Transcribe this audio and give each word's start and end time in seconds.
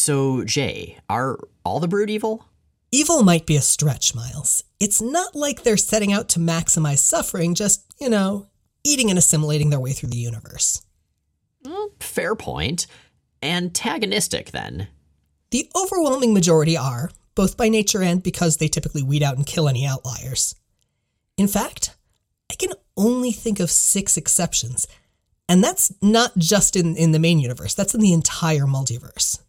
So, 0.00 0.44
Jay, 0.44 0.96
are 1.10 1.38
all 1.62 1.78
the 1.78 1.86
brood 1.86 2.08
evil? 2.08 2.46
Evil 2.90 3.22
might 3.22 3.44
be 3.44 3.56
a 3.56 3.60
stretch, 3.60 4.14
Miles. 4.14 4.64
It's 4.80 5.02
not 5.02 5.36
like 5.36 5.62
they're 5.62 5.76
setting 5.76 6.10
out 6.10 6.30
to 6.30 6.38
maximize 6.38 7.00
suffering, 7.00 7.54
just, 7.54 7.84
you 8.00 8.08
know, 8.08 8.46
eating 8.82 9.10
and 9.10 9.18
assimilating 9.18 9.68
their 9.68 9.78
way 9.78 9.92
through 9.92 10.08
the 10.08 10.16
universe. 10.16 10.80
Well, 11.62 11.90
fair 12.00 12.34
point. 12.34 12.86
Antagonistic, 13.42 14.52
then. 14.52 14.88
The 15.50 15.70
overwhelming 15.76 16.32
majority 16.32 16.78
are, 16.78 17.10
both 17.34 17.58
by 17.58 17.68
nature 17.68 18.02
and 18.02 18.22
because 18.22 18.56
they 18.56 18.68
typically 18.68 19.02
weed 19.02 19.22
out 19.22 19.36
and 19.36 19.44
kill 19.44 19.68
any 19.68 19.86
outliers. 19.86 20.54
In 21.36 21.46
fact, 21.46 21.94
I 22.50 22.54
can 22.54 22.72
only 22.96 23.32
think 23.32 23.60
of 23.60 23.70
six 23.70 24.16
exceptions, 24.16 24.86
and 25.46 25.62
that's 25.62 25.92
not 26.00 26.38
just 26.38 26.74
in, 26.74 26.96
in 26.96 27.12
the 27.12 27.18
main 27.18 27.38
universe, 27.38 27.74
that's 27.74 27.94
in 27.94 28.00
the 28.00 28.14
entire 28.14 28.64
multiverse. 28.64 29.40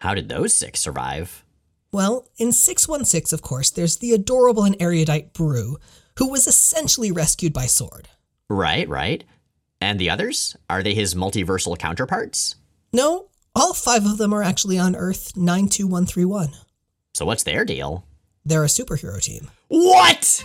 How 0.00 0.14
did 0.14 0.28
those 0.28 0.54
six 0.54 0.80
survive? 0.80 1.44
Well, 1.92 2.26
in 2.38 2.52
616, 2.52 3.36
of 3.36 3.42
course, 3.42 3.70
there's 3.70 3.98
the 3.98 4.12
adorable 4.12 4.64
and 4.64 4.76
erudite 4.80 5.34
Broo, 5.34 5.76
who 6.16 6.30
was 6.30 6.46
essentially 6.46 7.12
rescued 7.12 7.52
by 7.52 7.66
Sword. 7.66 8.08
Right, 8.48 8.88
right. 8.88 9.24
And 9.80 9.98
the 9.98 10.08
others? 10.08 10.56
Are 10.70 10.82
they 10.82 10.94
his 10.94 11.14
multiversal 11.14 11.78
counterparts? 11.78 12.56
No, 12.92 13.28
all 13.54 13.74
five 13.74 14.06
of 14.06 14.16
them 14.16 14.32
are 14.32 14.42
actually 14.42 14.78
on 14.78 14.96
Earth 14.96 15.36
92131. 15.36 16.52
So 17.12 17.26
what's 17.26 17.42
their 17.42 17.66
deal? 17.66 18.06
They're 18.46 18.64
a 18.64 18.68
superhero 18.68 19.20
team. 19.20 19.50
What? 19.68 20.42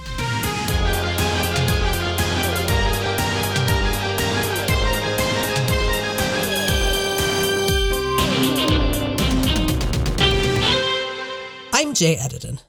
Jay 11.95 12.17
Edidin. 12.17 12.59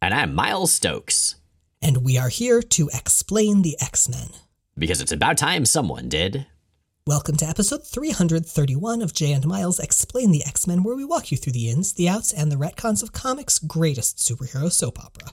And 0.00 0.14
I'm 0.14 0.32
Miles 0.32 0.72
Stokes. 0.72 1.34
And 1.82 2.04
we 2.04 2.16
are 2.16 2.28
here 2.28 2.62
to 2.62 2.88
explain 2.94 3.62
the 3.62 3.76
X 3.80 4.08
Men. 4.08 4.28
Because 4.78 5.00
it's 5.00 5.10
about 5.10 5.36
time 5.36 5.64
someone 5.64 6.08
did. 6.08 6.46
Welcome 7.04 7.36
to 7.38 7.46
episode 7.46 7.84
331 7.84 9.02
of 9.02 9.12
Jay 9.12 9.32
and 9.32 9.44
Miles 9.44 9.80
Explain 9.80 10.30
the 10.30 10.44
X 10.44 10.68
Men, 10.68 10.84
where 10.84 10.94
we 10.94 11.04
walk 11.04 11.32
you 11.32 11.36
through 11.36 11.54
the 11.54 11.68
ins, 11.68 11.94
the 11.94 12.08
outs, 12.08 12.32
and 12.32 12.52
the 12.52 12.54
retcons 12.54 13.02
of 13.02 13.10
comics' 13.10 13.58
greatest 13.58 14.18
superhero 14.18 14.70
soap 14.70 15.00
opera. 15.04 15.32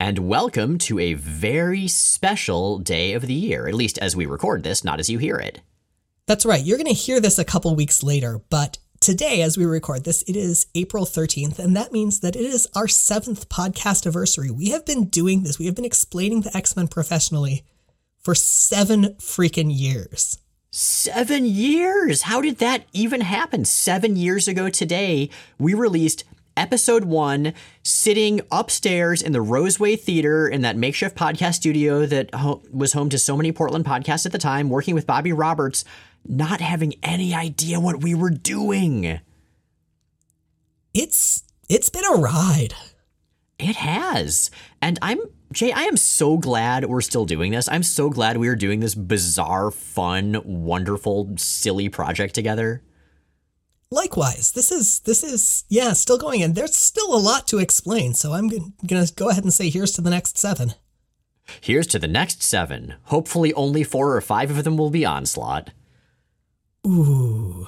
And 0.00 0.28
welcome 0.28 0.76
to 0.78 0.98
a 0.98 1.14
very 1.14 1.86
special 1.86 2.78
day 2.80 3.12
of 3.12 3.28
the 3.28 3.34
year, 3.34 3.68
at 3.68 3.74
least 3.74 3.96
as 3.98 4.16
we 4.16 4.26
record 4.26 4.64
this, 4.64 4.82
not 4.82 4.98
as 4.98 5.08
you 5.08 5.18
hear 5.18 5.36
it. 5.36 5.60
That's 6.26 6.44
right. 6.44 6.64
You're 6.64 6.78
going 6.78 6.88
to 6.88 6.92
hear 6.92 7.20
this 7.20 7.38
a 7.38 7.44
couple 7.44 7.72
weeks 7.76 8.02
later, 8.02 8.40
but 8.50 8.78
today, 9.00 9.42
as 9.42 9.56
we 9.56 9.64
record 9.64 10.04
this, 10.04 10.22
it 10.22 10.36
is 10.36 10.66
April 10.74 11.04
13th, 11.04 11.58
and 11.58 11.76
that 11.76 11.92
means 11.92 12.20
that 12.20 12.36
it 12.36 12.44
is 12.44 12.68
our 12.74 12.88
seventh 12.88 13.48
podcast 13.48 14.04
anniversary. 14.06 14.50
We 14.50 14.70
have 14.70 14.84
been 14.84 15.06
doing 15.06 15.42
this, 15.42 15.58
we 15.58 15.66
have 15.66 15.74
been 15.74 15.84
explaining 15.84 16.42
the 16.42 16.56
X 16.56 16.76
Men 16.76 16.88
professionally 16.88 17.64
for 18.18 18.34
seven 18.34 19.14
freaking 19.14 19.76
years. 19.76 20.38
Seven 20.70 21.46
years? 21.46 22.22
How 22.22 22.40
did 22.40 22.58
that 22.58 22.84
even 22.92 23.22
happen? 23.22 23.64
Seven 23.64 24.16
years 24.16 24.46
ago 24.48 24.68
today, 24.68 25.30
we 25.58 25.74
released 25.74 26.24
episode 26.56 27.04
one, 27.04 27.52
sitting 27.82 28.40
upstairs 28.50 29.22
in 29.22 29.32
the 29.32 29.44
Roseway 29.44 29.98
Theater 29.98 30.48
in 30.48 30.62
that 30.62 30.76
makeshift 30.76 31.16
podcast 31.16 31.54
studio 31.54 32.06
that 32.06 32.34
ho- 32.34 32.62
was 32.70 32.94
home 32.94 33.08
to 33.10 33.18
so 33.18 33.36
many 33.36 33.52
Portland 33.52 33.84
podcasts 33.84 34.26
at 34.26 34.32
the 34.32 34.38
time, 34.38 34.68
working 34.68 34.94
with 34.94 35.06
Bobby 35.06 35.32
Roberts, 35.32 35.84
not 36.28 36.60
having 36.60 36.94
any 37.02 37.34
idea 37.34 37.80
what 37.80 38.02
we 38.02 38.14
were 38.14 38.30
doing. 38.30 39.20
It's 40.94 41.42
it's 41.68 41.90
been 41.90 42.04
a 42.04 42.16
ride. 42.16 42.74
It 43.58 43.76
has. 43.76 44.50
And 44.80 44.98
I'm 45.02 45.20
Jay, 45.52 45.72
I 45.72 45.82
am 45.82 45.96
so 45.96 46.36
glad 46.36 46.86
we're 46.86 47.00
still 47.00 47.24
doing 47.24 47.52
this. 47.52 47.68
I'm 47.68 47.82
so 47.82 48.10
glad 48.10 48.36
we 48.36 48.48
are 48.48 48.56
doing 48.56 48.80
this 48.80 48.94
bizarre, 48.94 49.70
fun, 49.70 50.40
wonderful, 50.44 51.34
silly 51.36 51.88
project 51.88 52.34
together. 52.34 52.82
Likewise, 53.90 54.52
this 54.52 54.72
is 54.72 55.00
this 55.00 55.22
is 55.22 55.64
yeah, 55.68 55.92
still 55.92 56.18
going 56.18 56.42
and 56.42 56.54
there's 56.54 56.74
still 56.74 57.14
a 57.14 57.18
lot 57.18 57.46
to 57.48 57.58
explain, 57.58 58.14
so 58.14 58.32
I'm 58.32 58.48
going 58.48 58.74
to 58.86 59.12
go 59.14 59.28
ahead 59.28 59.44
and 59.44 59.52
say 59.52 59.70
here's 59.70 59.92
to 59.92 60.00
the 60.00 60.10
next 60.10 60.38
7. 60.38 60.74
Here's 61.60 61.86
to 61.88 61.98
the 62.00 62.08
next 62.08 62.42
7. 62.42 62.96
Hopefully 63.04 63.54
only 63.54 63.84
4 63.84 64.16
or 64.16 64.20
5 64.20 64.50
of 64.50 64.64
them 64.64 64.76
will 64.76 64.90
be 64.90 65.06
onslaught. 65.06 65.70
Ooh. 66.86 67.66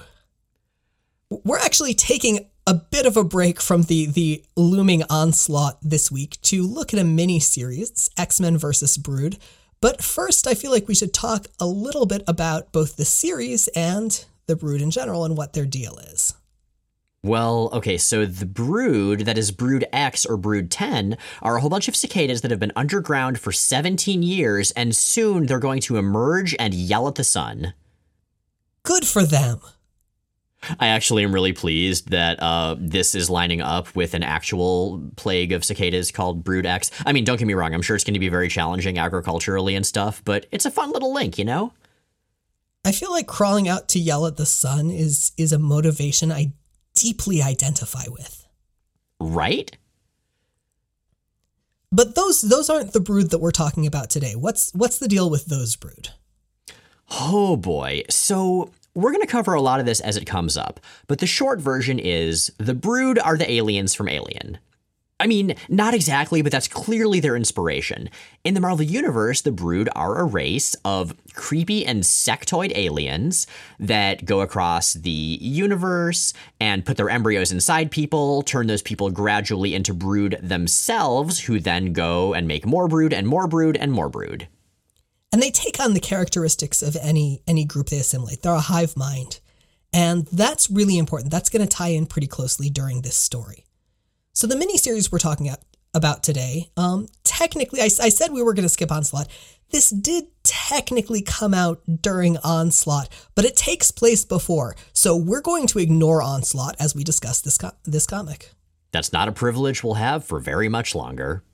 We're 1.28 1.58
actually 1.58 1.94
taking 1.94 2.48
a 2.66 2.74
bit 2.74 3.06
of 3.06 3.16
a 3.16 3.24
break 3.24 3.60
from 3.60 3.82
the 3.82 4.06
the 4.06 4.44
looming 4.56 5.02
onslaught 5.10 5.78
this 5.82 6.10
week 6.10 6.40
to 6.42 6.62
look 6.62 6.94
at 6.94 7.00
a 7.00 7.04
mini 7.04 7.40
series, 7.40 8.10
X-Men 8.16 8.56
versus 8.58 8.96
Brood. 8.96 9.38
But 9.80 10.02
first, 10.02 10.46
I 10.46 10.54
feel 10.54 10.70
like 10.70 10.88
we 10.88 10.94
should 10.94 11.14
talk 11.14 11.46
a 11.58 11.66
little 11.66 12.06
bit 12.06 12.22
about 12.26 12.72
both 12.72 12.96
the 12.96 13.04
series 13.04 13.68
and 13.68 14.24
the 14.46 14.56
Brood 14.56 14.82
in 14.82 14.90
general 14.90 15.24
and 15.24 15.36
what 15.36 15.52
their 15.52 15.66
deal 15.66 15.98
is. 15.98 16.34
Well, 17.22 17.70
okay, 17.72 17.98
so 17.98 18.26
the 18.26 18.46
brood, 18.46 19.20
that 19.20 19.36
is 19.36 19.50
Brood 19.50 19.84
X 19.92 20.24
or 20.24 20.36
Brood 20.36 20.70
10, 20.70 21.18
are 21.42 21.56
a 21.56 21.60
whole 21.60 21.68
bunch 21.68 21.88
of 21.88 21.96
cicadas 21.96 22.42
that 22.42 22.50
have 22.52 22.60
been 22.60 22.72
underground 22.76 23.40
for 23.40 23.50
17 23.50 24.22
years, 24.22 24.70
and 24.72 24.94
soon 24.94 25.46
they're 25.46 25.58
going 25.58 25.80
to 25.80 25.96
emerge 25.96 26.54
and 26.60 26.72
yell 26.74 27.08
at 27.08 27.16
the 27.16 27.24
sun. 27.24 27.74
Good 28.88 29.06
for 29.06 29.22
them. 29.22 29.60
I 30.80 30.88
actually 30.88 31.22
am 31.22 31.34
really 31.34 31.52
pleased 31.52 32.08
that 32.08 32.42
uh, 32.42 32.74
this 32.78 33.14
is 33.14 33.28
lining 33.28 33.60
up 33.60 33.94
with 33.94 34.14
an 34.14 34.22
actual 34.22 35.10
plague 35.14 35.52
of 35.52 35.62
cicadas 35.62 36.10
called 36.10 36.42
Brood 36.42 36.64
X. 36.64 36.90
I 37.04 37.12
mean, 37.12 37.24
don't 37.24 37.36
get 37.36 37.46
me 37.46 37.52
wrong, 37.52 37.74
I'm 37.74 37.82
sure 37.82 37.96
it's 37.96 38.04
going 38.04 38.14
to 38.14 38.18
be 38.18 38.30
very 38.30 38.48
challenging 38.48 38.96
agriculturally 38.96 39.74
and 39.74 39.84
stuff, 39.84 40.22
but 40.24 40.46
it's 40.52 40.64
a 40.64 40.70
fun 40.70 40.90
little 40.90 41.12
link, 41.12 41.36
you 41.36 41.44
know? 41.44 41.74
I 42.82 42.92
feel 42.92 43.10
like 43.10 43.26
crawling 43.26 43.68
out 43.68 43.88
to 43.90 43.98
yell 43.98 44.26
at 44.26 44.38
the 44.38 44.46
sun 44.46 44.90
is 44.90 45.32
is 45.36 45.52
a 45.52 45.58
motivation 45.58 46.32
I 46.32 46.52
deeply 46.94 47.42
identify 47.42 48.04
with. 48.08 48.46
Right? 49.20 49.76
But 51.92 52.14
those 52.14 52.40
those 52.40 52.70
aren't 52.70 52.94
the 52.94 53.00
brood 53.00 53.28
that 53.30 53.40
we're 53.40 53.50
talking 53.50 53.86
about 53.86 54.08
today. 54.08 54.34
What's 54.34 54.72
what's 54.72 54.98
the 54.98 55.08
deal 55.08 55.28
with 55.28 55.44
those 55.44 55.76
brood? 55.76 56.08
Oh 57.10 57.56
boy. 57.56 58.04
So 58.08 58.70
we're 58.98 59.12
going 59.12 59.24
to 59.24 59.28
cover 59.28 59.54
a 59.54 59.62
lot 59.62 59.78
of 59.78 59.86
this 59.86 60.00
as 60.00 60.16
it 60.16 60.26
comes 60.26 60.56
up, 60.56 60.80
but 61.06 61.20
the 61.20 61.26
short 61.26 61.60
version 61.60 62.00
is 62.00 62.50
the 62.58 62.74
brood 62.74 63.18
are 63.20 63.36
the 63.36 63.50
aliens 63.50 63.94
from 63.94 64.08
Alien. 64.08 64.58
I 65.20 65.26
mean, 65.26 65.54
not 65.68 65.94
exactly, 65.94 66.42
but 66.42 66.52
that's 66.52 66.68
clearly 66.68 67.18
their 67.18 67.36
inspiration. 67.36 68.08
In 68.44 68.54
the 68.54 68.60
Marvel 68.60 68.84
Universe, 68.84 69.40
the 69.40 69.50
Brood 69.50 69.88
are 69.96 70.18
a 70.18 70.24
race 70.24 70.74
of 70.84 71.16
creepy 71.34 71.84
insectoid 71.84 72.72
aliens 72.76 73.46
that 73.80 74.24
go 74.24 74.40
across 74.40 74.94
the 74.94 75.10
universe 75.10 76.32
and 76.60 76.84
put 76.84 76.96
their 76.96 77.10
embryos 77.10 77.50
inside 77.50 77.90
people, 77.90 78.42
turn 78.42 78.68
those 78.68 78.82
people 78.82 79.10
gradually 79.10 79.74
into 79.74 79.92
brood 79.92 80.38
themselves, 80.40 81.40
who 81.40 81.58
then 81.58 81.92
go 81.92 82.32
and 82.32 82.46
make 82.46 82.64
more 82.64 82.86
brood 82.86 83.12
and 83.12 83.26
more 83.26 83.48
brood 83.48 83.76
and 83.76 83.92
more 83.92 84.08
brood. 84.08 84.48
And 85.32 85.42
they 85.42 85.50
take 85.50 85.78
on 85.78 85.94
the 85.94 86.00
characteristics 86.00 86.82
of 86.82 86.96
any 86.96 87.42
any 87.46 87.64
group 87.64 87.88
they 87.88 87.98
assimilate. 87.98 88.42
They're 88.42 88.52
a 88.52 88.60
hive 88.60 88.96
mind. 88.96 89.40
And 89.92 90.26
that's 90.32 90.70
really 90.70 90.98
important. 90.98 91.30
That's 91.30 91.48
going 91.48 91.66
to 91.66 91.68
tie 91.68 91.88
in 91.88 92.06
pretty 92.06 92.26
closely 92.26 92.68
during 92.70 93.02
this 93.02 93.16
story. 93.16 93.64
So 94.32 94.46
the 94.46 94.54
miniseries 94.54 95.10
we're 95.10 95.18
talking 95.18 95.50
about 95.94 96.22
today, 96.22 96.70
um, 96.76 97.08
technically, 97.24 97.80
I, 97.80 97.84
I 97.84 98.08
said 98.10 98.32
we 98.32 98.42
were 98.42 98.54
going 98.54 98.64
to 98.64 98.68
skip 98.68 98.92
Onslaught. 98.92 99.28
This 99.70 99.90
did 99.90 100.24
technically 100.44 101.22
come 101.22 101.52
out 101.52 101.82
during 102.00 102.36
Onslaught, 102.38 103.08
but 103.34 103.44
it 103.44 103.56
takes 103.56 103.90
place 103.90 104.24
before. 104.24 104.76
So 104.92 105.16
we're 105.16 105.42
going 105.42 105.66
to 105.68 105.78
ignore 105.78 106.22
Onslaught 106.22 106.76
as 106.80 106.94
we 106.94 107.04
discuss 107.04 107.40
this 107.40 107.58
co- 107.58 107.72
this 107.84 108.06
comic. 108.06 108.50
That's 108.92 109.12
not 109.12 109.28
a 109.28 109.32
privilege 109.32 109.82
we'll 109.82 109.94
have 109.94 110.24
for 110.24 110.38
very 110.40 110.68
much 110.68 110.94
longer. 110.94 111.44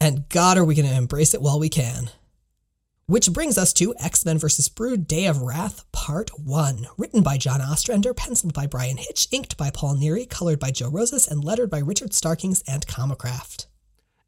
And 0.00 0.28
God, 0.28 0.56
are 0.58 0.64
we 0.64 0.74
going 0.74 0.88
to 0.88 0.94
embrace 0.94 1.34
it 1.34 1.42
while 1.42 1.58
we 1.58 1.68
can? 1.68 2.10
Which 3.10 3.32
brings 3.32 3.58
us 3.58 3.72
to 3.72 3.92
X 3.98 4.24
Men 4.24 4.38
vs. 4.38 4.68
Brood 4.68 5.08
Day 5.08 5.26
of 5.26 5.42
Wrath 5.42 5.84
Part 5.90 6.30
1. 6.38 6.86
Written 6.96 7.24
by 7.24 7.38
John 7.38 7.60
Ostrander, 7.60 8.14
penciled 8.14 8.54
by 8.54 8.68
Bryan 8.68 8.98
Hitch, 8.98 9.26
inked 9.32 9.56
by 9.56 9.70
Paul 9.70 9.96
Neary, 9.96 10.30
colored 10.30 10.60
by 10.60 10.70
Joe 10.70 10.90
Rosas, 10.90 11.26
and 11.26 11.42
lettered 11.42 11.70
by 11.70 11.80
Richard 11.80 12.14
Starkings 12.14 12.62
and 12.68 12.86
Comicraft. 12.86 13.66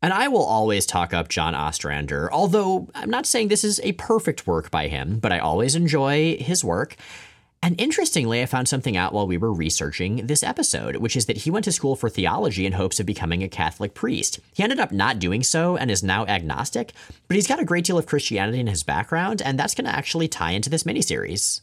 And 0.02 0.12
I 0.12 0.26
will 0.26 0.42
always 0.42 0.84
talk 0.84 1.14
up 1.14 1.28
John 1.28 1.54
Ostrander, 1.54 2.28
although 2.32 2.88
I'm 2.96 3.08
not 3.08 3.24
saying 3.24 3.46
this 3.46 3.62
is 3.62 3.80
a 3.84 3.92
perfect 3.92 4.48
work 4.48 4.72
by 4.72 4.88
him, 4.88 5.20
but 5.20 5.30
I 5.30 5.38
always 5.38 5.76
enjoy 5.76 6.36
his 6.38 6.64
work. 6.64 6.96
And 7.64 7.80
interestingly, 7.80 8.42
I 8.42 8.46
found 8.46 8.66
something 8.66 8.96
out 8.96 9.12
while 9.12 9.28
we 9.28 9.38
were 9.38 9.52
researching 9.52 10.26
this 10.26 10.42
episode, 10.42 10.96
which 10.96 11.14
is 11.14 11.26
that 11.26 11.38
he 11.38 11.50
went 11.50 11.64
to 11.66 11.72
school 11.72 11.94
for 11.94 12.10
theology 12.10 12.66
in 12.66 12.72
hopes 12.72 12.98
of 12.98 13.06
becoming 13.06 13.44
a 13.44 13.48
Catholic 13.48 13.94
priest. 13.94 14.40
He 14.52 14.64
ended 14.64 14.80
up 14.80 14.90
not 14.90 15.20
doing 15.20 15.44
so 15.44 15.76
and 15.76 15.88
is 15.88 16.02
now 16.02 16.26
agnostic, 16.26 16.92
but 17.28 17.36
he's 17.36 17.46
got 17.46 17.60
a 17.60 17.64
great 17.64 17.84
deal 17.84 17.98
of 17.98 18.06
Christianity 18.06 18.58
in 18.58 18.66
his 18.66 18.82
background, 18.82 19.40
and 19.40 19.56
that's 19.56 19.76
going 19.76 19.84
to 19.84 19.94
actually 19.94 20.26
tie 20.26 20.50
into 20.50 20.70
this 20.70 20.82
miniseries. 20.82 21.62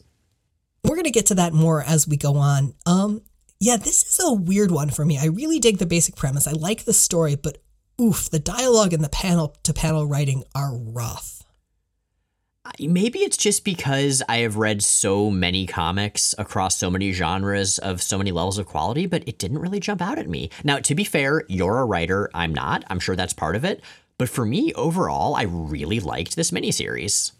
We're 0.84 0.96
going 0.96 1.04
to 1.04 1.10
get 1.10 1.26
to 1.26 1.34
that 1.34 1.52
more 1.52 1.82
as 1.82 2.08
we 2.08 2.16
go 2.16 2.36
on. 2.36 2.72
Um, 2.86 3.20
Yeah, 3.60 3.76
this 3.76 4.02
is 4.02 4.18
a 4.24 4.32
weird 4.32 4.70
one 4.70 4.88
for 4.88 5.04
me. 5.04 5.18
I 5.18 5.26
really 5.26 5.58
dig 5.58 5.76
the 5.76 5.84
basic 5.84 6.16
premise. 6.16 6.46
I 6.46 6.52
like 6.52 6.84
the 6.84 6.94
story, 6.94 7.34
but 7.36 7.58
oof, 8.00 8.30
the 8.30 8.38
dialogue 8.38 8.94
and 8.94 9.04
the 9.04 9.10
panel 9.10 9.54
to 9.64 9.74
panel 9.74 10.06
writing 10.06 10.44
are 10.54 10.74
rough. 10.74 11.42
Maybe 12.78 13.20
it's 13.20 13.38
just 13.38 13.64
because 13.64 14.22
I 14.28 14.38
have 14.38 14.56
read 14.56 14.82
so 14.82 15.30
many 15.30 15.66
comics 15.66 16.34
across 16.36 16.76
so 16.76 16.90
many 16.90 17.12
genres 17.12 17.78
of 17.78 18.02
so 18.02 18.18
many 18.18 18.32
levels 18.32 18.58
of 18.58 18.66
quality, 18.66 19.06
but 19.06 19.26
it 19.26 19.38
didn't 19.38 19.60
really 19.60 19.80
jump 19.80 20.02
out 20.02 20.18
at 20.18 20.28
me. 20.28 20.50
Now, 20.62 20.78
to 20.80 20.94
be 20.94 21.04
fair, 21.04 21.44
you're 21.48 21.78
a 21.78 21.86
writer, 21.86 22.30
I'm 22.34 22.54
not. 22.54 22.84
I'm 22.88 23.00
sure 23.00 23.16
that's 23.16 23.32
part 23.32 23.56
of 23.56 23.64
it. 23.64 23.82
But 24.18 24.28
for 24.28 24.44
me, 24.44 24.74
overall, 24.74 25.34
I 25.34 25.44
really 25.44 26.00
liked 26.00 26.36
this 26.36 26.50
miniseries. 26.50 27.32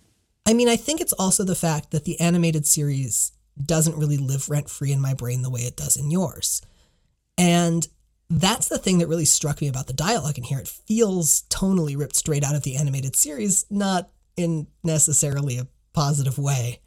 I 0.47 0.55
mean, 0.55 0.69
I 0.69 0.77
think 0.77 1.03
it's 1.03 1.13
also 1.13 1.45
the 1.45 1.55
fact 1.55 1.91
that 1.91 2.05
the 2.05 2.19
animated 2.19 2.67
series 2.67 3.33
doesn't 3.63 3.99
really 3.99 4.17
live 4.17 4.49
rent 4.49 4.71
free 4.71 4.91
in 4.91 5.03
my 5.03 5.13
brain 5.13 5.43
the 5.43 5.51
way 5.51 5.61
it 5.61 5.77
does 5.77 5.99
in 5.99 6.11
yours. 6.11 6.63
And 7.37 7.87
that's 8.31 8.69
the 8.69 8.79
thing 8.79 8.99
that 8.99 9.09
really 9.09 9.27
struck 9.27 9.61
me 9.61 9.69
about 9.69 9.87
the 9.87 9.93
dialogue 9.93 10.39
in 10.39 10.45
here. 10.45 10.61
It 10.61 10.69
feels 10.69 11.43
tonally 11.51 11.97
ripped 11.97 12.17
straight 12.17 12.45
out 12.45 12.55
of 12.55 12.63
the 12.63 12.77
animated 12.77 13.17
series, 13.17 13.67
not 13.71 14.09
in 14.41 14.67
necessarily 14.83 15.59
a 15.59 15.67
positive 15.93 16.39
way. 16.39 16.81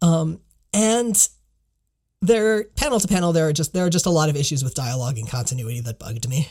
Um, 0.00 0.40
and 0.72 1.28
there, 2.20 2.64
panel 2.76 3.00
to 3.00 3.08
panel, 3.08 3.32
there 3.32 3.48
are 3.48 3.52
just 3.52 3.72
there 3.72 3.86
are 3.86 3.90
just 3.90 4.06
a 4.06 4.10
lot 4.10 4.28
of 4.28 4.36
issues 4.36 4.62
with 4.62 4.74
dialogue 4.74 5.18
and 5.18 5.28
continuity 5.28 5.80
that 5.80 5.98
bugged 5.98 6.28
me. 6.28 6.48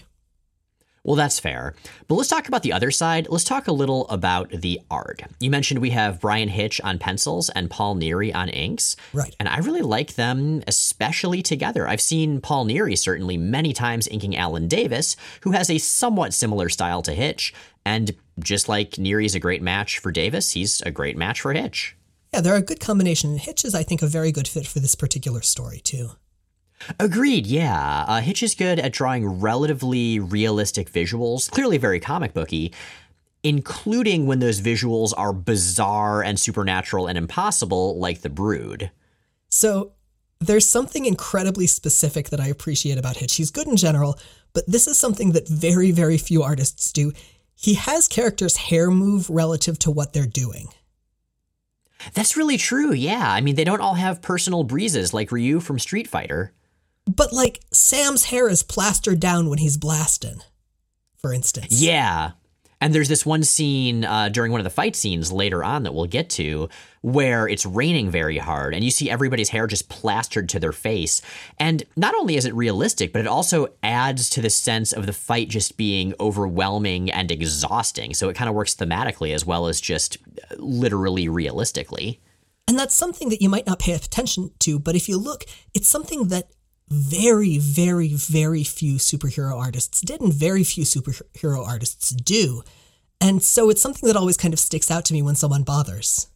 Well, 1.04 1.16
that's 1.16 1.40
fair. 1.40 1.74
But 2.08 2.16
let's 2.16 2.30
talk 2.30 2.48
about 2.48 2.62
the 2.62 2.74
other 2.74 2.92
side. 2.92 3.28
Let's 3.30 3.44
talk 3.44 3.68
a 3.68 3.72
little 3.72 4.08
about 4.10 4.52
the 4.52 4.80
art. 4.92 5.24
You 5.40 5.50
mentioned 5.50 5.82
we 5.82 5.90
have 5.90 6.22
Bryan 6.22 6.50
Hitch 6.50 6.80
on 6.82 7.00
pencils 7.00 7.50
and 7.50 7.72
Paul 7.72 7.96
Neary 7.96 8.34
on 8.36 8.50
inks. 8.50 8.96
Right. 9.12 9.36
And 9.40 9.50
I 9.50 9.58
really 9.60 9.82
like 9.82 10.14
them, 10.14 10.62
especially 10.68 11.42
together. 11.42 11.88
I've 11.88 12.02
seen 12.02 12.40
Paul 12.40 12.68
Neary 12.68 12.96
certainly 12.96 13.36
many 13.36 13.74
times 13.74 14.08
inking 14.10 14.36
Alan 14.36 14.68
Davis, 14.68 15.16
who 15.42 15.52
has 15.52 15.72
a 15.72 15.80
somewhat 15.80 16.36
similar 16.36 16.70
style 16.70 17.02
to 17.02 17.14
Hitch. 17.14 17.52
And 17.84 18.14
just 18.44 18.70
like 18.70 18.98
Neary's 18.98 19.36
a 19.36 19.40
great 19.40 19.62
match 19.62 20.00
for 20.00 20.12
Davis, 20.12 20.52
he's 20.52 20.82
a 20.82 20.92
great 20.92 21.18
match 21.18 21.42
for 21.42 21.54
Hitch. 21.54 21.96
Yeah, 22.34 22.42
they're 22.42 22.56
a 22.56 22.62
good 22.62 22.80
combination. 22.80 23.38
Hitch 23.38 23.66
is, 23.66 23.76
I 23.76 23.84
think, 23.84 24.02
a 24.02 24.08
very 24.08 24.32
good 24.32 24.48
fit 24.48 24.66
for 24.66 24.80
this 24.80 24.96
particular 24.96 25.42
story, 25.42 25.80
too. 25.80 26.12
Agreed, 27.00 27.46
yeah. 27.46 28.06
Uh, 28.08 28.22
Hitch 28.22 28.42
is 28.42 28.56
good 28.56 28.80
at 28.80 28.94
drawing 28.94 29.40
relatively 29.40 30.20
realistic 30.20 30.92
visuals, 30.92 31.50
clearly 31.52 31.78
very 31.78 32.00
comic 32.00 32.34
booky, 32.34 32.74
including 33.44 34.28
when 34.28 34.40
those 34.40 34.62
visuals 34.62 35.14
are 35.18 35.34
bizarre 35.34 36.24
and 36.24 36.40
supernatural 36.40 37.08
and 37.08 37.18
impossible, 37.18 38.00
like 38.00 38.22
The 38.22 38.30
Brood. 38.30 38.92
So 39.50 39.92
there's 40.40 40.70
something 40.70 41.06
incredibly 41.06 41.68
specific 41.68 42.30
that 42.30 42.40
I 42.40 42.48
appreciate 42.48 42.98
about 42.98 43.18
Hitch. 43.18 43.36
He's 43.36 43.52
good 43.52 43.68
in 43.68 43.78
general, 43.78 44.18
but 44.54 44.64
this 44.68 44.88
is 44.88 44.98
something 44.98 45.34
that 45.34 45.48
very, 45.48 45.92
very 45.92 46.18
few 46.18 46.44
artists 46.44 46.92
do. 46.92 47.14
He 47.62 47.75
has 47.75 48.08
characters' 48.08 48.58
hair 48.58 48.90
move 48.90 49.30
relative 49.30 49.78
to 49.80 49.92
what 49.92 50.13
they're 50.13 50.25
doing. 50.25 50.69
That's 52.16 52.36
really 52.36 52.58
true, 52.58 52.92
yeah. 52.92 53.31
I 53.31 53.40
mean, 53.42 53.56
they 53.56 53.63
don't 53.63 53.81
all 53.81 53.94
have 53.94 54.24
personal 54.24 54.63
breezes 54.63 55.13
like 55.13 55.31
Ryu 55.31 55.60
from 55.60 55.78
Street 55.78 56.08
Fighter. 56.08 56.54
But 57.06 57.31
like 57.31 57.62
Sam's 57.72 58.25
hair 58.25 58.50
is 58.50 58.63
plastered 58.63 59.19
down 59.19 59.48
when 59.48 59.60
he's 59.60 59.78
blasting, 59.78 60.42
for 61.19 61.31
instance. 61.31 61.80
Yeah. 61.80 62.31
And 62.81 62.95
there's 62.95 63.07
this 63.07 63.25
one 63.25 63.44
scene 63.44 64.04
uh, 64.04 64.30
during 64.30 64.51
one 64.51 64.60
of 64.60 64.66
the 64.66 64.72
fight 64.72 64.95
scenes 64.95 65.31
later 65.31 65.63
on 65.63 65.83
that 65.83 65.94
we'll 65.94 66.07
get 66.07 66.30
to 66.31 66.68
where 67.01 67.48
it's 67.48 67.66
raining 67.66 68.10
very 68.10 68.39
hard 68.39 68.74
and 68.74 68.83
you 68.83 68.92
see 68.92 69.10
everybody's 69.10 69.50
hair 69.50 69.68
just 69.68 69.88
plastered 69.88 70.50
to 70.50 70.60
their 70.60 70.72
face. 70.72 71.22
And 71.60 71.83
not 71.95 72.16
only 72.16 72.36
is 72.36 72.45
it 72.45 72.56
realistic, 72.56 73.13
but 73.13 73.19
it 73.19 73.28
also 73.28 73.68
adds 73.83 74.30
to 74.31 74.42
the 74.42 74.50
sense 74.50 74.92
of 74.94 75.06
the 75.06 75.13
fight 75.13 75.48
just 75.50 75.78
being 75.78 76.16
overwhelming 76.19 77.12
and 77.12 77.31
exhausting. 77.31 78.16
So 78.16 78.30
it 78.30 78.36
kind 78.36 78.50
of 78.50 78.56
works 78.56 78.75
thematically 78.75 79.33
as 79.33 79.45
well 79.45 79.68
as 79.68 79.80
just 79.80 80.18
uh, 80.51 80.56
literally 80.57 81.30
realistically. 81.30 82.19
And 82.68 82.80
that's 82.80 82.95
something 82.95 83.30
that 83.30 83.42
you 83.42 83.50
might 83.50 83.68
not 83.68 83.80
pay 83.80 83.94
attention 83.94 84.51
to, 84.60 84.80
but 84.80 84.95
if 84.95 85.07
you 85.07 85.18
look, 85.18 85.44
it's 85.74 85.88
something 85.88 86.30
that 86.30 86.50
very, 86.92 87.58
very, 87.58 88.10
very 88.10 88.64
few 88.64 88.96
superhero 88.96 89.56
artists 89.58 90.02
did, 90.02 90.22
and 90.22 90.34
very 90.34 90.64
few 90.64 90.84
superhero 90.84 91.66
artists 91.66 92.10
do. 92.10 92.64
And 93.22 93.42
so 93.42 93.70
it's 93.70 93.82
something 93.82 94.08
that 94.08 94.18
always 94.18 94.38
kind 94.38 94.54
of 94.54 94.60
sticks 94.60 94.92
out 94.92 95.06
to 95.06 95.14
me 95.14 95.22
when 95.22 95.36
someone 95.36 95.64
bothers. 95.64 96.28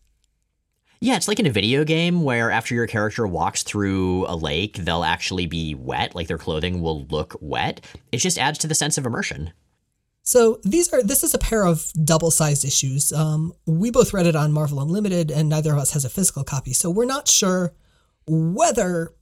Yeah, 1.01 1.17
it's 1.17 1.27
like 1.27 1.39
in 1.39 1.45
a 1.45 1.51
video 1.51 1.83
game 1.83 2.23
where 2.23 2.49
after 2.49 2.73
your 2.73 2.87
character 2.87 3.27
walks 3.27 3.63
through 3.63 4.25
a 4.27 4.35
lake, 4.35 4.77
they'll 4.77 5.03
actually 5.03 5.45
be 5.45 5.75
wet, 5.75 6.15
like 6.15 6.27
their 6.27 6.37
clothing 6.37 6.81
will 6.81 7.05
look 7.07 7.35
wet. 7.41 7.81
It 8.11 8.17
just 8.17 8.37
adds 8.37 8.57
to 8.59 8.67
the 8.67 8.75
sense 8.75 8.97
of 8.97 9.05
immersion. 9.05 9.51
So 10.23 10.59
these 10.63 10.91
are 10.93 11.03
this 11.03 11.23
is 11.23 11.33
a 11.35 11.37
pair 11.37 11.65
of 11.65 11.91
double-sized 12.03 12.65
issues. 12.65 13.11
Um, 13.11 13.53
we 13.67 13.91
both 13.91 14.13
read 14.13 14.25
it 14.25 14.35
on 14.35 14.53
Marvel 14.53 14.79
Unlimited, 14.79 15.29
and 15.31 15.49
neither 15.49 15.73
of 15.73 15.79
us 15.79 15.91
has 15.91 16.05
a 16.05 16.09
physical 16.09 16.43
copy, 16.43 16.73
so 16.73 16.89
we're 16.89 17.05
not 17.05 17.27
sure 17.27 17.73
whether 18.25 19.13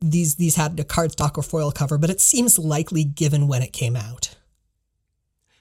these 0.00 0.36
these 0.36 0.56
had 0.56 0.78
a 0.78 0.84
cardstock 0.84 1.38
or 1.38 1.42
foil 1.42 1.72
cover, 1.72 1.98
but 1.98 2.10
it 2.10 2.20
seems 2.20 2.58
likely 2.58 3.04
given 3.04 3.48
when 3.48 3.62
it 3.62 3.72
came 3.72 3.96
out. 3.96 4.34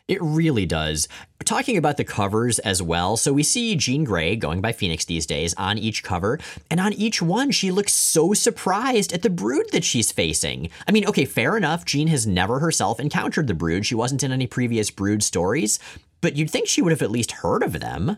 It 0.08 0.22
really 0.22 0.66
does. 0.66 1.08
Talking 1.46 1.78
about 1.78 1.96
the 1.96 2.04
covers 2.04 2.60
as 2.60 2.82
well, 2.82 3.16
so 3.16 3.32
we 3.32 3.44
see 3.44 3.76
Jean 3.76 4.04
Grey, 4.04 4.36
going 4.36 4.60
by 4.60 4.74
Phoenix 4.74 5.06
these 5.06 5.26
days, 5.26 5.54
on 5.54 5.78
each 5.78 6.04
cover, 6.04 6.40
and 6.70 6.80
on 6.80 6.92
each 6.94 7.22
one, 7.22 7.52
she 7.52 7.72
looks 7.72 7.94
so 7.94 8.34
surprised 8.34 9.14
at 9.14 9.22
the 9.22 9.30
brood 9.30 9.68
that 9.72 9.86
she's 9.86 10.12
facing. 10.12 10.70
I 10.88 10.92
mean, 10.92 11.06
okay, 11.08 11.24
fair 11.24 11.56
enough, 11.56 11.86
Jean 11.86 12.10
has 12.10 12.28
never 12.28 12.60
herself 12.60 13.00
encountered 13.00 13.48
the 13.48 13.54
brood. 13.54 13.86
She 13.86 13.96
wasn't 13.96 14.24
in 14.24 14.34
any 14.34 14.46
previous 14.46 14.92
brood 14.92 15.24
stories, 15.24 15.80
but 16.20 16.36
you'd 16.36 16.50
think 16.50 16.68
she 16.68 16.82
would 16.82 16.92
have 16.92 17.02
at 17.02 17.12
least 17.12 17.32
heard 17.32 17.64
of 17.64 17.80
them. 17.80 18.18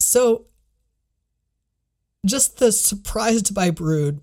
So, 0.00 0.46
just 2.26 2.58
the 2.58 2.72
surprised 2.72 3.54
by 3.54 3.70
brood 3.70 4.20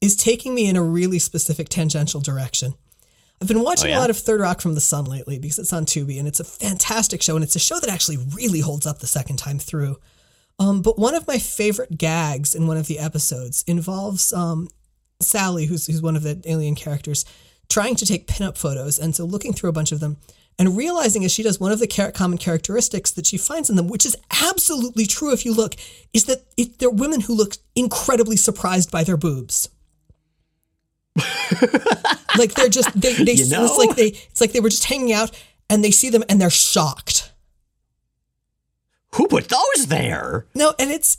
is 0.00 0.16
taking 0.16 0.54
me 0.54 0.68
in 0.68 0.76
a 0.76 0.82
really 0.82 1.18
specific 1.18 1.68
tangential 1.68 2.20
direction. 2.20 2.74
I've 3.40 3.48
been 3.48 3.62
watching 3.62 3.88
oh, 3.88 3.90
yeah? 3.90 3.98
a 3.98 4.00
lot 4.00 4.10
of 4.10 4.18
Third 4.18 4.40
Rock 4.40 4.60
from 4.60 4.74
the 4.74 4.80
Sun 4.80 5.04
lately 5.04 5.38
because 5.38 5.58
it's 5.58 5.72
on 5.72 5.86
Tubi 5.86 6.18
and 6.18 6.26
it's 6.26 6.40
a 6.40 6.44
fantastic 6.44 7.22
show 7.22 7.36
and 7.36 7.44
it's 7.44 7.56
a 7.56 7.60
show 7.60 7.78
that 7.78 7.90
actually 7.90 8.18
really 8.34 8.60
holds 8.60 8.86
up 8.86 8.98
the 8.98 9.06
second 9.06 9.36
time 9.36 9.58
through. 9.58 9.96
Um, 10.58 10.82
but 10.82 10.98
one 10.98 11.14
of 11.14 11.26
my 11.28 11.38
favorite 11.38 11.98
gags 11.98 12.54
in 12.54 12.66
one 12.66 12.76
of 12.76 12.88
the 12.88 12.98
episodes 12.98 13.62
involves 13.68 14.32
um, 14.32 14.68
Sally, 15.20 15.66
who's 15.66 15.86
who's 15.86 16.02
one 16.02 16.16
of 16.16 16.24
the 16.24 16.42
alien 16.46 16.74
characters, 16.74 17.24
trying 17.68 17.94
to 17.96 18.06
take 18.06 18.26
pinup 18.26 18.58
photos 18.58 18.98
and 18.98 19.14
so 19.14 19.24
looking 19.24 19.52
through 19.52 19.70
a 19.70 19.74
bunch 19.74 19.92
of 19.92 20.00
them 20.00 20.16
and 20.58 20.76
realizing 20.76 21.24
as 21.24 21.32
she 21.32 21.44
does 21.44 21.60
one 21.60 21.70
of 21.70 21.78
the 21.78 22.12
common 22.14 22.38
characteristics 22.38 23.12
that 23.12 23.26
she 23.26 23.36
finds 23.36 23.70
in 23.70 23.76
them, 23.76 23.86
which 23.86 24.04
is 24.04 24.16
absolutely 24.42 25.06
true 25.06 25.32
if 25.32 25.44
you 25.46 25.54
look, 25.54 25.76
is 26.12 26.24
that 26.24 26.42
it, 26.56 26.80
they're 26.80 26.90
women 26.90 27.20
who 27.20 27.34
look 27.34 27.54
incredibly 27.76 28.36
surprised 28.36 28.90
by 28.90 29.04
their 29.04 29.16
boobs. 29.16 29.68
like 32.38 32.54
they're 32.54 32.68
just 32.68 32.98
they 32.98 33.12
they 33.14 33.32
you 33.32 33.48
know? 33.48 33.64
it's 33.64 33.78
like 33.78 33.96
they 33.96 34.08
it's 34.08 34.40
like 34.40 34.52
they 34.52 34.60
were 34.60 34.68
just 34.68 34.84
hanging 34.84 35.12
out 35.12 35.30
and 35.70 35.84
they 35.84 35.90
see 35.90 36.10
them 36.10 36.24
and 36.28 36.40
they're 36.40 36.50
shocked. 36.50 37.32
Who 39.14 39.26
put 39.26 39.48
those 39.48 39.86
there? 39.86 40.46
No, 40.54 40.74
and 40.78 40.90
it's 40.90 41.18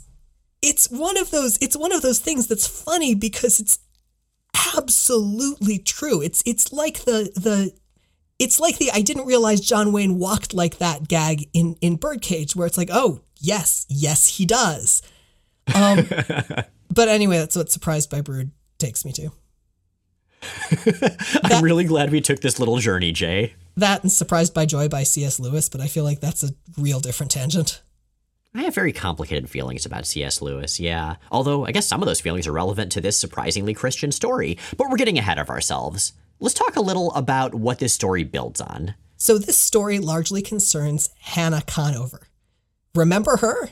it's 0.62 0.90
one 0.90 1.18
of 1.18 1.32
those 1.32 1.58
it's 1.62 1.78
one 1.78 1.92
of 1.92 2.02
those 2.02 2.20
things 2.20 2.48
that's 2.48 2.68
funny 2.68 3.16
because 3.16 3.60
it's 3.60 3.80
absolutely 4.78 5.78
true. 5.80 6.22
It's 6.22 6.44
it's 6.46 6.72
like 6.72 7.00
the 7.00 7.32
the 7.36 7.74
it's 8.38 8.60
like 8.60 8.78
the 8.78 8.92
I 8.92 9.02
didn't 9.02 9.26
realize 9.26 9.60
John 9.62 9.92
Wayne 9.92 10.18
walked 10.18 10.54
like 10.54 10.78
that 10.78 11.08
gag 11.08 11.50
in 11.54 11.76
in 11.82 11.96
Birdcage 11.98 12.56
where 12.56 12.68
it's 12.68 12.78
like, 12.78 12.90
"Oh, 12.92 13.22
yes, 13.40 13.86
yes 13.90 14.38
he 14.38 14.46
does." 14.46 15.02
Um 15.74 16.08
but 16.90 17.08
anyway, 17.08 17.38
that's 17.38 17.56
what 17.56 17.72
surprised 17.72 18.10
by 18.10 18.22
Brood 18.22 18.52
takes 18.78 19.04
me 19.06 19.12
to. 19.14 19.32
I'm 21.44 21.64
really 21.64 21.84
glad 21.84 22.12
we 22.12 22.22
took 22.22 22.40
this 22.42 22.60
little 22.60 22.78
journey, 22.78 23.12
Jay. 23.12 23.54
That 23.78 24.04
and 24.04 24.12
Surprised 24.12 24.54
by 24.54 24.66
Joy 24.66 24.88
by 24.90 25.04
C.S. 25.04 25.40
Lewis, 25.40 25.70
but 25.70 25.82
I 25.82 25.88
feel 25.88 26.04
like 26.04 26.20
that's 26.20 26.44
a 26.44 26.50
real 26.78 27.00
different 27.00 27.32
tangent. 27.32 27.82
I 28.54 28.64
have 28.64 28.74
very 28.74 28.92
complicated 28.92 29.50
feelings 29.50 29.86
about 29.86 30.08
C.S. 30.08 30.42
Lewis, 30.42 30.80
yeah. 30.80 31.18
Although 31.32 31.66
I 31.66 31.72
guess 31.72 31.88
some 31.88 32.02
of 32.02 32.08
those 32.08 32.22
feelings 32.22 32.48
are 32.48 32.52
relevant 32.52 32.92
to 32.94 33.02
this 33.02 33.20
surprisingly 33.20 33.74
Christian 33.74 34.12
story, 34.12 34.58
but 34.76 34.90
we're 34.90 34.98
getting 34.98 35.20
ahead 35.20 35.38
of 35.38 35.50
ourselves. 35.50 36.14
Let's 36.40 36.56
talk 36.56 36.76
a 36.76 36.82
little 36.82 37.12
about 37.14 37.54
what 37.54 37.80
this 37.80 37.94
story 37.94 38.24
builds 38.24 38.60
on. 38.60 38.96
So, 39.18 39.38
this 39.38 39.60
story 39.60 40.00
largely 40.00 40.42
concerns 40.42 41.10
Hannah 41.20 41.62
Conover. 41.68 42.22
Remember 42.96 43.38
her? 43.38 43.70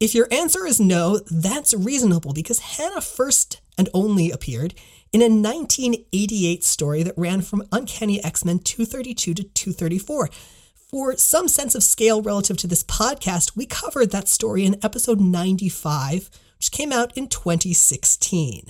If 0.00 0.14
your 0.14 0.28
answer 0.32 0.66
is 0.66 0.80
no, 0.80 1.20
that's 1.30 1.74
reasonable 1.74 2.32
because 2.32 2.58
Hannah 2.60 3.00
first 3.00 3.60
and 3.78 3.88
only 3.94 4.30
appeared 4.30 4.74
in 5.12 5.22
a 5.22 5.24
1988 5.24 6.62
story 6.62 7.02
that 7.02 7.14
ran 7.16 7.40
from 7.40 7.66
Uncanny 7.72 8.22
X 8.22 8.44
Men 8.44 8.58
232 8.58 9.34
to 9.34 9.42
234. 9.42 10.28
For 10.74 11.16
some 11.16 11.46
sense 11.46 11.74
of 11.74 11.82
scale 11.82 12.20
relative 12.20 12.56
to 12.58 12.66
this 12.66 12.82
podcast, 12.82 13.56
we 13.56 13.66
covered 13.66 14.10
that 14.10 14.28
story 14.28 14.64
in 14.64 14.84
episode 14.84 15.20
95, 15.20 16.30
which 16.58 16.72
came 16.72 16.92
out 16.92 17.16
in 17.16 17.28
2016. 17.28 18.66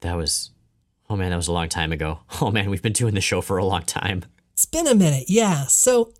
That 0.00 0.16
was, 0.16 0.50
oh 1.08 1.16
man, 1.16 1.30
that 1.30 1.36
was 1.36 1.48
a 1.48 1.52
long 1.52 1.68
time 1.68 1.92
ago. 1.92 2.20
Oh 2.42 2.50
man, 2.50 2.70
we've 2.70 2.82
been 2.82 2.92
doing 2.92 3.14
the 3.14 3.20
show 3.20 3.40
for 3.40 3.58
a 3.58 3.64
long 3.64 3.82
time. 3.82 4.24
It's 4.52 4.66
been 4.66 4.86
a 4.86 4.94
minute, 4.94 5.24
yeah. 5.28 5.66
So, 5.66 6.12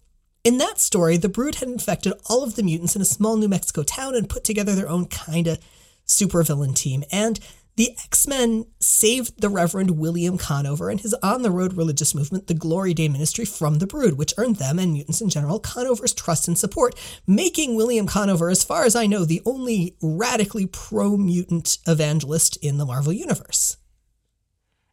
in 0.44 0.56
that 0.58 0.78
story, 0.78 1.18
the 1.18 1.28
Brood 1.28 1.56
had 1.56 1.68
infected 1.68 2.14
all 2.26 2.42
of 2.42 2.56
the 2.56 2.62
mutants 2.62 2.96
in 2.96 3.02
a 3.02 3.06
small 3.06 3.36
New 3.36 3.48
Mexico 3.48 3.82
town 3.82 4.14
and 4.14 4.28
put 4.28 4.44
together 4.44 4.74
their 4.74 4.88
own 4.88 5.06
kind 5.06 5.46
of 5.46 5.58
supervillain 6.06 6.74
team. 6.74 7.04
And 7.12 7.38
the 7.76 7.90
X 8.04 8.26
Men 8.26 8.66
saved 8.80 9.40
the 9.40 9.48
Reverend 9.48 9.92
William 9.92 10.38
Conover 10.38 10.90
and 10.90 11.00
his 11.00 11.14
on 11.22 11.42
the 11.42 11.50
road 11.50 11.74
religious 11.74 12.14
movement, 12.14 12.46
the 12.46 12.54
Glory 12.54 12.94
Day 12.94 13.08
Ministry, 13.08 13.44
from 13.44 13.78
the 13.78 13.86
Brood, 13.86 14.18
which 14.18 14.34
earned 14.36 14.56
them 14.56 14.78
and 14.78 14.92
mutants 14.92 15.20
in 15.20 15.30
general 15.30 15.60
Conover's 15.60 16.12
trust 16.12 16.48
and 16.48 16.58
support, 16.58 16.94
making 17.26 17.76
William 17.76 18.06
Conover, 18.06 18.50
as 18.50 18.64
far 18.64 18.84
as 18.84 18.94
I 18.96 19.06
know, 19.06 19.24
the 19.24 19.42
only 19.46 19.96
radically 20.02 20.66
pro 20.66 21.16
mutant 21.16 21.78
evangelist 21.86 22.56
in 22.58 22.78
the 22.78 22.86
Marvel 22.86 23.12
Universe. 23.12 23.76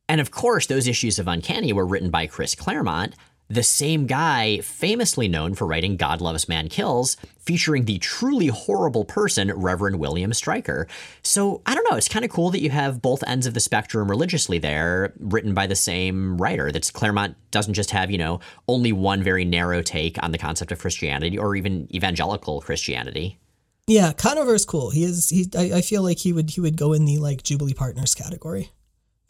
And 0.10 0.22
of 0.22 0.32
course, 0.32 0.68
those 0.68 0.88
issues 0.88 1.20
of 1.20 1.28
Uncanny 1.28 1.74
were 1.74 1.86
written 1.86 2.10
by 2.10 2.28
Chris 2.28 2.56
Claremont, 2.56 3.16
the 3.50 3.64
same 3.64 4.06
guy 4.06 4.60
famously 4.60 5.28
known 5.28 5.54
for 5.54 5.66
writing 5.66 5.96
God 5.96 6.20
Loves 6.22 6.50
Man 6.50 6.68
Kills, 6.68 7.16
featuring 7.40 7.86
the 7.86 7.98
truly 7.98 8.48
horrible 8.48 9.06
person, 9.06 9.52
Reverend 9.54 10.00
William 10.00 10.34
Stryker. 10.34 10.88
So 11.24 11.62
I 11.66 11.74
don't 11.74 11.90
know, 11.90 11.98
it's 11.98 12.10
kind 12.10 12.26
of 12.26 12.32
cool 12.32 12.50
that 12.52 12.62
you 12.62 12.70
have 12.70 13.02
both 13.02 13.24
ends 13.26 13.48
of 13.48 13.54
the 13.54 13.60
spectrum 13.60 14.10
religiously 14.10 14.60
there, 14.60 15.14
written 15.20 15.54
by 15.54 15.68
the 15.68 15.76
same 15.76 16.38
writer. 16.38 16.72
That's 16.72 16.92
Claremont 16.92 17.36
doesn't 17.52 17.74
just 17.74 17.92
have, 17.92 18.12
you 18.12 18.18
know, 18.18 18.40
only 18.68 18.92
one 18.92 19.24
very 19.24 19.46
narrow 19.46 19.82
take 19.82 20.22
on 20.22 20.32
the 20.32 20.38
concept 20.38 20.72
of 20.72 20.80
Christianity 20.80 21.38
or 21.38 21.56
even 21.56 21.88
evangelical 21.96 22.62
Christianity. 22.62 23.40
Yeah, 23.88 24.12
Conover 24.12 24.54
is 24.54 24.66
cool. 24.66 24.90
He 24.90 25.06
is. 25.06 25.30
He. 25.30 25.50
I, 25.58 25.78
I 25.78 25.82
feel 25.82 26.04
like 26.04 26.20
he 26.20 26.34
would. 26.34 26.50
He 26.50 26.60
would 26.60 26.76
go 26.76 26.92
in 26.92 27.06
the 27.06 27.20
like 27.20 27.42
Jubilee 27.44 27.74
Partners 27.74 28.14
category 28.14 28.70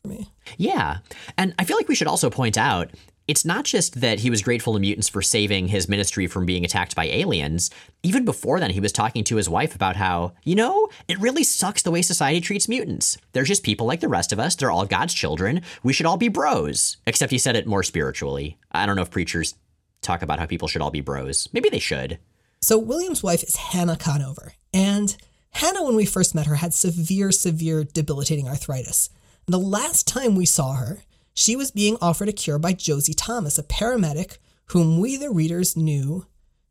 for 0.02 0.08
me. 0.08 0.34
Yeah, 0.58 0.98
and 1.38 1.54
I 1.60 1.64
feel 1.64 1.78
like 1.78 1.88
we 1.88 1.94
should 1.94 2.08
also 2.08 2.32
point 2.32 2.58
out 2.58 2.90
it's 3.27 3.43
not 3.43 3.65
just 3.65 4.00
that 4.00 4.19
he 4.19 4.29
was 4.29 4.41
grateful 4.41 4.74
to 4.74 4.79
mutants 4.79 5.10
for 5.10 5.22
saving 5.22 5.67
his 5.67 5.89
ministry 5.89 6.27
from 6.27 6.46
being 6.46 6.63
attacked 6.63 6.96
by 6.96 7.05
aliens. 7.05 7.69
Even 8.01 8.24
before 8.24 8.60
then, 8.60 8.72
he 8.72 8.79
was 8.79 8.93
talking 8.93 9.24
to 9.25 9.36
his 9.36 9.50
wife 9.50 9.75
about 9.75 9.98
how, 9.98 10.34
you 10.43 10.55
know, 10.55 10.88
it 11.07 11.19
really 11.19 11.43
sucks 11.43 11.81
the 11.81 11.91
way 11.91 12.01
society 12.01 12.39
treats 12.39 12.69
mutants. 12.69 13.17
They're 13.34 13.43
just 13.43 13.63
people 13.63 13.86
like 13.86 14.00
the 14.00 14.07
rest 14.07 14.31
of 14.31 14.39
us. 14.39 14.55
They're 14.55 14.72
all 14.72 14.86
God's 14.86 15.13
children. 15.13 15.62
We 15.84 15.93
should 15.93 16.05
all 16.05 16.17
be 16.17 16.29
bros. 16.29 16.98
Except 17.05 17.31
he 17.31 17.38
said 17.38 17.57
it 17.57 17.67
more 17.67 17.84
spiritually. 17.84 18.57
I 18.72 18.86
don't 18.86 18.96
know 18.96 19.01
if 19.01 19.12
preachers 19.12 19.55
talk 20.01 20.22
about 20.22 20.39
how 20.39 20.46
people 20.46 20.69
should 20.69 20.81
all 20.81 20.91
be 20.91 21.01
bros. 21.01 21.50
Maybe 21.51 21.69
they 21.69 21.79
should. 21.79 22.19
So, 22.62 22.77
William's 22.77 23.22
wife 23.22 23.43
is 23.43 23.55
Hannah 23.55 23.98
Conover. 23.98 24.53
And 24.74 25.15
Hannah, 25.51 25.84
when 25.84 25.96
we 25.96 26.05
first 26.05 26.34
met 26.34 26.48
her, 26.48 26.55
had 26.55 26.74
severe, 26.74 27.31
severe 27.31 27.84
debilitating 27.84 28.48
arthritis. 28.48 29.10
The 29.46 29.60
last 29.60 30.07
time 30.07 30.36
we 30.36 30.46
saw 30.46 30.74
her, 30.74 31.00
she 31.38 31.56
was 31.56 31.70
being 31.70 31.98
offered 32.01 32.27
a 32.27 32.34
cure 32.34 32.58
by 32.58 32.74
Josie 32.74 33.13
Thomas, 33.13 33.60
a 33.60 33.63
paramedic 33.63 34.39
whom 34.70 35.00
we, 35.00 35.17
the 35.17 35.29
readers, 35.29 35.77
knew 35.77 36.25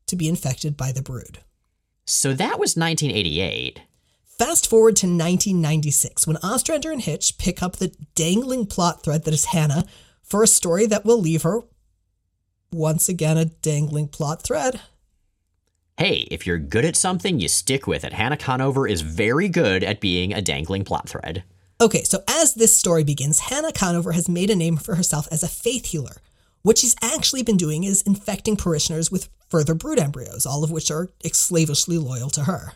to 0.06 0.16
be 0.16 0.28
infected 0.28 0.76
by 0.76 0.90
the 0.90 1.02
brood. 1.02 1.38
So 2.04 2.32
that 2.32 2.58
was 2.58 2.76
1988. 2.76 3.80
Fast 4.24 4.68
forward 4.68 4.96
to 4.96 5.06
1996, 5.06 6.26
when 6.26 6.36
Ostrander 6.38 6.90
and 6.90 7.00
Hitch 7.00 7.38
pick 7.38 7.62
up 7.62 7.76
the 7.76 7.94
dangling 8.16 8.66
plot 8.66 9.04
thread 9.04 9.22
that 9.22 9.32
is 9.32 9.46
Hannah 9.46 9.84
for 10.24 10.42
a 10.42 10.48
story 10.48 10.86
that 10.86 11.04
will 11.04 11.20
leave 11.20 11.42
her, 11.42 11.60
once 12.72 13.08
again, 13.08 13.38
a 13.38 13.44
dangling 13.44 14.08
plot 14.08 14.42
thread. 14.42 14.80
Hey, 15.96 16.26
if 16.28 16.44
you're 16.44 16.58
good 16.58 16.84
at 16.84 16.96
something, 16.96 17.38
you 17.38 17.46
stick 17.46 17.86
with 17.86 18.02
it. 18.02 18.12
Hannah 18.12 18.36
Conover 18.36 18.88
is 18.88 19.02
very 19.02 19.48
good 19.48 19.84
at 19.84 20.00
being 20.00 20.34
a 20.34 20.42
dangling 20.42 20.84
plot 20.84 21.08
thread. 21.08 21.44
Okay, 21.78 22.04
so 22.04 22.22
as 22.26 22.54
this 22.54 22.74
story 22.74 23.04
begins, 23.04 23.38
Hannah 23.38 23.70
Conover 23.70 24.12
has 24.12 24.30
made 24.30 24.48
a 24.48 24.56
name 24.56 24.78
for 24.78 24.94
herself 24.94 25.28
as 25.30 25.42
a 25.42 25.48
faith 25.48 25.86
healer. 25.86 26.22
What 26.62 26.78
she's 26.78 26.96
actually 27.02 27.42
been 27.42 27.58
doing 27.58 27.84
is 27.84 28.00
infecting 28.00 28.56
parishioners 28.56 29.10
with 29.12 29.28
further 29.50 29.74
brood 29.74 29.98
embryos, 29.98 30.46
all 30.46 30.64
of 30.64 30.70
which 30.70 30.90
are 30.90 31.10
slavishly 31.32 31.98
loyal 31.98 32.30
to 32.30 32.44
her. 32.44 32.72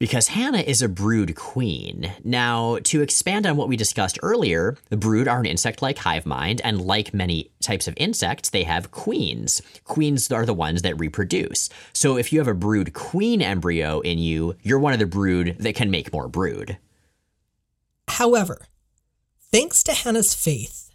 Because 0.00 0.28
Hannah 0.28 0.58
is 0.58 0.82
a 0.82 0.88
brood 0.88 1.36
queen. 1.36 2.12
Now, 2.24 2.78
to 2.82 3.02
expand 3.02 3.46
on 3.46 3.56
what 3.56 3.68
we 3.68 3.76
discussed 3.76 4.18
earlier, 4.20 4.76
the 4.90 4.96
brood 4.96 5.28
are 5.28 5.38
an 5.38 5.46
insect 5.46 5.80
like 5.80 5.98
hive 5.98 6.26
mind, 6.26 6.60
and 6.64 6.80
like 6.80 7.14
many 7.14 7.52
types 7.62 7.86
of 7.86 7.94
insects, 7.96 8.50
they 8.50 8.64
have 8.64 8.90
queens. 8.90 9.62
Queens 9.84 10.30
are 10.32 10.44
the 10.44 10.52
ones 10.52 10.82
that 10.82 10.98
reproduce. 10.98 11.70
So 11.92 12.18
if 12.18 12.32
you 12.32 12.40
have 12.40 12.48
a 12.48 12.54
brood 12.54 12.94
queen 12.94 13.40
embryo 13.40 14.00
in 14.00 14.18
you, 14.18 14.56
you're 14.62 14.80
one 14.80 14.92
of 14.92 14.98
the 14.98 15.06
brood 15.06 15.54
that 15.60 15.76
can 15.76 15.92
make 15.92 16.12
more 16.12 16.28
brood. 16.28 16.78
However, 18.08 18.66
thanks 19.50 19.82
to 19.84 19.92
Hannah's 19.92 20.34
faith 20.34 20.90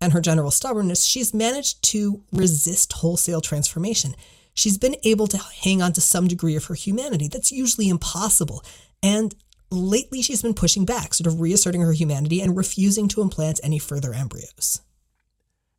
and 0.00 0.12
her 0.12 0.20
general 0.20 0.50
stubbornness, 0.50 1.04
she's 1.04 1.34
managed 1.34 1.82
to 1.84 2.22
resist 2.32 2.94
wholesale 2.94 3.40
transformation. 3.40 4.14
She's 4.54 4.78
been 4.78 4.96
able 5.04 5.26
to 5.28 5.38
hang 5.38 5.80
on 5.82 5.92
to 5.94 6.00
some 6.00 6.28
degree 6.28 6.56
of 6.56 6.66
her 6.66 6.74
humanity. 6.74 7.28
That's 7.28 7.52
usually 7.52 7.88
impossible. 7.88 8.64
And 9.02 9.34
lately, 9.70 10.22
she's 10.22 10.42
been 10.42 10.54
pushing 10.54 10.84
back, 10.84 11.14
sort 11.14 11.26
of 11.26 11.40
reasserting 11.40 11.80
her 11.82 11.92
humanity 11.92 12.40
and 12.40 12.56
refusing 12.56 13.08
to 13.08 13.22
implant 13.22 13.60
any 13.62 13.78
further 13.78 14.12
embryos. 14.12 14.80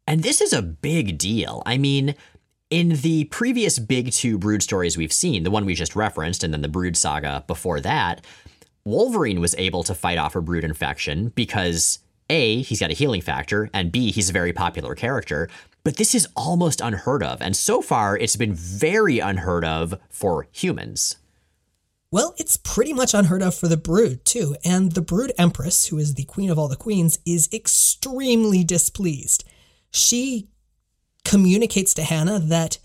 And 0.08 0.24
this 0.24 0.42
is 0.42 0.54
a 0.54 0.62
big 0.62 1.18
deal. 1.18 1.62
I 1.66 1.78
mean, 1.78 2.16
in 2.70 2.90
the 3.02 3.26
previous 3.26 3.78
big 3.78 4.12
two 4.12 4.38
brood 4.38 4.64
stories 4.64 4.98
we've 4.98 5.14
seen, 5.14 5.44
the 5.44 5.52
one 5.52 5.66
we 5.66 5.76
just 5.76 5.96
referenced, 5.96 6.44
and 6.44 6.54
then 6.54 6.62
the 6.62 6.68
brood 6.70 6.98
saga 6.98 7.44
before 7.46 7.82
that, 7.82 8.26
Wolverine 8.84 9.40
was 9.40 9.56
able 9.58 9.84
to 9.84 9.96
fight 9.96 10.18
off 10.18 10.36
a 10.36 10.42
brood 10.42 10.64
infection 10.64 11.30
because 11.30 12.00
A, 12.30 12.62
he's 12.62 12.80
got 12.80 12.92
a 12.92 12.96
healing 12.96 13.22
factor, 13.22 13.70
and 13.74 13.92
B, 13.92 14.12
he's 14.12 14.30
a 14.30 14.34
very 14.34 14.54
popular 14.54 14.96
character. 14.96 15.50
But 15.84 15.98
this 15.98 16.14
is 16.14 16.28
almost 16.36 16.82
unheard 16.82 17.24
of, 17.24 17.42
and 17.42 17.56
so 17.56 17.82
far 17.82 18.18
it's 18.18 18.36
been 18.36 18.54
very 18.54 19.20
unheard 19.20 19.66
of 19.66 20.00
for 20.10 20.48
humans. 20.52 21.18
Well, 22.12 22.36
it's 22.38 22.58
pretty 22.58 22.92
much 22.92 23.14
unheard 23.14 23.42
of 23.42 23.56
for 23.56 23.68
the 23.68 23.78
Brood, 23.78 24.26
too, 24.26 24.56
and 24.66 24.92
the 24.92 25.02
Brood 25.02 25.32
Empress, 25.38 25.88
who 25.88 25.98
is 25.98 26.16
the 26.16 26.26
queen 26.26 26.50
of 26.50 26.60
all 26.60 26.68
the 26.68 26.76
queens, 26.76 27.20
is 27.26 27.48
extremely 27.54 28.64
displeased. 28.64 29.46
She 29.92 30.50
communicates 31.24 31.94
to 31.94 32.04
Hannah 32.04 32.40
that 32.40 32.80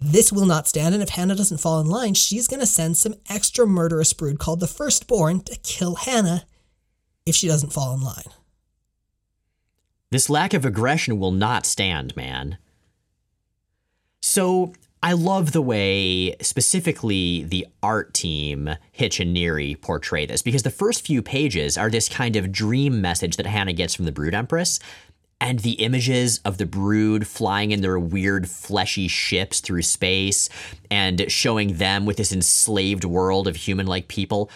this 0.00 0.32
will 0.32 0.46
not 0.46 0.66
stand, 0.66 0.94
and 0.94 1.02
if 1.02 1.10
Hannah 1.10 1.34
doesn't 1.34 1.60
fall 1.60 1.80
in 1.80 1.86
line, 1.86 2.14
she's 2.14 2.48
going 2.48 2.60
to 2.60 2.66
send 2.66 2.96
some 2.96 3.14
extra 3.28 3.66
murderous 3.66 4.12
brood 4.14 4.38
called 4.38 4.60
the 4.60 4.66
Firstborn 4.66 5.40
to 5.42 5.56
kill 5.56 5.96
Hannah 5.96 6.46
if 7.26 7.34
she 7.34 7.46
doesn't 7.46 7.72
fall 7.72 7.94
in 7.94 8.00
line. 8.00 8.32
This 10.10 10.30
lack 10.30 10.54
of 10.54 10.64
aggression 10.64 11.18
will 11.18 11.32
not 11.32 11.66
stand, 11.66 12.16
man. 12.16 12.56
So, 14.22 14.72
I 15.02 15.12
love 15.12 15.52
the 15.52 15.62
way 15.62 16.36
specifically 16.42 17.42
the 17.44 17.66
art 17.82 18.12
team, 18.12 18.70
Hitch 18.92 19.18
and 19.18 19.34
Neary, 19.34 19.80
portray 19.80 20.26
this 20.26 20.42
because 20.42 20.62
the 20.62 20.70
first 20.70 21.06
few 21.06 21.22
pages 21.22 21.78
are 21.78 21.88
this 21.88 22.08
kind 22.08 22.36
of 22.36 22.52
dream 22.52 23.00
message 23.00 23.36
that 23.36 23.46
Hannah 23.46 23.72
gets 23.72 23.94
from 23.94 24.04
the 24.04 24.12
Brood 24.12 24.34
Empress 24.34 24.78
and 25.40 25.60
the 25.60 25.72
images 25.72 26.38
of 26.44 26.58
the 26.58 26.66
brood 26.66 27.26
flying 27.26 27.70
in 27.70 27.80
their 27.80 27.98
weird 27.98 28.48
fleshy 28.48 29.08
ships 29.08 29.60
through 29.60 29.82
space 29.82 30.48
and 30.90 31.30
showing 31.30 31.78
them 31.78 32.04
with 32.04 32.18
this 32.18 32.32
enslaved 32.32 33.04
world 33.04 33.48
of 33.48 33.56
human 33.56 33.86
like 33.86 34.08
people. 34.08 34.50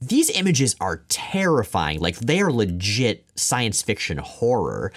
These 0.00 0.30
images 0.30 0.76
are 0.80 1.02
terrifying. 1.08 2.00
Like 2.00 2.18
they 2.18 2.40
are 2.40 2.52
legit 2.52 3.24
science 3.34 3.80
fiction 3.80 4.18
horror. 4.18 4.92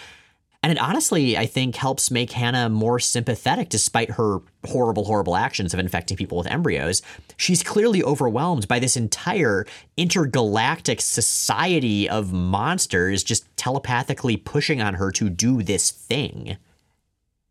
And 0.62 0.74
it 0.74 0.78
honestly, 0.78 1.38
I 1.38 1.46
think, 1.46 1.78
helps 1.78 2.12
make 2.12 2.34
Hannah 2.34 2.68
more 2.68 3.00
sympathetic 3.00 3.70
despite 3.70 4.12
her 4.12 4.40
horrible, 4.68 5.06
horrible 5.06 5.36
actions 5.36 5.74
of 5.74 5.80
infecting 5.80 6.18
people 6.18 6.38
with 6.38 6.48
embryos. 6.48 7.02
She's 7.38 7.64
clearly 7.64 8.04
overwhelmed 8.04 8.68
by 8.68 8.80
this 8.80 8.98
entire 8.98 9.66
intergalactic 9.98 11.02
society 11.02 12.10
of 12.10 12.34
monsters 12.34 13.24
just 13.24 13.46
telepathically 13.58 14.38
pushing 14.38 14.82
on 14.82 14.96
her 14.96 15.12
to 15.12 15.30
do 15.30 15.64
this 15.64 15.92
thing. 15.92 16.58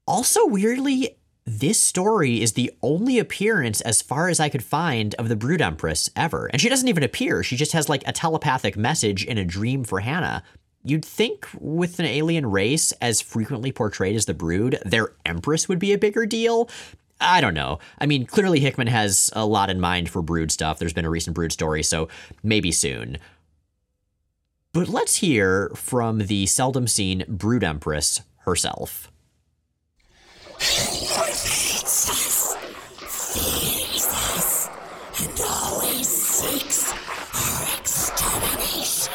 Also, 0.06 0.46
weirdly, 0.46 1.16
this 1.44 1.80
story 1.80 2.42
is 2.42 2.52
the 2.52 2.70
only 2.82 3.18
appearance, 3.18 3.80
as 3.80 4.02
far 4.02 4.28
as 4.28 4.38
I 4.38 4.50
could 4.50 4.62
find, 4.62 5.14
of 5.14 5.30
the 5.30 5.36
Brood 5.36 5.62
Empress 5.62 6.10
ever. 6.14 6.46
And 6.46 6.60
she 6.60 6.68
doesn't 6.68 6.88
even 6.88 7.02
appear. 7.02 7.42
She 7.42 7.56
just 7.56 7.72
has 7.72 7.88
like 7.88 8.02
a 8.06 8.12
telepathic 8.12 8.76
message 8.76 9.24
in 9.24 9.38
a 9.38 9.46
dream 9.46 9.82
for 9.82 10.00
Hannah. 10.00 10.42
You'd 10.88 11.04
think 11.04 11.46
with 11.60 11.98
an 11.98 12.06
alien 12.06 12.46
race 12.46 12.92
as 12.92 13.20
frequently 13.20 13.72
portrayed 13.72 14.16
as 14.16 14.24
the 14.24 14.32
Brood, 14.32 14.80
their 14.86 15.12
Empress 15.26 15.68
would 15.68 15.78
be 15.78 15.92
a 15.92 15.98
bigger 15.98 16.24
deal. 16.24 16.70
I 17.20 17.42
don't 17.42 17.52
know. 17.52 17.78
I 17.98 18.06
mean, 18.06 18.24
clearly 18.24 18.60
Hickman 18.60 18.86
has 18.86 19.28
a 19.34 19.44
lot 19.44 19.68
in 19.68 19.80
mind 19.80 20.08
for 20.08 20.22
Brood 20.22 20.50
stuff. 20.50 20.78
There's 20.78 20.94
been 20.94 21.04
a 21.04 21.10
recent 21.10 21.34
Brood 21.34 21.52
story, 21.52 21.82
so 21.82 22.08
maybe 22.42 22.72
soon. 22.72 23.18
But 24.72 24.88
let's 24.88 25.16
hear 25.16 25.70
from 25.74 26.20
the 26.20 26.46
seldom 26.46 26.86
seen 26.86 27.24
Brood 27.28 27.64
Empress 27.64 28.22
herself. 28.46 29.10
and 35.20 35.40
always 35.40 36.92
our 37.34 37.78
extermination. 37.78 39.12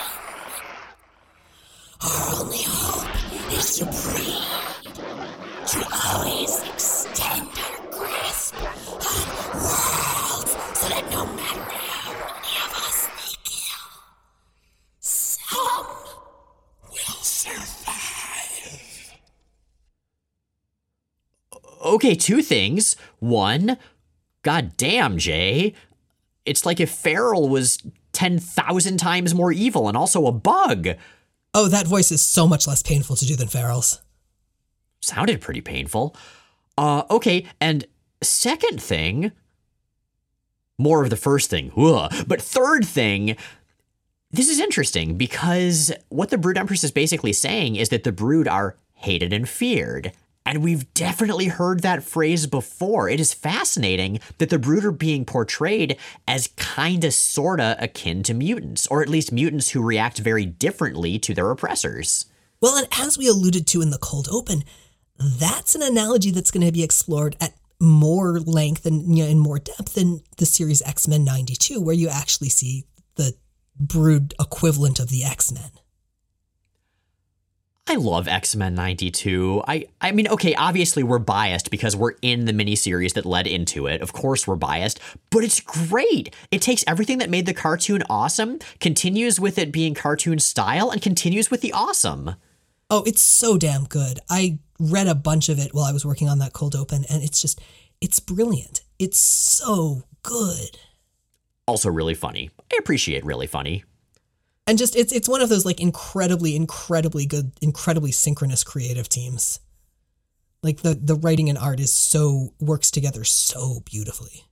only 2.03 2.63
hope 2.63 3.53
is 3.53 3.77
to 3.77 3.85
breed. 3.85 4.43
To 5.65 5.79
always 6.05 6.61
extend 6.63 7.47
our 7.47 7.91
grasp 7.91 8.55
on 8.55 8.67
worlds 9.55 10.51
so 10.73 10.89
that 10.89 11.05
no 11.11 11.25
matter 11.25 11.61
how 11.71 12.11
many 12.11 12.55
of 12.65 12.71
us 12.75 13.07
they 13.07 13.35
kill, 13.45 13.89
some 14.99 15.87
will 16.91 17.23
survive. 17.23 17.93
Okay, 21.93 22.15
two 22.15 22.41
things. 22.41 22.95
One, 23.19 23.77
god 24.41 24.75
damn, 24.77 25.19
Jay. 25.19 25.75
It's 26.43 26.65
like 26.65 26.79
if 26.79 26.89
Feral 26.89 27.49
was 27.49 27.77
10,000 28.13 28.97
times 28.97 29.35
more 29.35 29.51
evil 29.51 29.87
and 29.87 29.95
also 29.95 30.25
a 30.25 30.31
bug. 30.31 30.87
Oh, 31.53 31.67
that 31.67 31.85
voice 31.85 32.11
is 32.11 32.25
so 32.25 32.47
much 32.47 32.65
less 32.65 32.81
painful 32.81 33.15
to 33.17 33.27
do 33.27 33.35
than 33.35 33.47
Feral's. 33.47 34.01
Sounded 35.01 35.39
pretty 35.39 35.61
painful. 35.61 36.15
Uh, 36.79 37.03
okay, 37.11 37.45
and 37.61 37.85
second 38.23 38.81
thing, 38.81 39.31
more 40.79 41.03
of 41.03 41.11
the 41.11 41.15
first 41.15 41.51
thing, 41.51 41.71
ugh. 41.77 42.11
but 42.25 42.41
third 42.41 42.85
thing, 42.87 43.35
this 44.31 44.49
is 44.49 44.59
interesting 44.59 45.15
because 45.15 45.91
what 46.09 46.31
the 46.31 46.39
Brood 46.39 46.57
Empress 46.57 46.83
is 46.83 46.91
basically 46.91 47.33
saying 47.33 47.75
is 47.75 47.89
that 47.89 48.03
the 48.03 48.11
Brood 48.11 48.47
are 48.47 48.77
hated 48.95 49.31
and 49.31 49.47
feared. 49.47 50.11
And 50.45 50.63
we've 50.63 50.93
definitely 50.93 51.45
heard 51.45 51.81
that 51.81 52.03
phrase 52.03 52.47
before. 52.47 53.07
It 53.09 53.19
is 53.19 53.33
fascinating 53.33 54.19
that 54.39 54.49
the 54.49 54.59
Brood 54.59 54.83
are 54.85 54.91
being 54.91 55.25
portrayed 55.25 55.97
as 56.27 56.49
kinda 56.57 57.11
sorta 57.11 57.77
akin 57.79 58.23
to 58.23 58.33
mutants, 58.33 58.87
or 58.87 59.01
at 59.01 59.09
least 59.09 59.31
mutants 59.31 59.69
who 59.69 59.81
react 59.81 60.19
very 60.19 60.45
differently 60.45 61.17
to 61.19 61.33
their 61.33 61.49
oppressors. 61.49 62.25
Well, 62.61 62.75
and 62.75 62.87
as 62.97 63.17
we 63.17 63.27
alluded 63.27 63.67
to 63.67 63.81
in 63.81 63.89
the 63.89 63.97
cold 63.97 64.27
open, 64.31 64.63
that's 65.17 65.75
an 65.75 65.81
analogy 65.81 66.31
that's 66.31 66.51
going 66.51 66.65
to 66.65 66.71
be 66.71 66.83
explored 66.83 67.35
at 67.39 67.53
more 67.79 68.39
length 68.39 68.85
and 68.85 69.17
you 69.17 69.23
know, 69.23 69.29
in 69.29 69.39
more 69.39 69.59
depth 69.59 69.97
in 69.97 70.21
the 70.37 70.45
series 70.45 70.81
X 70.81 71.07
Men 71.07 71.23
92, 71.23 71.81
where 71.81 71.95
you 71.95 72.07
actually 72.07 72.49
see 72.49 72.85
the 73.15 73.33
brood 73.79 74.33
equivalent 74.39 74.99
of 74.99 75.09
the 75.09 75.23
X 75.23 75.51
Men. 75.51 75.71
I 77.85 77.95
love 77.95 78.29
X 78.29 78.55
Men 78.55 78.75
92. 78.75 79.63
I, 79.67 79.85
I 79.99 80.13
mean, 80.13 80.27
okay, 80.29 80.55
obviously 80.55 81.03
we're 81.03 81.19
biased 81.19 81.69
because 81.69 81.95
we're 81.95 82.15
in 82.21 82.45
the 82.45 82.53
miniseries 82.53 83.13
that 83.13 83.25
led 83.25 83.45
into 83.45 83.87
it. 83.87 84.01
Of 84.01 84.13
course 84.13 84.47
we're 84.47 84.55
biased, 84.55 84.99
but 85.29 85.43
it's 85.43 85.59
great. 85.59 86.33
It 86.49 86.61
takes 86.61 86.85
everything 86.87 87.17
that 87.17 87.29
made 87.29 87.45
the 87.45 87.53
cartoon 87.53 88.01
awesome, 88.09 88.59
continues 88.79 89.37
with 89.39 89.57
it 89.57 89.71
being 89.71 89.95
cartoon 89.95 90.39
style, 90.39 90.89
and 90.91 91.01
continues 91.01 91.51
with 91.51 91.59
the 91.59 91.73
awesome. 91.73 92.35
Oh, 92.89 93.03
it's 93.05 93.21
so 93.21 93.57
damn 93.57 93.83
good. 93.83 94.19
I 94.29 94.59
read 94.79 95.07
a 95.07 95.15
bunch 95.15 95.49
of 95.49 95.59
it 95.59 95.73
while 95.73 95.85
I 95.85 95.91
was 95.91 96.05
working 96.05 96.29
on 96.29 96.39
that 96.39 96.53
cold 96.53 96.75
open, 96.75 97.03
and 97.09 97.21
it's 97.21 97.41
just, 97.41 97.59
it's 97.99 98.19
brilliant. 98.21 98.81
It's 98.97 99.19
so 99.19 100.03
good. 100.21 100.77
Also, 101.67 101.89
really 101.89 102.13
funny. 102.13 102.49
I 102.71 102.77
appreciate 102.79 103.25
really 103.25 103.47
funny. 103.47 103.83
And 104.65 104.77
just, 104.77 104.95
it's 104.95 105.11
it's 105.11 105.27
one 105.27 105.41
of 105.41 105.49
those 105.49 105.65
like 105.65 105.81
incredibly, 105.81 106.55
incredibly 106.55 107.25
good, 107.25 107.51
incredibly 107.61 108.11
synchronous 108.11 108.63
creative 108.63 109.09
teams. 109.09 109.59
Like 110.61 110.81
the 110.81 110.95
the 110.95 111.15
writing 111.15 111.49
and 111.49 111.57
art 111.57 111.81
is 111.81 111.91
so 111.91 112.53
works 112.59 112.89
together 112.89 113.25
so 113.25 113.81
beautifully. 113.85 114.45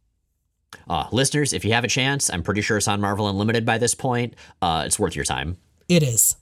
Uh, 0.89 1.07
listeners, 1.11 1.53
if 1.53 1.63
you 1.63 1.73
have 1.73 1.83
a 1.83 1.87
chance, 1.87 2.29
I'm 2.29 2.43
pretty 2.43 2.61
sure 2.61 2.77
it's 2.77 2.87
on 2.87 2.99
Marvel 3.01 3.29
Unlimited 3.29 3.65
by 3.65 3.77
this 3.77 3.95
point. 3.95 4.35
Uh, 4.61 4.83
it's 4.85 4.99
worth 4.99 5.15
your 5.15 5.25
time. 5.25 5.57
It 5.87 6.03
is. 6.03 6.35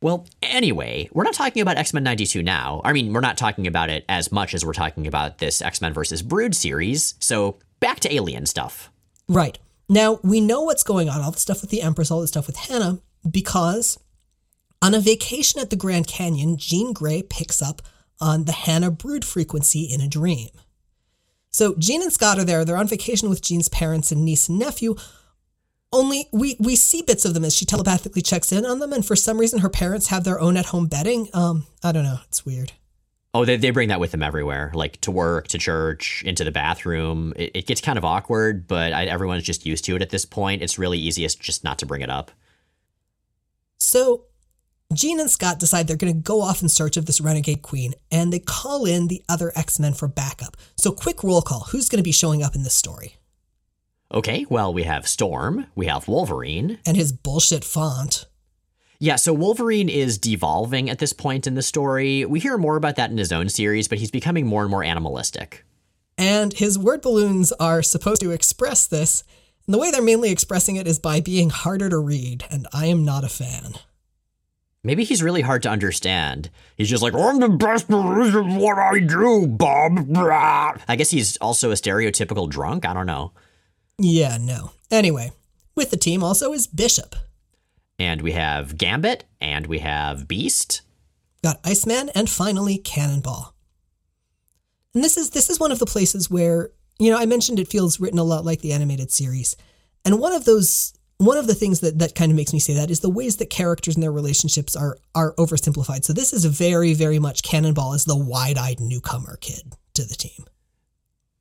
Well, 0.00 0.26
anyway, 0.42 1.08
we're 1.12 1.24
not 1.24 1.34
talking 1.34 1.62
about 1.62 1.78
X 1.78 1.92
Men 1.92 2.04
92 2.04 2.42
now. 2.42 2.80
I 2.84 2.92
mean, 2.92 3.12
we're 3.12 3.20
not 3.20 3.36
talking 3.36 3.66
about 3.66 3.90
it 3.90 4.04
as 4.08 4.30
much 4.30 4.54
as 4.54 4.64
we're 4.64 4.72
talking 4.72 5.06
about 5.06 5.38
this 5.38 5.62
X 5.62 5.80
Men 5.80 5.92
versus 5.92 6.22
Brood 6.22 6.54
series. 6.54 7.14
So 7.18 7.58
back 7.80 8.00
to 8.00 8.14
alien 8.14 8.46
stuff. 8.46 8.90
Right. 9.28 9.58
Now, 9.88 10.20
we 10.22 10.40
know 10.40 10.62
what's 10.62 10.82
going 10.82 11.08
on, 11.08 11.20
all 11.20 11.30
the 11.30 11.40
stuff 11.40 11.60
with 11.60 11.70
the 11.70 11.82
Empress, 11.82 12.10
all 12.10 12.20
the 12.20 12.26
stuff 12.26 12.46
with 12.46 12.56
Hannah, 12.56 12.98
because 13.30 13.98
on 14.82 14.94
a 14.94 15.00
vacation 15.00 15.60
at 15.60 15.70
the 15.70 15.76
Grand 15.76 16.06
Canyon, 16.06 16.56
Jean 16.56 16.92
Grey 16.92 17.22
picks 17.22 17.62
up 17.62 17.82
on 18.20 18.44
the 18.44 18.52
Hannah 18.52 18.90
brood 18.90 19.24
frequency 19.24 19.84
in 19.84 20.00
a 20.00 20.08
dream. 20.08 20.48
So 21.50 21.74
Jean 21.78 22.02
and 22.02 22.12
Scott 22.12 22.38
are 22.38 22.44
there. 22.44 22.64
They're 22.64 22.76
on 22.76 22.88
vacation 22.88 23.28
with 23.28 23.42
Jean's 23.42 23.68
parents 23.68 24.12
and 24.12 24.24
niece 24.24 24.48
and 24.48 24.58
nephew. 24.58 24.94
Only 25.92 26.28
we 26.32 26.56
we 26.58 26.76
see 26.76 27.00
bits 27.00 27.24
of 27.24 27.32
them 27.32 27.44
as 27.44 27.54
she 27.54 27.64
telepathically 27.64 28.20
checks 28.20 28.52
in 28.52 28.66
on 28.66 28.80
them, 28.80 28.92
and 28.92 29.06
for 29.06 29.16
some 29.16 29.38
reason 29.38 29.60
her 29.60 29.70
parents 29.70 30.08
have 30.08 30.24
their 30.24 30.40
own 30.40 30.56
at 30.56 30.66
home 30.66 30.86
bedding. 30.86 31.28
Um, 31.32 31.66
I 31.82 31.92
don't 31.92 32.04
know. 32.04 32.18
It's 32.28 32.44
weird. 32.44 32.72
Oh, 33.32 33.44
they, 33.44 33.56
they 33.56 33.70
bring 33.70 33.90
that 33.90 34.00
with 34.00 34.12
them 34.12 34.22
everywhere, 34.22 34.70
like 34.74 34.98
to 35.02 35.10
work, 35.10 35.48
to 35.48 35.58
church, 35.58 36.22
into 36.24 36.42
the 36.42 36.50
bathroom. 36.50 37.34
It, 37.36 37.52
it 37.54 37.66
gets 37.66 37.82
kind 37.82 37.98
of 37.98 38.04
awkward, 38.04 38.66
but 38.66 38.94
I, 38.94 39.04
everyone's 39.04 39.42
just 39.42 39.66
used 39.66 39.84
to 39.84 39.96
it 39.96 40.02
at 40.02 40.08
this 40.08 40.24
point. 40.24 40.62
It's 40.62 40.78
really 40.78 40.98
easiest 40.98 41.40
just 41.40 41.62
not 41.62 41.78
to 41.80 41.86
bring 41.86 42.00
it 42.00 42.08
up. 42.08 42.30
So 43.78 44.24
Jean 44.94 45.18
and 45.18 45.30
Scott 45.30 45.58
decide 45.58 45.88
they're 45.88 45.96
going 45.96 46.12
to 46.12 46.20
go 46.20 46.40
off 46.40 46.62
in 46.62 46.68
search 46.68 46.96
of 46.96 47.06
this 47.06 47.20
renegade 47.20 47.62
queen, 47.62 47.94
and 48.10 48.32
they 48.32 48.38
call 48.38 48.86
in 48.86 49.08
the 49.08 49.22
other 49.28 49.52
X 49.56 49.78
Men 49.78 49.94
for 49.94 50.06
backup. 50.06 50.56
So, 50.76 50.92
quick 50.92 51.24
roll 51.24 51.42
call 51.42 51.66
who's 51.70 51.88
going 51.88 51.98
to 51.98 52.04
be 52.04 52.12
showing 52.12 52.42
up 52.42 52.54
in 52.54 52.62
this 52.62 52.74
story? 52.74 53.16
Okay, 54.12 54.46
well, 54.48 54.72
we 54.72 54.84
have 54.84 55.08
Storm, 55.08 55.66
we 55.74 55.86
have 55.86 56.06
Wolverine. 56.06 56.78
And 56.86 56.96
his 56.96 57.12
bullshit 57.12 57.64
font. 57.64 58.26
Yeah, 58.98 59.16
so 59.16 59.32
Wolverine 59.34 59.88
is 59.88 60.16
devolving 60.16 60.88
at 60.88 61.00
this 61.00 61.12
point 61.12 61.46
in 61.46 61.54
the 61.54 61.62
story. 61.62 62.24
We 62.24 62.40
hear 62.40 62.56
more 62.56 62.76
about 62.76 62.96
that 62.96 63.10
in 63.10 63.18
his 63.18 63.32
own 63.32 63.48
series, 63.48 63.88
but 63.88 63.98
he's 63.98 64.10
becoming 64.10 64.46
more 64.46 64.62
and 64.62 64.70
more 64.70 64.84
animalistic. 64.84 65.64
And 66.16 66.52
his 66.54 66.78
word 66.78 67.02
balloons 67.02 67.52
are 67.52 67.82
supposed 67.82 68.22
to 68.22 68.30
express 68.30 68.86
this. 68.86 69.22
And 69.66 69.74
the 69.74 69.78
way 69.78 69.90
they're 69.90 70.02
mainly 70.02 70.30
expressing 70.30 70.76
it 70.76 70.86
is 70.86 70.98
by 70.98 71.20
being 71.20 71.50
harder 71.50 71.88
to 71.88 71.98
read, 71.98 72.44
and 72.50 72.66
I 72.72 72.86
am 72.86 73.04
not 73.04 73.24
a 73.24 73.28
fan. 73.28 73.74
Maybe 74.84 75.02
he's 75.02 75.22
really 75.22 75.40
hard 75.40 75.64
to 75.64 75.68
understand. 75.68 76.48
He's 76.76 76.88
just 76.88 77.02
like, 77.02 77.12
I'm 77.12 77.40
the 77.40 77.48
best 77.48 77.90
at 77.90 77.96
what 77.96 78.78
I 78.78 79.00
do, 79.00 79.48
Bob. 79.48 80.08
I 80.86 80.94
guess 80.96 81.10
he's 81.10 81.36
also 81.38 81.72
a 81.72 81.74
stereotypical 81.74 82.48
drunk. 82.48 82.86
I 82.86 82.94
don't 82.94 83.06
know. 83.06 83.32
Yeah, 83.98 84.38
no. 84.40 84.70
Anyway, 84.88 85.32
with 85.74 85.90
the 85.90 85.96
team 85.96 86.22
also 86.22 86.52
is 86.52 86.68
Bishop. 86.68 87.16
And 87.98 88.22
we 88.22 88.32
have 88.32 88.78
Gambit, 88.78 89.24
and 89.40 89.66
we 89.66 89.80
have 89.80 90.28
Beast. 90.28 90.82
Got 91.42 91.58
Iceman, 91.64 92.10
and 92.14 92.30
finally 92.30 92.78
Cannonball. 92.78 93.54
And 94.94 95.02
this 95.02 95.16
is 95.16 95.30
this 95.30 95.50
is 95.50 95.58
one 95.58 95.72
of 95.72 95.80
the 95.80 95.86
places 95.86 96.30
where, 96.30 96.70
you 96.98 97.10
know, 97.10 97.18
I 97.18 97.26
mentioned 97.26 97.58
it 97.58 97.68
feels 97.68 98.00
written 98.00 98.18
a 98.18 98.24
lot 98.24 98.44
like 98.44 98.60
the 98.60 98.72
animated 98.72 99.10
series. 99.10 99.56
And 100.04 100.20
one 100.20 100.32
of 100.32 100.44
those 100.44 100.92
one 101.18 101.38
of 101.38 101.46
the 101.46 101.54
things 101.54 101.80
that, 101.80 101.98
that 101.98 102.14
kind 102.14 102.30
of 102.30 102.36
makes 102.36 102.52
me 102.52 102.58
say 102.58 102.74
that 102.74 102.90
is 102.90 103.00
the 103.00 103.08
ways 103.08 103.36
that 103.38 103.48
characters 103.48 103.94
and 103.94 104.02
their 104.02 104.12
relationships 104.12 104.76
are 104.76 104.98
are 105.14 105.34
oversimplified. 105.34 106.04
So 106.04 106.12
this 106.12 106.32
is 106.32 106.44
very, 106.44 106.94
very 106.94 107.18
much 107.18 107.42
Cannonball 107.42 107.94
as 107.94 108.04
the 108.04 108.16
wide-eyed 108.16 108.80
newcomer 108.80 109.36
kid 109.40 109.74
to 109.94 110.04
the 110.04 110.14
team. 110.14 110.44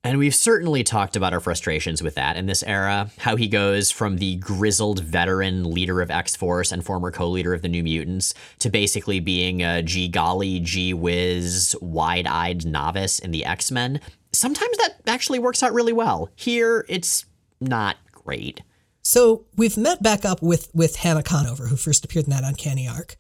And 0.06 0.20
we've 0.20 0.36
certainly 0.36 0.84
talked 0.84 1.16
about 1.16 1.34
our 1.34 1.40
frustrations 1.40 2.04
with 2.04 2.14
that 2.14 2.38
in 2.38 2.46
this 2.46 2.62
era. 2.62 3.10
How 3.18 3.36
he 3.38 3.48
goes 3.48 3.90
from 3.90 4.18
the 4.18 4.36
grizzled 4.36 5.00
veteran 5.00 5.64
leader 5.74 6.00
of 6.00 6.12
X 6.12 6.36
Force 6.36 6.72
and 6.72 6.86
former 6.86 7.10
co 7.10 7.28
leader 7.28 7.56
of 7.56 7.64
the 7.64 7.68
New 7.68 7.82
Mutants 7.82 8.36
to 8.60 8.70
basically 8.70 9.20
being 9.20 9.64
a 9.64 9.82
gee 9.82 10.08
golly, 10.08 10.60
gee 10.60 10.94
whiz, 10.94 11.76
wide 11.82 12.28
eyed 12.28 12.68
novice 12.68 13.18
in 13.18 13.32
the 13.32 13.46
X 13.46 13.72
Men. 13.72 14.00
Sometimes 14.32 14.78
that 14.78 14.98
actually 15.08 15.40
works 15.40 15.64
out 15.64 15.74
really 15.74 15.94
well. 15.94 16.30
Here, 16.36 16.86
it's 16.88 17.26
not 17.60 17.98
great. 18.12 18.62
So 19.02 19.46
we've 19.56 19.76
met 19.76 20.04
back 20.04 20.24
up 20.24 20.40
with, 20.40 20.70
with 20.76 20.98
Hannah 20.98 21.24
Conover, 21.24 21.66
who 21.66 21.78
first 21.78 22.06
appeared 22.06 22.26
in 22.26 22.32
that 22.32 22.44
Uncanny 22.44 22.88
Arc. 22.88 23.16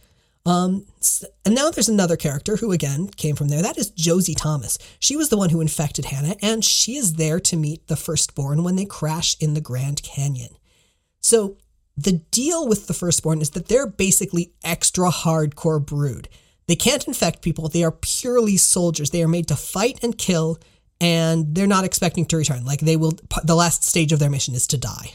Um, 0.45 0.85
and 1.43 1.55
now 1.55 1.71
there's 1.71 1.89
another 1.89 2.17
character 2.17 2.57
who 2.57 2.71
again 2.71 3.07
came 3.07 3.35
from 3.35 3.47
there. 3.47 3.63
That 3.63 3.79
is 3.79 3.89
Josie 3.89 4.35
Thomas. 4.35 4.77
She 4.99 5.15
was 5.15 5.29
the 5.29 5.37
one 5.37 5.49
who 5.49 5.61
infected 5.61 6.05
Hannah, 6.05 6.35
and 6.41 6.63
she 6.63 6.97
is 6.97 7.13
there 7.13 7.39
to 7.41 7.57
meet 7.57 7.87
the 7.87 7.95
firstborn 7.95 8.63
when 8.63 8.75
they 8.75 8.85
crash 8.85 9.35
in 9.39 9.55
the 9.55 9.61
Grand 9.61 10.03
Canyon. 10.03 10.55
So 11.21 11.57
the 11.97 12.21
deal 12.29 12.67
with 12.67 12.87
the 12.87 12.93
firstborn 12.93 13.41
is 13.41 13.51
that 13.51 13.67
they're 13.67 13.87
basically 13.87 14.53
extra 14.63 15.09
hardcore 15.09 15.83
brood. 15.83 16.29
They 16.67 16.75
can't 16.75 17.07
infect 17.07 17.41
people. 17.41 17.67
They 17.67 17.83
are 17.83 17.91
purely 17.91 18.57
soldiers. 18.57 19.09
They 19.09 19.23
are 19.23 19.27
made 19.27 19.47
to 19.47 19.55
fight 19.55 19.99
and 20.03 20.17
kill, 20.17 20.59
and 21.01 21.55
they're 21.55 21.67
not 21.67 21.85
expecting 21.85 22.25
to 22.25 22.37
return. 22.37 22.65
Like 22.65 22.81
they 22.81 22.97
will, 22.97 23.13
the 23.43 23.55
last 23.55 23.83
stage 23.83 24.11
of 24.11 24.19
their 24.19 24.29
mission 24.29 24.53
is 24.53 24.67
to 24.67 24.77
die. 24.77 25.13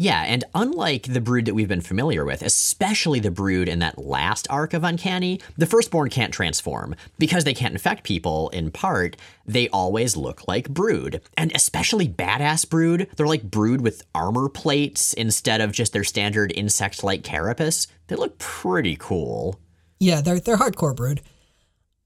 Yeah, 0.00 0.22
and 0.22 0.44
unlike 0.54 1.12
the 1.12 1.20
brood 1.20 1.46
that 1.46 1.54
we've 1.54 1.66
been 1.66 1.80
familiar 1.80 2.24
with, 2.24 2.42
especially 2.42 3.18
the 3.18 3.32
brood 3.32 3.68
in 3.68 3.80
that 3.80 3.98
last 3.98 4.46
arc 4.48 4.72
of 4.72 4.84
Uncanny, 4.84 5.40
the 5.56 5.66
firstborn 5.66 6.08
can't 6.08 6.32
transform. 6.32 6.94
Because 7.18 7.42
they 7.42 7.52
can't 7.52 7.72
infect 7.72 8.04
people, 8.04 8.48
in 8.50 8.70
part, 8.70 9.16
they 9.44 9.68
always 9.70 10.16
look 10.16 10.46
like 10.46 10.68
brood. 10.68 11.20
And 11.36 11.50
especially 11.52 12.08
badass 12.08 12.70
brood, 12.70 13.08
they're 13.16 13.26
like 13.26 13.50
brood 13.50 13.80
with 13.80 14.06
armor 14.14 14.48
plates 14.48 15.14
instead 15.14 15.60
of 15.60 15.72
just 15.72 15.92
their 15.92 16.04
standard 16.04 16.52
insect 16.54 17.02
like 17.02 17.24
carapace. 17.24 17.88
They 18.06 18.14
look 18.14 18.38
pretty 18.38 18.94
cool. 19.00 19.58
Yeah, 19.98 20.20
they're 20.20 20.38
they're 20.38 20.58
hardcore 20.58 20.94
brood. 20.94 21.22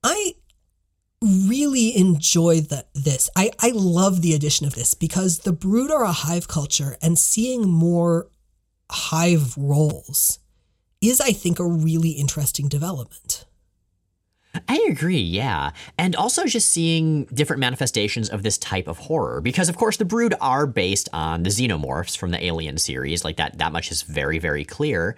I 0.03 0.35
really 1.23 1.97
enjoy 1.97 2.61
the, 2.61 2.85
this. 2.95 3.31
I, 3.37 3.51
I 3.61 3.71
love 3.75 4.23
the 4.23 4.35
addition 4.35 4.67
of 4.67 4.75
this 4.75 4.95
because 4.95 5.39
the 5.39 5.53
brood 5.53 5.91
are 5.91 6.05
a 6.05 6.13
hive 6.13 6.49
culture 6.49 6.97
and 7.01 7.19
seeing 7.19 7.69
more 7.69 8.29
hive 8.91 9.57
roles 9.57 10.39
is, 11.01 11.21
I 11.21 11.33
think, 11.33 11.59
a 11.59 11.67
really 11.67 12.11
interesting 12.11 12.69
development. 12.69 13.45
I 14.69 14.87
agree, 14.89 15.21
yeah. 15.21 15.71
And 15.97 16.15
also 16.15 16.45
just 16.45 16.69
seeing 16.69 17.25
different 17.27 17.61
manifestations 17.61 18.29
of 18.29 18.43
this 18.43 18.59
type 18.59 18.87
of 18.87 18.99
horror. 18.99 19.41
Because 19.41 19.69
of 19.69 19.77
course 19.77 19.97
the 19.97 20.05
brood 20.05 20.35
are 20.41 20.67
based 20.67 21.09
on 21.13 21.43
the 21.43 21.51
xenomorphs 21.51 22.17
from 22.17 22.33
the 22.33 22.45
Alien 22.45 22.77
series. 22.77 23.25
Like 23.25 23.37
that 23.37 23.59
that 23.59 23.73
much 23.73 23.91
is 23.91 24.03
very, 24.03 24.39
very 24.39 24.65
clear. 24.65 25.17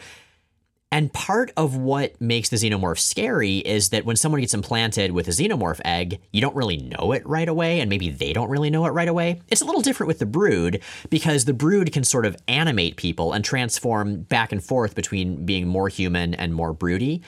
And 0.93 1.13
part 1.13 1.51
of 1.57 1.77
what 1.77 2.21
makes 2.21 2.51
the 2.51 2.57
xenomorph 2.57 3.01
scary 3.01 3.59
is 3.59 3.89
that 3.89 4.05
when 4.05 4.15
someone 4.15 4.41
gets 4.41 4.55
implanted 4.55 5.11
with 5.11 5.27
a 5.27 5.33
xenomorph 5.33 5.81
egg, 5.85 6.21
you 6.33 6.41
don't 6.41 6.55
really 6.55 6.77
know 6.77 7.11
it 7.11 7.27
right 7.27 7.49
away, 7.49 7.81
and 7.81 7.91
maybe 7.91 8.11
they 8.11 8.33
don't 8.33 8.49
really 8.49 8.71
know 8.71 8.87
it 8.87 8.91
right 8.91 9.09
away. 9.09 9.41
It's 9.49 9.61
a 9.61 9.65
little 9.65 9.81
different 9.83 10.07
with 10.07 10.21
the 10.21 10.27
brood 10.27 10.81
because 11.11 11.47
the 11.47 11.53
brood 11.53 11.93
can 11.93 12.05
sort 12.05 12.27
of 12.27 12.37
animate 12.47 12.97
people 12.97 13.33
and 13.33 13.45
transform 13.45 14.23
back 14.23 14.53
and 14.53 14.63
forth 14.63 14.95
between 14.95 15.45
being 15.45 15.67
more 15.67 15.89
human 15.89 16.33
and 16.33 16.55
more 16.55 16.73
broody. 16.73 17.23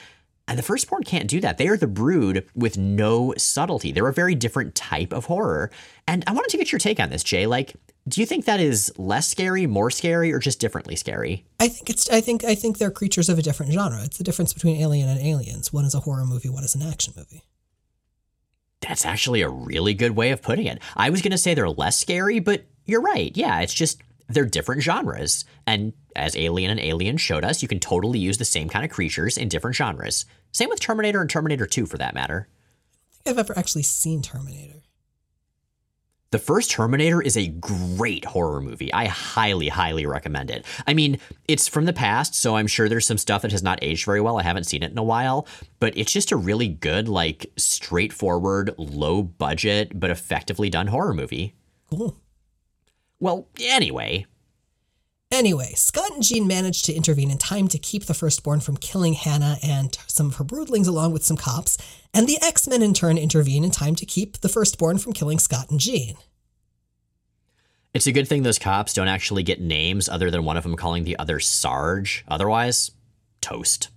And 0.47 0.57
the 0.57 0.63
firstborn 0.63 1.03
can't 1.03 1.27
do 1.27 1.41
that. 1.41 1.57
They 1.57 1.67
are 1.67 1.75
the 1.75 1.87
brood 1.87 2.47
with 2.55 2.77
no 2.77 3.33
subtlety. 3.37 3.91
They're 3.91 4.07
a 4.07 4.13
very 4.13 4.33
different 4.33 4.75
type 4.75 5.11
of 5.11 5.25
horror. 5.25 5.71
And 6.07 6.23
I 6.25 6.31
wanted 6.31 6.49
to 6.51 6.57
get 6.57 6.71
your 6.71 6.79
take 6.79 6.99
on 6.99 7.09
this, 7.09 7.23
Jay. 7.23 7.45
Like, 7.47 7.75
do 8.07 8.21
you 8.21 8.25
think 8.25 8.45
that 8.45 8.61
is 8.61 8.93
less 8.97 9.27
scary, 9.27 9.67
more 9.67 9.91
scary, 9.91 10.31
or 10.31 10.39
just 10.39 10.61
differently 10.61 10.95
scary? 10.95 11.45
I 11.59 11.67
think 11.67 11.89
it's 11.89 12.09
I 12.09 12.21
think 12.21 12.45
I 12.45 12.55
think 12.55 12.77
they're 12.77 12.91
creatures 12.91 13.27
of 13.27 13.37
a 13.37 13.41
different 13.41 13.73
genre. 13.73 14.01
It's 14.03 14.17
the 14.17 14.23
difference 14.23 14.53
between 14.53 14.77
Alien 14.77 15.09
and 15.09 15.19
Aliens. 15.19 15.73
One 15.73 15.83
is 15.83 15.93
a 15.93 15.99
horror 15.99 16.25
movie, 16.25 16.49
one 16.49 16.63
is 16.63 16.75
an 16.75 16.81
action 16.81 17.13
movie. 17.17 17.43
That's 18.79 19.05
actually 19.05 19.41
a 19.41 19.49
really 19.49 19.93
good 19.93 20.11
way 20.11 20.31
of 20.31 20.41
putting 20.41 20.67
it. 20.67 20.81
I 20.95 21.09
was 21.09 21.21
going 21.21 21.31
to 21.31 21.37
say 21.37 21.53
they're 21.53 21.67
less 21.67 21.97
scary, 21.97 22.39
but 22.39 22.63
you're 22.85 23.01
right. 23.01 23.35
Yeah, 23.35 23.59
it's 23.59 23.73
just 23.73 24.01
they're 24.29 24.45
different 24.45 24.83
genres. 24.83 25.43
And 25.65 25.93
as 26.17 26.35
Alien 26.35 26.71
and 26.71 26.79
Alien 26.79 27.17
showed 27.17 27.45
us, 27.45 27.61
you 27.61 27.67
can 27.67 27.79
totally 27.79 28.19
use 28.19 28.37
the 28.37 28.45
same 28.45 28.69
kind 28.69 28.83
of 28.83 28.91
creatures 28.91 29.37
in 29.37 29.47
different 29.47 29.75
genres. 29.75 30.25
Same 30.51 30.69
with 30.69 30.79
Terminator 30.79 31.21
and 31.21 31.29
Terminator 31.29 31.65
2 31.65 31.85
for 31.85 31.97
that 31.97 32.15
matter. 32.15 32.47
I 33.11 33.23
think 33.23 33.33
I've 33.37 33.49
ever 33.49 33.57
actually 33.57 33.83
seen 33.83 34.21
Terminator. 34.21 34.81
The 36.31 36.39
first 36.39 36.71
Terminator 36.71 37.21
is 37.21 37.37
a 37.37 37.47
great 37.47 38.25
horror 38.25 38.59
movie. 38.59 38.91
I 38.91 39.05
highly, 39.05 39.69
highly 39.69 40.05
recommend 40.05 40.51
it. 40.51 40.65
I 40.85 40.93
mean, 40.93 41.19
it's 41.47 41.69
from 41.69 41.85
the 41.85 41.93
past, 41.93 42.35
so 42.35 42.57
I'm 42.57 42.67
sure 42.67 42.89
there's 42.89 43.07
some 43.07 43.17
stuff 43.17 43.43
that 43.43 43.51
has 43.53 43.63
not 43.63 43.79
aged 43.81 44.03
very 44.03 44.19
well. 44.19 44.37
I 44.37 44.43
haven't 44.43 44.65
seen 44.65 44.83
it 44.83 44.91
in 44.91 44.97
a 44.97 45.03
while, 45.03 45.47
but 45.79 45.97
it's 45.97 46.11
just 46.11 46.33
a 46.33 46.37
really 46.37 46.67
good, 46.67 47.07
like, 47.07 47.45
straightforward, 47.55 48.75
low 48.77 49.23
budget, 49.23 49.97
but 49.97 50.09
effectively 50.09 50.69
done 50.69 50.87
horror 50.87 51.13
movie. 51.13 51.55
Cool. 51.89 52.17
Well, 53.21 53.47
anyway, 53.61 54.25
Anyway, 55.31 55.73
Scott 55.75 56.11
and 56.13 56.23
Jean 56.23 56.47
manage 56.47 56.83
to 56.83 56.93
intervene 56.93 57.29
in 57.29 57.37
time 57.37 57.67
to 57.67 57.77
keep 57.77 58.05
the 58.05 58.13
firstborn 58.13 58.61
from 58.61 58.77
killing 58.77 59.13
Hannah 59.13 59.57
and 59.61 59.97
some 60.07 60.27
of 60.27 60.35
her 60.35 60.45
broodlings 60.45 60.87
along 60.87 61.11
with 61.11 61.25
some 61.25 61.35
cops, 61.35 61.77
and 62.13 62.27
the 62.27 62.39
X 62.41 62.65
Men 62.65 62.81
in 62.81 62.93
turn 62.93 63.17
intervene 63.17 63.65
in 63.65 63.71
time 63.71 63.95
to 63.95 64.05
keep 64.05 64.37
the 64.39 64.47
firstborn 64.49 64.97
from 64.97 65.11
killing 65.11 65.37
Scott 65.37 65.69
and 65.69 65.79
Jean. 65.79 66.15
it's 67.93 68.07
a 68.07 68.11
good 68.11 68.27
thing 68.27 68.43
those 68.43 68.59
cops 68.59 68.93
don't 68.93 69.07
actually 69.07 69.43
get 69.43 69.59
names 69.59 70.07
other 70.07 70.31
than 70.31 70.45
one 70.45 70.55
of 70.55 70.63
them 70.63 70.75
calling 70.75 71.03
the 71.03 71.17
other 71.19 71.39
Sarge. 71.39 72.23
Otherwise, 72.27 72.91
toast. 73.41 73.89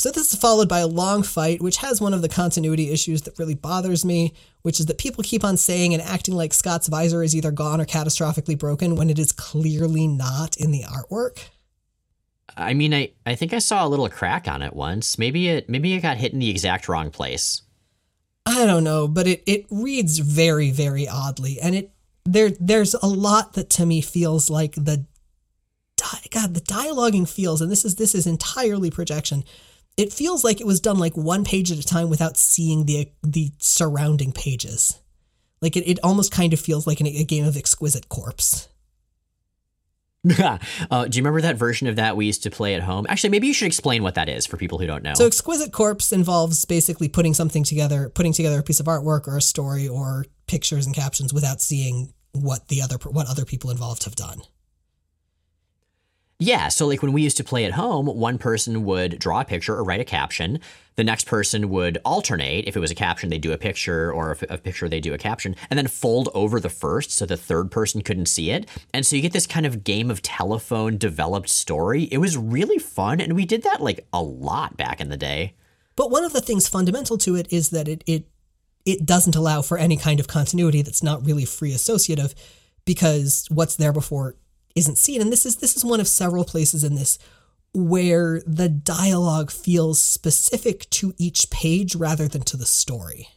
So 0.00 0.10
this 0.10 0.32
is 0.32 0.40
followed 0.40 0.66
by 0.66 0.78
a 0.78 0.86
long 0.86 1.22
fight, 1.22 1.60
which 1.60 1.76
has 1.76 2.00
one 2.00 2.14
of 2.14 2.22
the 2.22 2.28
continuity 2.30 2.90
issues 2.90 3.20
that 3.22 3.38
really 3.38 3.54
bothers 3.54 4.02
me, 4.02 4.32
which 4.62 4.80
is 4.80 4.86
that 4.86 4.96
people 4.96 5.22
keep 5.22 5.44
on 5.44 5.58
saying 5.58 5.92
and 5.92 6.02
acting 6.02 6.34
like 6.34 6.54
Scott's 6.54 6.88
visor 6.88 7.22
is 7.22 7.36
either 7.36 7.50
gone 7.50 7.82
or 7.82 7.84
catastrophically 7.84 8.58
broken 8.58 8.96
when 8.96 9.10
it 9.10 9.18
is 9.18 9.30
clearly 9.30 10.06
not 10.06 10.56
in 10.56 10.70
the 10.70 10.84
artwork. 10.84 11.50
I 12.56 12.72
mean, 12.72 12.94
I, 12.94 13.12
I 13.26 13.34
think 13.34 13.52
I 13.52 13.58
saw 13.58 13.86
a 13.86 13.90
little 13.90 14.08
crack 14.08 14.48
on 14.48 14.62
it 14.62 14.74
once. 14.74 15.18
Maybe 15.18 15.48
it 15.48 15.68
maybe 15.68 15.92
it 15.92 16.00
got 16.00 16.16
hit 16.16 16.32
in 16.32 16.38
the 16.38 16.48
exact 16.48 16.88
wrong 16.88 17.10
place. 17.10 17.60
I 18.46 18.64
don't 18.64 18.84
know, 18.84 19.06
but 19.06 19.26
it, 19.26 19.42
it 19.46 19.66
reads 19.70 20.18
very, 20.18 20.70
very 20.70 21.06
oddly. 21.06 21.60
And 21.60 21.74
it 21.74 21.92
there 22.24 22.52
there's 22.58 22.94
a 22.94 23.06
lot 23.06 23.52
that 23.52 23.68
to 23.70 23.84
me 23.84 24.00
feels 24.00 24.48
like 24.48 24.76
the 24.76 25.04
di- 25.96 26.28
God, 26.30 26.54
the 26.54 26.62
dialoguing 26.62 27.28
feels, 27.28 27.60
and 27.60 27.70
this 27.70 27.84
is 27.84 27.96
this 27.96 28.14
is 28.14 28.26
entirely 28.26 28.90
projection. 28.90 29.44
It 29.96 30.12
feels 30.12 30.44
like 30.44 30.60
it 30.60 30.66
was 30.66 30.80
done 30.80 30.98
like 30.98 31.16
one 31.16 31.44
page 31.44 31.70
at 31.70 31.78
a 31.78 31.82
time 31.82 32.08
without 32.10 32.36
seeing 32.36 32.86
the 32.86 33.10
the 33.22 33.52
surrounding 33.58 34.32
pages. 34.32 35.00
Like 35.60 35.76
it, 35.76 35.88
it 35.88 35.98
almost 36.02 36.32
kind 36.32 36.52
of 36.52 36.60
feels 36.60 36.86
like 36.86 37.00
an, 37.00 37.06
a 37.06 37.24
game 37.24 37.44
of 37.44 37.56
exquisite 37.56 38.08
corpse. 38.08 38.68
uh, 40.90 41.06
do 41.06 41.16
you 41.16 41.22
remember 41.22 41.40
that 41.40 41.56
version 41.56 41.86
of 41.86 41.96
that 41.96 42.16
we 42.16 42.26
used 42.26 42.42
to 42.42 42.50
play 42.50 42.74
at 42.74 42.82
home? 42.82 43.06
Actually, 43.08 43.30
maybe 43.30 43.46
you 43.46 43.54
should 43.54 43.66
explain 43.66 44.02
what 44.02 44.16
that 44.16 44.28
is 44.28 44.46
for 44.46 44.58
people 44.58 44.78
who 44.78 44.86
don't 44.86 45.02
know. 45.02 45.14
So 45.14 45.26
exquisite 45.26 45.72
corpse 45.72 46.12
involves 46.12 46.64
basically 46.66 47.08
putting 47.08 47.32
something 47.32 47.64
together, 47.64 48.10
putting 48.10 48.34
together 48.34 48.58
a 48.58 48.62
piece 48.62 48.80
of 48.80 48.86
artwork 48.86 49.26
or 49.26 49.38
a 49.38 49.42
story 49.42 49.88
or 49.88 50.26
pictures 50.46 50.84
and 50.84 50.94
captions 50.94 51.32
without 51.32 51.62
seeing 51.62 52.12
what 52.32 52.68
the 52.68 52.82
other 52.82 52.96
what 53.10 53.28
other 53.28 53.44
people 53.44 53.70
involved 53.70 54.04
have 54.04 54.14
done. 54.14 54.42
Yeah, 56.42 56.68
so 56.68 56.86
like 56.86 57.02
when 57.02 57.12
we 57.12 57.20
used 57.20 57.36
to 57.36 57.44
play 57.44 57.66
at 57.66 57.72
home, 57.72 58.06
one 58.06 58.38
person 58.38 58.82
would 58.86 59.18
draw 59.18 59.42
a 59.42 59.44
picture 59.44 59.76
or 59.76 59.84
write 59.84 60.00
a 60.00 60.06
caption. 60.06 60.58
The 60.96 61.04
next 61.04 61.26
person 61.26 61.68
would 61.68 61.98
alternate. 62.02 62.66
If 62.66 62.76
it 62.76 62.80
was 62.80 62.90
a 62.90 62.94
caption, 62.94 63.28
they'd 63.28 63.42
do 63.42 63.52
a 63.52 63.58
picture, 63.58 64.10
or 64.10 64.32
if 64.32 64.42
a 64.48 64.56
picture, 64.56 64.88
they 64.88 65.00
do 65.00 65.12
a 65.12 65.18
caption, 65.18 65.54
and 65.68 65.76
then 65.76 65.86
fold 65.86 66.30
over 66.32 66.58
the 66.58 66.70
first 66.70 67.10
so 67.10 67.26
the 67.26 67.36
third 67.36 67.70
person 67.70 68.00
couldn't 68.00 68.24
see 68.24 68.50
it. 68.50 68.66
And 68.94 69.04
so 69.04 69.16
you 69.16 69.22
get 69.22 69.34
this 69.34 69.46
kind 69.46 69.66
of 69.66 69.84
game 69.84 70.10
of 70.10 70.22
telephone 70.22 70.96
developed 70.96 71.50
story. 71.50 72.04
It 72.04 72.18
was 72.18 72.38
really 72.38 72.78
fun, 72.78 73.20
and 73.20 73.34
we 73.34 73.44
did 73.44 73.62
that 73.64 73.82
like 73.82 74.06
a 74.10 74.22
lot 74.22 74.78
back 74.78 74.98
in 74.98 75.10
the 75.10 75.18
day. 75.18 75.56
But 75.94 76.10
one 76.10 76.24
of 76.24 76.32
the 76.32 76.40
things 76.40 76.68
fundamental 76.68 77.18
to 77.18 77.36
it 77.36 77.52
is 77.52 77.68
that 77.68 77.86
it 77.86 78.02
it 78.06 78.26
it 78.86 79.04
doesn't 79.04 79.36
allow 79.36 79.60
for 79.60 79.76
any 79.76 79.98
kind 79.98 80.20
of 80.20 80.26
continuity 80.26 80.80
that's 80.80 81.02
not 81.02 81.22
really 81.22 81.44
free 81.44 81.74
associative 81.74 82.34
because 82.86 83.46
what's 83.50 83.76
there 83.76 83.92
before 83.92 84.36
isn't 84.74 84.98
seen. 84.98 85.20
And 85.20 85.32
this 85.32 85.46
is 85.46 85.56
this 85.56 85.76
is 85.76 85.84
one 85.84 86.00
of 86.00 86.08
several 86.08 86.44
places 86.44 86.84
in 86.84 86.94
this 86.94 87.18
where 87.72 88.42
the 88.46 88.68
dialogue 88.68 89.50
feels 89.50 90.02
specific 90.02 90.90
to 90.90 91.14
each 91.18 91.50
page 91.50 91.94
rather 91.94 92.26
than 92.26 92.42
to 92.42 92.56
the 92.56 92.66
story. 92.66 93.28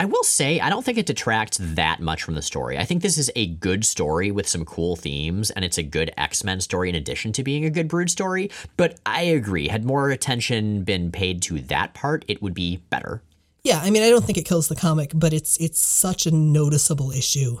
I 0.00 0.04
will 0.04 0.22
say, 0.22 0.60
I 0.60 0.70
don't 0.70 0.84
think 0.84 0.96
it 0.96 1.06
detracts 1.06 1.58
that 1.60 1.98
much 1.98 2.22
from 2.22 2.34
the 2.34 2.42
story. 2.42 2.78
I 2.78 2.84
think 2.84 3.02
this 3.02 3.18
is 3.18 3.32
a 3.34 3.48
good 3.48 3.84
story 3.84 4.30
with 4.30 4.46
some 4.46 4.64
cool 4.64 4.94
themes, 4.94 5.50
and 5.50 5.64
it's 5.64 5.76
a 5.76 5.82
good 5.82 6.12
X 6.16 6.44
Men 6.44 6.60
story 6.60 6.88
in 6.88 6.94
addition 6.94 7.32
to 7.32 7.42
being 7.42 7.64
a 7.64 7.70
good 7.70 7.88
Brood 7.88 8.08
story. 8.08 8.48
But 8.76 9.00
I 9.04 9.22
agree, 9.22 9.66
had 9.66 9.84
more 9.84 10.10
attention 10.10 10.84
been 10.84 11.10
paid 11.10 11.42
to 11.42 11.58
that 11.62 11.94
part, 11.94 12.24
it 12.28 12.40
would 12.40 12.54
be 12.54 12.76
better. 12.90 13.22
Yeah, 13.64 13.80
I 13.82 13.90
mean, 13.90 14.04
I 14.04 14.10
don't 14.10 14.24
think 14.24 14.38
it 14.38 14.46
kills 14.46 14.68
the 14.68 14.76
comic, 14.76 15.10
but 15.14 15.32
it's 15.32 15.56
it's 15.56 15.80
such 15.84 16.26
a 16.26 16.30
noticeable 16.30 17.10
issue 17.10 17.58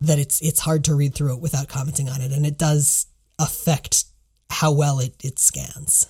that 0.00 0.18
it's 0.18 0.40
it's 0.40 0.60
hard 0.60 0.84
to 0.84 0.94
read 0.94 1.14
through 1.14 1.34
it 1.34 1.40
without 1.40 1.68
commenting 1.68 2.08
on 2.08 2.20
it, 2.20 2.32
and 2.32 2.46
it 2.46 2.58
does 2.58 3.06
affect 3.38 4.04
how 4.50 4.72
well 4.72 4.98
it 4.98 5.14
it 5.22 5.38
scans. 5.38 6.08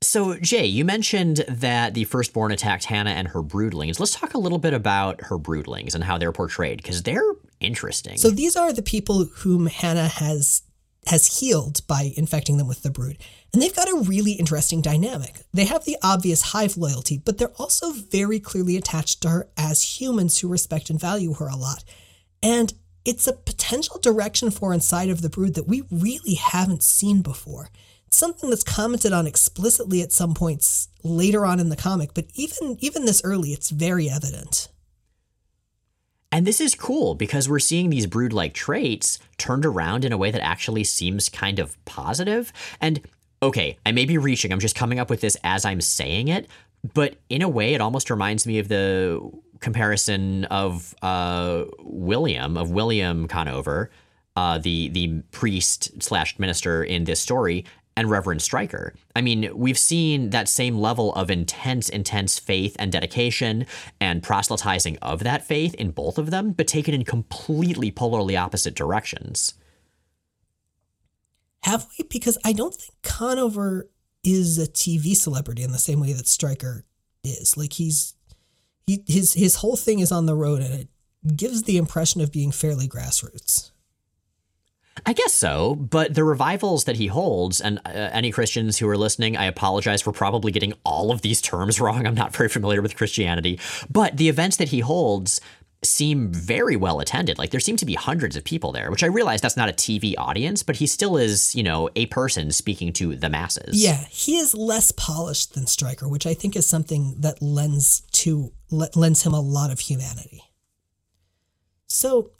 So, 0.00 0.36
Jay, 0.36 0.64
you 0.64 0.84
mentioned 0.84 1.44
that 1.48 1.94
the 1.94 2.04
firstborn 2.04 2.52
attacked 2.52 2.84
Hannah 2.84 3.10
and 3.10 3.28
her 3.28 3.42
broodlings. 3.42 3.98
Let's 3.98 4.14
talk 4.14 4.34
a 4.34 4.38
little 4.38 4.58
bit 4.58 4.72
about 4.72 5.22
her 5.22 5.38
broodlings 5.38 5.94
and 5.94 6.04
how 6.04 6.18
they're 6.18 6.32
portrayed, 6.32 6.78
because 6.78 7.02
they're 7.02 7.32
interesting. 7.58 8.16
So 8.16 8.30
these 8.30 8.54
are 8.54 8.72
the 8.72 8.82
people 8.82 9.24
whom 9.24 9.66
Hannah 9.66 10.08
has 10.08 10.62
has 11.06 11.38
healed 11.38 11.86
by 11.86 12.12
infecting 12.16 12.58
them 12.58 12.68
with 12.68 12.82
the 12.82 12.90
brood. 12.90 13.18
And 13.52 13.62
they've 13.62 13.74
got 13.74 13.88
a 13.88 14.04
really 14.04 14.32
interesting 14.32 14.82
dynamic. 14.82 15.36
They 15.54 15.64
have 15.64 15.84
the 15.84 15.96
obvious 16.02 16.42
hive 16.42 16.76
loyalty, 16.76 17.18
but 17.18 17.38
they're 17.38 17.52
also 17.56 17.92
very 17.92 18.38
clearly 18.38 18.76
attached 18.76 19.22
to 19.22 19.30
her 19.30 19.48
as 19.56 20.00
humans 20.00 20.38
who 20.38 20.48
respect 20.48 20.90
and 20.90 21.00
value 21.00 21.32
her 21.34 21.48
a 21.48 21.56
lot. 21.56 21.82
And 22.42 22.74
it's 23.04 23.26
a 23.26 23.32
potential 23.32 23.98
direction 23.98 24.50
for 24.50 24.72
inside 24.72 25.08
of 25.08 25.22
the 25.22 25.30
brood 25.30 25.54
that 25.54 25.68
we 25.68 25.84
really 25.90 26.34
haven't 26.34 26.82
seen 26.82 27.22
before. 27.22 27.70
It's 28.06 28.16
something 28.16 28.50
that's 28.50 28.64
commented 28.64 29.12
on 29.12 29.26
explicitly 29.26 30.02
at 30.02 30.12
some 30.12 30.34
points 30.34 30.88
later 31.02 31.44
on 31.44 31.60
in 31.60 31.68
the 31.68 31.76
comic, 31.76 32.14
but 32.14 32.26
even 32.34 32.76
even 32.80 33.04
this 33.04 33.22
early, 33.24 33.50
it's 33.50 33.70
very 33.70 34.08
evident. 34.08 34.68
And 36.30 36.46
this 36.46 36.60
is 36.60 36.74
cool 36.74 37.14
because 37.14 37.48
we're 37.48 37.58
seeing 37.58 37.90
these 37.90 38.06
brood 38.06 38.32
like 38.32 38.52
traits 38.54 39.18
turned 39.38 39.64
around 39.64 40.04
in 40.04 40.12
a 40.12 40.18
way 40.18 40.30
that 40.30 40.42
actually 40.42 40.84
seems 40.84 41.28
kind 41.28 41.58
of 41.58 41.82
positive. 41.84 42.52
And 42.80 43.00
okay, 43.42 43.78
I 43.86 43.92
may 43.92 44.04
be 44.04 44.18
reaching, 44.18 44.52
I'm 44.52 44.58
just 44.58 44.76
coming 44.76 44.98
up 44.98 45.10
with 45.10 45.20
this 45.20 45.36
as 45.42 45.64
I'm 45.64 45.80
saying 45.80 46.28
it, 46.28 46.46
but 46.94 47.16
in 47.28 47.42
a 47.42 47.48
way, 47.48 47.74
it 47.74 47.80
almost 47.80 48.10
reminds 48.10 48.46
me 48.46 48.58
of 48.58 48.68
the 48.68 49.20
comparison 49.60 50.44
of 50.46 50.94
uh, 51.02 51.64
William, 51.80 52.56
of 52.56 52.70
William 52.70 53.28
Conover, 53.28 53.90
uh, 54.36 54.58
the, 54.58 54.88
the 54.90 55.22
priest 55.32 56.02
slash 56.02 56.38
minister 56.38 56.82
in 56.84 57.04
this 57.04 57.20
story, 57.20 57.64
and 57.96 58.08
Reverend 58.08 58.40
Stryker. 58.40 58.94
I 59.16 59.20
mean, 59.22 59.50
we've 59.52 59.78
seen 59.78 60.30
that 60.30 60.48
same 60.48 60.78
level 60.78 61.12
of 61.14 61.32
intense, 61.32 61.88
intense 61.88 62.38
faith 62.38 62.76
and 62.78 62.92
dedication 62.92 63.66
and 64.00 64.22
proselytizing 64.22 64.98
of 64.98 65.24
that 65.24 65.44
faith 65.44 65.74
in 65.74 65.90
both 65.90 66.16
of 66.16 66.30
them, 66.30 66.52
but 66.52 66.68
taken 66.68 66.94
in 66.94 67.02
completely 67.04 67.90
polarly 67.90 68.36
opposite 68.36 68.76
directions. 68.76 69.54
Have 71.62 71.88
we? 71.98 72.04
Because 72.04 72.38
I 72.44 72.52
don't 72.52 72.72
think 72.72 72.94
Conover 73.02 73.90
is 74.22 74.58
a 74.58 74.68
TV 74.68 75.16
celebrity 75.16 75.64
in 75.64 75.72
the 75.72 75.78
same 75.78 75.98
way 75.98 76.12
that 76.12 76.28
Stryker 76.28 76.84
is. 77.24 77.56
Like 77.56 77.72
he's 77.72 78.14
his 79.06 79.34
his 79.34 79.56
whole 79.56 79.76
thing 79.76 80.00
is 80.00 80.12
on 80.12 80.26
the 80.26 80.34
road 80.34 80.62
and 80.62 80.74
it 80.74 80.88
gives 81.36 81.64
the 81.64 81.76
impression 81.76 82.20
of 82.20 82.32
being 82.32 82.50
fairly 82.50 82.88
grassroots. 82.88 83.70
I 85.06 85.12
guess 85.12 85.32
so, 85.32 85.74
but 85.74 86.14
the 86.14 86.24
revivals 86.24 86.84
that 86.84 86.96
he 86.96 87.06
holds, 87.06 87.60
and 87.60 87.78
uh, 87.86 87.90
any 87.90 88.30
Christians 88.30 88.78
who 88.78 88.88
are 88.88 88.96
listening, 88.96 89.36
I 89.36 89.44
apologize 89.44 90.02
for 90.02 90.12
probably 90.12 90.52
getting 90.52 90.72
all 90.84 91.10
of 91.10 91.22
these 91.22 91.40
terms 91.40 91.80
wrong. 91.80 92.06
I'm 92.06 92.14
not 92.14 92.34
very 92.34 92.48
familiar 92.48 92.82
with 92.82 92.96
Christianity, 92.96 93.60
but 93.90 94.16
the 94.16 94.28
events 94.28 94.56
that 94.56 94.68
he 94.68 94.80
holds 94.80 95.40
seem 95.82 96.32
very 96.32 96.76
well 96.76 97.00
attended. 97.00 97.38
Like 97.38 97.50
there 97.50 97.60
seem 97.60 97.76
to 97.76 97.86
be 97.86 97.94
hundreds 97.94 98.36
of 98.36 98.44
people 98.44 98.72
there, 98.72 98.90
which 98.90 99.04
I 99.04 99.06
realize 99.06 99.40
that's 99.40 99.56
not 99.56 99.68
a 99.68 99.72
TV 99.72 100.14
audience, 100.18 100.62
but 100.62 100.76
he 100.76 100.86
still 100.86 101.16
is, 101.16 101.54
you 101.54 101.62
know, 101.62 101.88
a 101.94 102.06
person 102.06 102.50
speaking 102.50 102.92
to 102.94 103.14
the 103.14 103.28
masses. 103.28 103.82
Yeah, 103.82 104.04
he 104.10 104.36
is 104.36 104.54
less 104.54 104.90
polished 104.92 105.54
than 105.54 105.66
Stryker, 105.66 106.08
which 106.08 106.26
I 106.26 106.34
think 106.34 106.56
is 106.56 106.66
something 106.66 107.16
that 107.20 107.40
lends 107.40 108.00
to 108.12 108.52
lends 108.70 109.22
him 109.22 109.32
a 109.32 109.40
lot 109.40 109.70
of 109.70 109.80
humanity. 109.80 110.42
So 111.86 112.32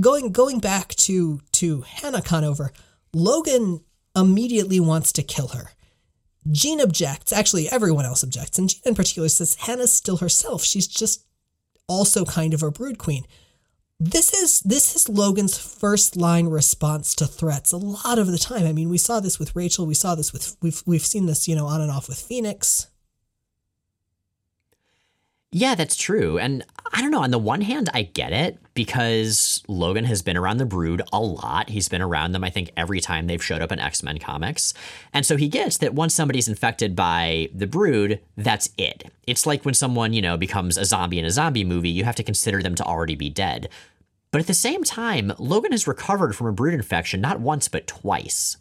going 0.00 0.32
going 0.32 0.60
back 0.60 0.94
to 0.94 1.40
to 1.52 1.82
Hannah 1.82 2.22
Conover, 2.22 2.72
Logan 3.12 3.84
immediately 4.16 4.80
wants 4.80 5.12
to 5.12 5.22
kill 5.22 5.48
her. 5.48 5.72
Jean 6.50 6.80
objects. 6.80 7.32
Actually, 7.32 7.68
everyone 7.68 8.06
else 8.06 8.24
objects, 8.24 8.58
and 8.58 8.70
Jean 8.70 8.80
in 8.86 8.94
particular 8.94 9.28
says 9.28 9.56
Hannah's 9.60 9.94
still 9.94 10.16
herself. 10.16 10.64
She's 10.64 10.88
just 10.88 11.24
also 11.88 12.24
kind 12.24 12.54
of 12.54 12.62
a 12.62 12.70
brood 12.70 12.98
queen. 12.98 13.24
This 14.00 14.32
is 14.32 14.60
this 14.60 14.96
is 14.96 15.08
Logan's 15.08 15.56
first 15.56 16.16
line 16.16 16.48
response 16.48 17.14
to 17.16 17.26
threats 17.26 17.72
a 17.72 17.76
lot 17.76 18.18
of 18.18 18.26
the 18.26 18.38
time. 18.38 18.66
I 18.66 18.72
mean, 18.72 18.88
we 18.88 18.98
saw 18.98 19.20
this 19.20 19.38
with 19.38 19.54
Rachel, 19.54 19.86
we 19.86 19.94
saw 19.94 20.14
this 20.14 20.32
with 20.32 20.56
we've 20.60 20.82
we've 20.86 21.06
seen 21.06 21.26
this, 21.26 21.46
you 21.46 21.54
know, 21.54 21.66
on 21.66 21.80
and 21.80 21.90
off 21.90 22.08
with 22.08 22.18
Phoenix. 22.18 22.88
Yeah, 25.52 25.74
that's 25.74 25.96
true. 25.96 26.38
And 26.38 26.64
I 26.92 27.02
don't 27.02 27.10
know, 27.10 27.22
on 27.22 27.30
the 27.30 27.38
one 27.38 27.60
hand, 27.60 27.90
I 27.92 28.02
get 28.02 28.32
it 28.32 28.58
because 28.74 29.62
Logan 29.68 30.04
has 30.04 30.22
been 30.22 30.36
around 30.36 30.56
the 30.56 30.66
Brood 30.66 31.02
a 31.12 31.20
lot. 31.20 31.68
He's 31.68 31.88
been 31.88 32.02
around 32.02 32.32
them, 32.32 32.44
I 32.44 32.50
think, 32.50 32.70
every 32.76 33.00
time 33.00 33.26
they've 33.26 33.42
showed 33.42 33.62
up 33.62 33.72
in 33.72 33.78
X 33.78 34.02
Men 34.02 34.18
comics. 34.18 34.72
And 35.12 35.26
so 35.26 35.36
he 35.36 35.48
gets 35.48 35.78
that 35.78 35.94
once 35.94 36.14
somebody's 36.14 36.48
infected 36.48 36.96
by 36.96 37.48
the 37.54 37.66
Brood, 37.66 38.20
that's 38.36 38.70
it. 38.78 39.10
It's 39.26 39.46
like 39.46 39.64
when 39.64 39.74
someone, 39.74 40.12
you 40.12 40.22
know, 40.22 40.36
becomes 40.36 40.76
a 40.76 40.84
zombie 40.84 41.18
in 41.18 41.24
a 41.24 41.30
zombie 41.30 41.64
movie, 41.64 41.90
you 41.90 42.04
have 42.04 42.16
to 42.16 42.22
consider 42.22 42.62
them 42.62 42.74
to 42.76 42.84
already 42.84 43.14
be 43.14 43.30
dead. 43.30 43.68
But 44.30 44.40
at 44.40 44.46
the 44.46 44.54
same 44.54 44.82
time, 44.82 45.32
Logan 45.38 45.72
has 45.72 45.86
recovered 45.86 46.34
from 46.34 46.46
a 46.46 46.52
Brood 46.52 46.74
infection 46.74 47.20
not 47.20 47.40
once, 47.40 47.68
but 47.68 47.86
twice. 47.86 48.56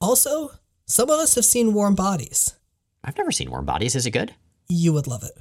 Also, 0.00 0.50
some 0.86 1.10
of 1.10 1.18
us 1.18 1.34
have 1.34 1.44
seen 1.44 1.74
Warm 1.74 1.96
Bodies. 1.96 2.54
I've 3.02 3.18
never 3.18 3.32
seen 3.32 3.50
Warm 3.50 3.64
Bodies. 3.64 3.96
Is 3.96 4.06
it 4.06 4.12
good? 4.12 4.34
You 4.68 4.92
would 4.92 5.08
love 5.08 5.24
it. 5.24 5.36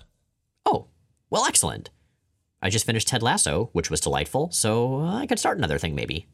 Oh, 0.65 0.87
well, 1.29 1.45
excellent. 1.45 1.91
I 2.61 2.69
just 2.69 2.85
finished 2.85 3.07
Ted 3.07 3.21
Lasso, 3.21 3.69
which 3.73 3.89
was 3.89 4.01
delightful, 4.01 4.51
so 4.51 5.01
I 5.01 5.27
could 5.27 5.39
start 5.39 5.57
another 5.57 5.77
thing 5.77 5.95
maybe. 5.95 6.27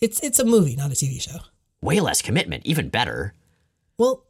It's 0.00 0.20
it's 0.20 0.38
a 0.38 0.44
movie, 0.44 0.76
not 0.76 0.90
a 0.90 0.94
TV 0.94 1.20
show. 1.20 1.38
Way 1.82 2.00
less 2.00 2.22
commitment, 2.22 2.66
even 2.66 2.88
better. 2.88 3.34
Well, 3.98 4.26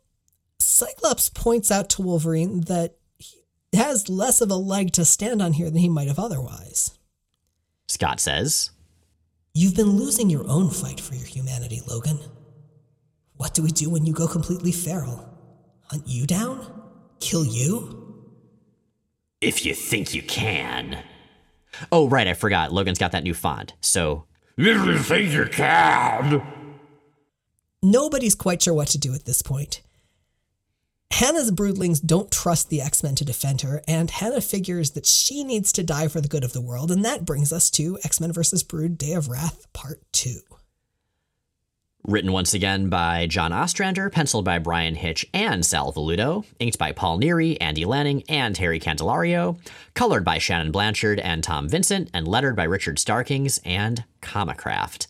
Cyclops 0.58 1.28
points 1.28 1.70
out 1.70 1.88
to 1.90 2.02
Wolverine 2.02 2.62
that 2.62 2.96
he 3.18 3.78
has 3.78 4.08
less 4.08 4.40
of 4.40 4.50
a 4.50 4.56
leg 4.56 4.92
to 4.92 5.04
stand 5.04 5.40
on 5.42 5.54
here 5.54 5.70
than 5.70 5.80
he 5.80 5.88
might 5.88 6.08
have 6.08 6.18
otherwise. 6.18 6.98
Scott 7.88 8.20
says, 8.20 8.70
You've 9.54 9.74
been 9.74 9.96
losing 9.96 10.30
your 10.30 10.46
own 10.48 10.70
fight 10.70 11.00
for 11.00 11.14
your 11.14 11.26
humanity, 11.26 11.80
Logan. 11.86 12.20
What 13.34 13.54
do 13.54 13.62
we 13.62 13.70
do 13.70 13.90
when 13.90 14.06
you 14.06 14.12
go 14.12 14.28
completely 14.28 14.70
feral? 14.70 15.26
Hunt 15.88 16.06
you 16.06 16.26
down? 16.26 16.82
Kill 17.20 17.44
you? 17.44 18.24
If 19.40 19.64
you 19.64 19.74
think 19.74 20.14
you 20.14 20.22
can. 20.22 21.02
Oh, 21.92 22.08
right, 22.08 22.26
I 22.26 22.34
forgot. 22.34 22.72
Logan's 22.72 22.98
got 22.98 23.12
that 23.12 23.24
new 23.24 23.34
font. 23.34 23.74
So. 23.80 24.24
If 24.56 24.84
you 24.86 24.98
think 24.98 25.32
you 25.32 25.46
can. 25.46 26.42
Nobody's 27.82 28.34
quite 28.34 28.62
sure 28.62 28.74
what 28.74 28.88
to 28.88 28.98
do 28.98 29.14
at 29.14 29.24
this 29.24 29.40
point. 29.40 29.80
Hannah's 31.12 31.50
broodlings 31.50 32.04
don't 32.04 32.30
trust 32.30 32.68
the 32.68 32.80
X 32.80 33.02
Men 33.02 33.14
to 33.16 33.24
defend 33.24 33.62
her, 33.62 33.82
and 33.88 34.10
Hannah 34.10 34.40
figures 34.40 34.92
that 34.92 35.06
she 35.06 35.44
needs 35.44 35.72
to 35.72 35.82
die 35.82 36.08
for 36.08 36.20
the 36.20 36.28
good 36.28 36.44
of 36.44 36.52
the 36.52 36.60
world, 36.60 36.90
and 36.90 37.04
that 37.04 37.24
brings 37.24 37.52
us 37.52 37.70
to 37.70 37.98
X 38.04 38.20
Men 38.20 38.32
vs. 38.32 38.62
Brood 38.62 38.96
Day 38.96 39.12
of 39.12 39.28
Wrath 39.28 39.66
Part 39.72 40.00
2. 40.12 40.38
Written 42.06 42.32
once 42.32 42.54
again 42.54 42.88
by 42.88 43.26
John 43.26 43.52
Ostrander, 43.52 44.08
penciled 44.08 44.44
by 44.44 44.58
Bryan 44.58 44.94
Hitch 44.94 45.26
and 45.34 45.64
Sal 45.64 45.92
Velluto, 45.92 46.46
inked 46.58 46.78
by 46.78 46.92
Paul 46.92 47.20
Neary, 47.20 47.58
Andy 47.60 47.84
Lanning, 47.84 48.22
and 48.26 48.56
Harry 48.56 48.80
Candelario, 48.80 49.58
colored 49.92 50.24
by 50.24 50.38
Shannon 50.38 50.72
Blanchard 50.72 51.20
and 51.20 51.44
Tom 51.44 51.68
Vincent, 51.68 52.08
and 52.14 52.26
lettered 52.26 52.56
by 52.56 52.64
Richard 52.64 52.98
Starkings 52.98 53.60
and 53.66 54.04
Comicraft. 54.22 55.08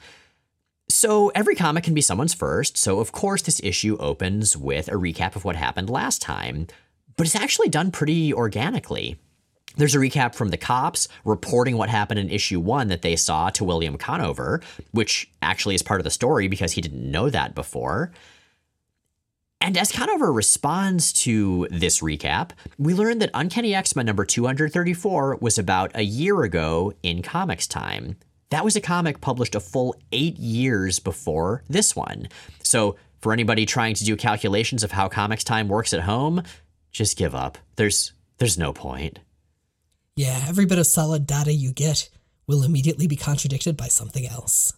So 0.88 1.28
every 1.28 1.54
comic 1.54 1.84
can 1.84 1.94
be 1.94 2.00
someone's 2.00 2.34
first, 2.34 2.76
so 2.76 2.98
of 2.98 3.12
course 3.12 3.42
this 3.42 3.60
issue 3.62 3.96
opens 4.00 4.56
with 4.56 4.88
a 4.88 4.92
recap 4.92 5.36
of 5.36 5.44
what 5.44 5.54
happened 5.54 5.88
last 5.88 6.20
time, 6.20 6.66
but 7.16 7.24
it's 7.24 7.36
actually 7.36 7.68
done 7.68 7.92
pretty 7.92 8.34
organically. 8.34 9.16
There's 9.76 9.94
a 9.94 9.98
recap 9.98 10.34
from 10.34 10.48
the 10.48 10.56
cops 10.56 11.08
reporting 11.24 11.76
what 11.76 11.88
happened 11.88 12.18
in 12.18 12.28
issue 12.28 12.60
one 12.60 12.88
that 12.88 13.02
they 13.02 13.16
saw 13.16 13.50
to 13.50 13.64
William 13.64 13.96
Conover, 13.96 14.60
which 14.90 15.30
actually 15.42 15.74
is 15.74 15.82
part 15.82 16.00
of 16.00 16.04
the 16.04 16.10
story 16.10 16.48
because 16.48 16.72
he 16.72 16.80
didn't 16.80 17.10
know 17.10 17.30
that 17.30 17.54
before. 17.54 18.10
And 19.60 19.76
as 19.76 19.92
Conover 19.92 20.32
responds 20.32 21.12
to 21.12 21.68
this 21.70 22.00
recap, 22.00 22.50
we 22.78 22.94
learn 22.94 23.18
that 23.18 23.30
Uncanny 23.34 23.74
X 23.74 23.94
Men 23.94 24.06
number 24.06 24.24
234 24.24 25.36
was 25.40 25.58
about 25.58 25.92
a 25.94 26.02
year 26.02 26.42
ago 26.42 26.94
in 27.02 27.22
comics 27.22 27.66
time. 27.66 28.16
That 28.48 28.64
was 28.64 28.74
a 28.74 28.80
comic 28.80 29.20
published 29.20 29.54
a 29.54 29.60
full 29.60 29.94
eight 30.12 30.38
years 30.38 30.98
before 30.98 31.62
this 31.68 31.94
one. 31.94 32.28
So, 32.62 32.96
for 33.20 33.34
anybody 33.34 33.66
trying 33.66 33.94
to 33.96 34.04
do 34.04 34.16
calculations 34.16 34.82
of 34.82 34.92
how 34.92 35.08
comics 35.08 35.44
time 35.44 35.68
works 35.68 35.92
at 35.92 36.00
home, 36.00 36.42
just 36.90 37.18
give 37.18 37.34
up. 37.34 37.58
There's 37.76 38.14
there's 38.38 38.58
no 38.58 38.72
point. 38.72 39.18
Yeah, 40.20 40.44
every 40.46 40.66
bit 40.66 40.78
of 40.78 40.86
solid 40.86 41.26
data 41.26 41.50
you 41.50 41.72
get 41.72 42.10
will 42.46 42.62
immediately 42.62 43.06
be 43.06 43.16
contradicted 43.16 43.74
by 43.74 43.88
something 43.88 44.26
else. 44.26 44.74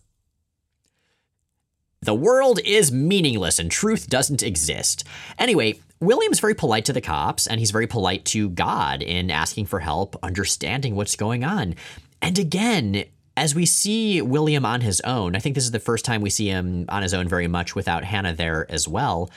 The 2.01 2.15
world 2.15 2.61
is 2.65 2.93
meaningless 2.93 3.59
and 3.59 3.69
truth 3.69 4.09
doesn't 4.09 4.45
exist. 4.45 5.03
Anyway, 5.41 5.81
William's 5.99 6.39
very 6.39 6.55
polite 6.55 6.85
to 6.85 6.93
the 6.93 7.01
cops, 7.01 7.49
and 7.49 7.59
he's 7.59 7.73
very 7.73 7.89
polite 7.89 8.25
to 8.27 8.51
God 8.51 9.03
in 9.03 9.33
asking 9.33 9.67
for 9.67 9.81
help, 9.81 10.15
understanding 10.23 10.95
what's 10.95 11.17
going 11.17 11.43
on. 11.43 11.75
And 12.21 12.39
again, 12.39 13.03
as 13.37 13.53
we 13.53 13.67
see 13.67 14.23
William 14.23 14.65
on 14.65 14.81
his 14.81 15.01
own, 15.01 15.35
I 15.35 15.41
think 15.41 15.57
this 15.57 15.65
is 15.65 15.73
the 15.73 15.81
first 15.81 16.05
time 16.05 16.21
we 16.23 16.31
see 16.31 16.47
him 16.47 16.85
on 16.89 17.03
his 17.03 17.15
own 17.15 17.27
very 17.27 17.49
much 17.49 17.75
without 17.75 18.05
Hannah 18.05 18.33
there 18.33 18.71
as 18.71 18.87
well. 18.87 19.29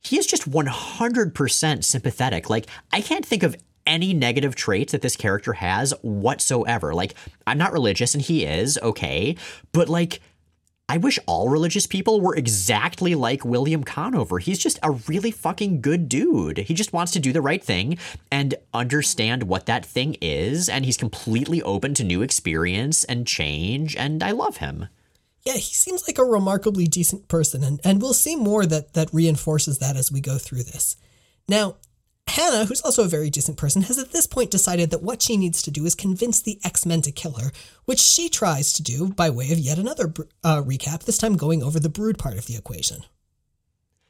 He 0.00 0.18
is 0.18 0.26
just 0.26 0.50
100% 0.50 1.84
sympathetic. 1.84 2.50
Like, 2.50 2.66
I 2.92 3.00
can't 3.00 3.24
think 3.24 3.44
of 3.44 3.56
any 3.86 4.12
negative 4.12 4.54
traits 4.54 4.92
that 4.92 5.02
this 5.02 5.16
character 5.16 5.54
has 5.54 5.92
whatsoever. 6.02 6.94
Like, 6.94 7.14
I'm 7.46 7.58
not 7.58 7.72
religious 7.72 8.14
and 8.14 8.22
he 8.22 8.44
is, 8.44 8.78
okay, 8.82 9.36
but 9.72 9.88
like, 9.88 10.20
I 10.88 10.98
wish 10.98 11.18
all 11.26 11.48
religious 11.48 11.86
people 11.86 12.20
were 12.20 12.36
exactly 12.36 13.16
like 13.16 13.44
William 13.44 13.82
Conover. 13.82 14.38
He's 14.38 14.58
just 14.58 14.78
a 14.84 14.92
really 14.92 15.32
fucking 15.32 15.80
good 15.80 16.08
dude. 16.08 16.58
He 16.58 16.74
just 16.74 16.92
wants 16.92 17.10
to 17.12 17.18
do 17.18 17.32
the 17.32 17.42
right 17.42 17.62
thing 17.62 17.98
and 18.30 18.54
understand 18.72 19.44
what 19.44 19.66
that 19.66 19.84
thing 19.84 20.16
is, 20.20 20.68
and 20.68 20.84
he's 20.84 20.96
completely 20.96 21.60
open 21.62 21.92
to 21.94 22.04
new 22.04 22.22
experience 22.22 23.02
and 23.02 23.26
change, 23.26 23.96
and 23.96 24.22
I 24.22 24.30
love 24.30 24.58
him. 24.58 24.86
Yeah, 25.44 25.54
he 25.54 25.74
seems 25.74 26.06
like 26.08 26.18
a 26.18 26.24
remarkably 26.24 26.86
decent 26.86 27.26
person, 27.26 27.64
and, 27.64 27.80
and 27.82 28.00
we'll 28.00 28.14
see 28.14 28.36
more 28.36 28.64
that, 28.66 28.94
that 28.94 29.12
reinforces 29.12 29.78
that 29.78 29.96
as 29.96 30.12
we 30.12 30.20
go 30.20 30.38
through 30.38 30.62
this. 30.62 30.96
Now, 31.48 31.76
Hannah, 32.28 32.66
who's 32.66 32.82
also 32.82 33.04
a 33.04 33.08
very 33.08 33.30
decent 33.30 33.56
person, 33.56 33.82
has 33.82 33.98
at 33.98 34.12
this 34.12 34.26
point 34.26 34.50
decided 34.50 34.90
that 34.90 35.02
what 35.02 35.22
she 35.22 35.36
needs 35.36 35.62
to 35.62 35.70
do 35.70 35.86
is 35.86 35.94
convince 35.94 36.40
the 36.40 36.60
X 36.64 36.84
Men 36.84 37.00
to 37.02 37.10
kill 37.10 37.32
her, 37.32 37.50
which 37.86 37.98
she 37.98 38.28
tries 38.28 38.72
to 38.74 38.82
do 38.82 39.08
by 39.08 39.30
way 39.30 39.50
of 39.52 39.58
yet 39.58 39.78
another 39.78 40.12
uh, 40.44 40.62
recap, 40.62 41.04
this 41.04 41.18
time 41.18 41.36
going 41.36 41.62
over 41.62 41.80
the 41.80 41.88
brood 41.88 42.18
part 42.18 42.36
of 42.36 42.46
the 42.46 42.56
equation. 42.56 43.04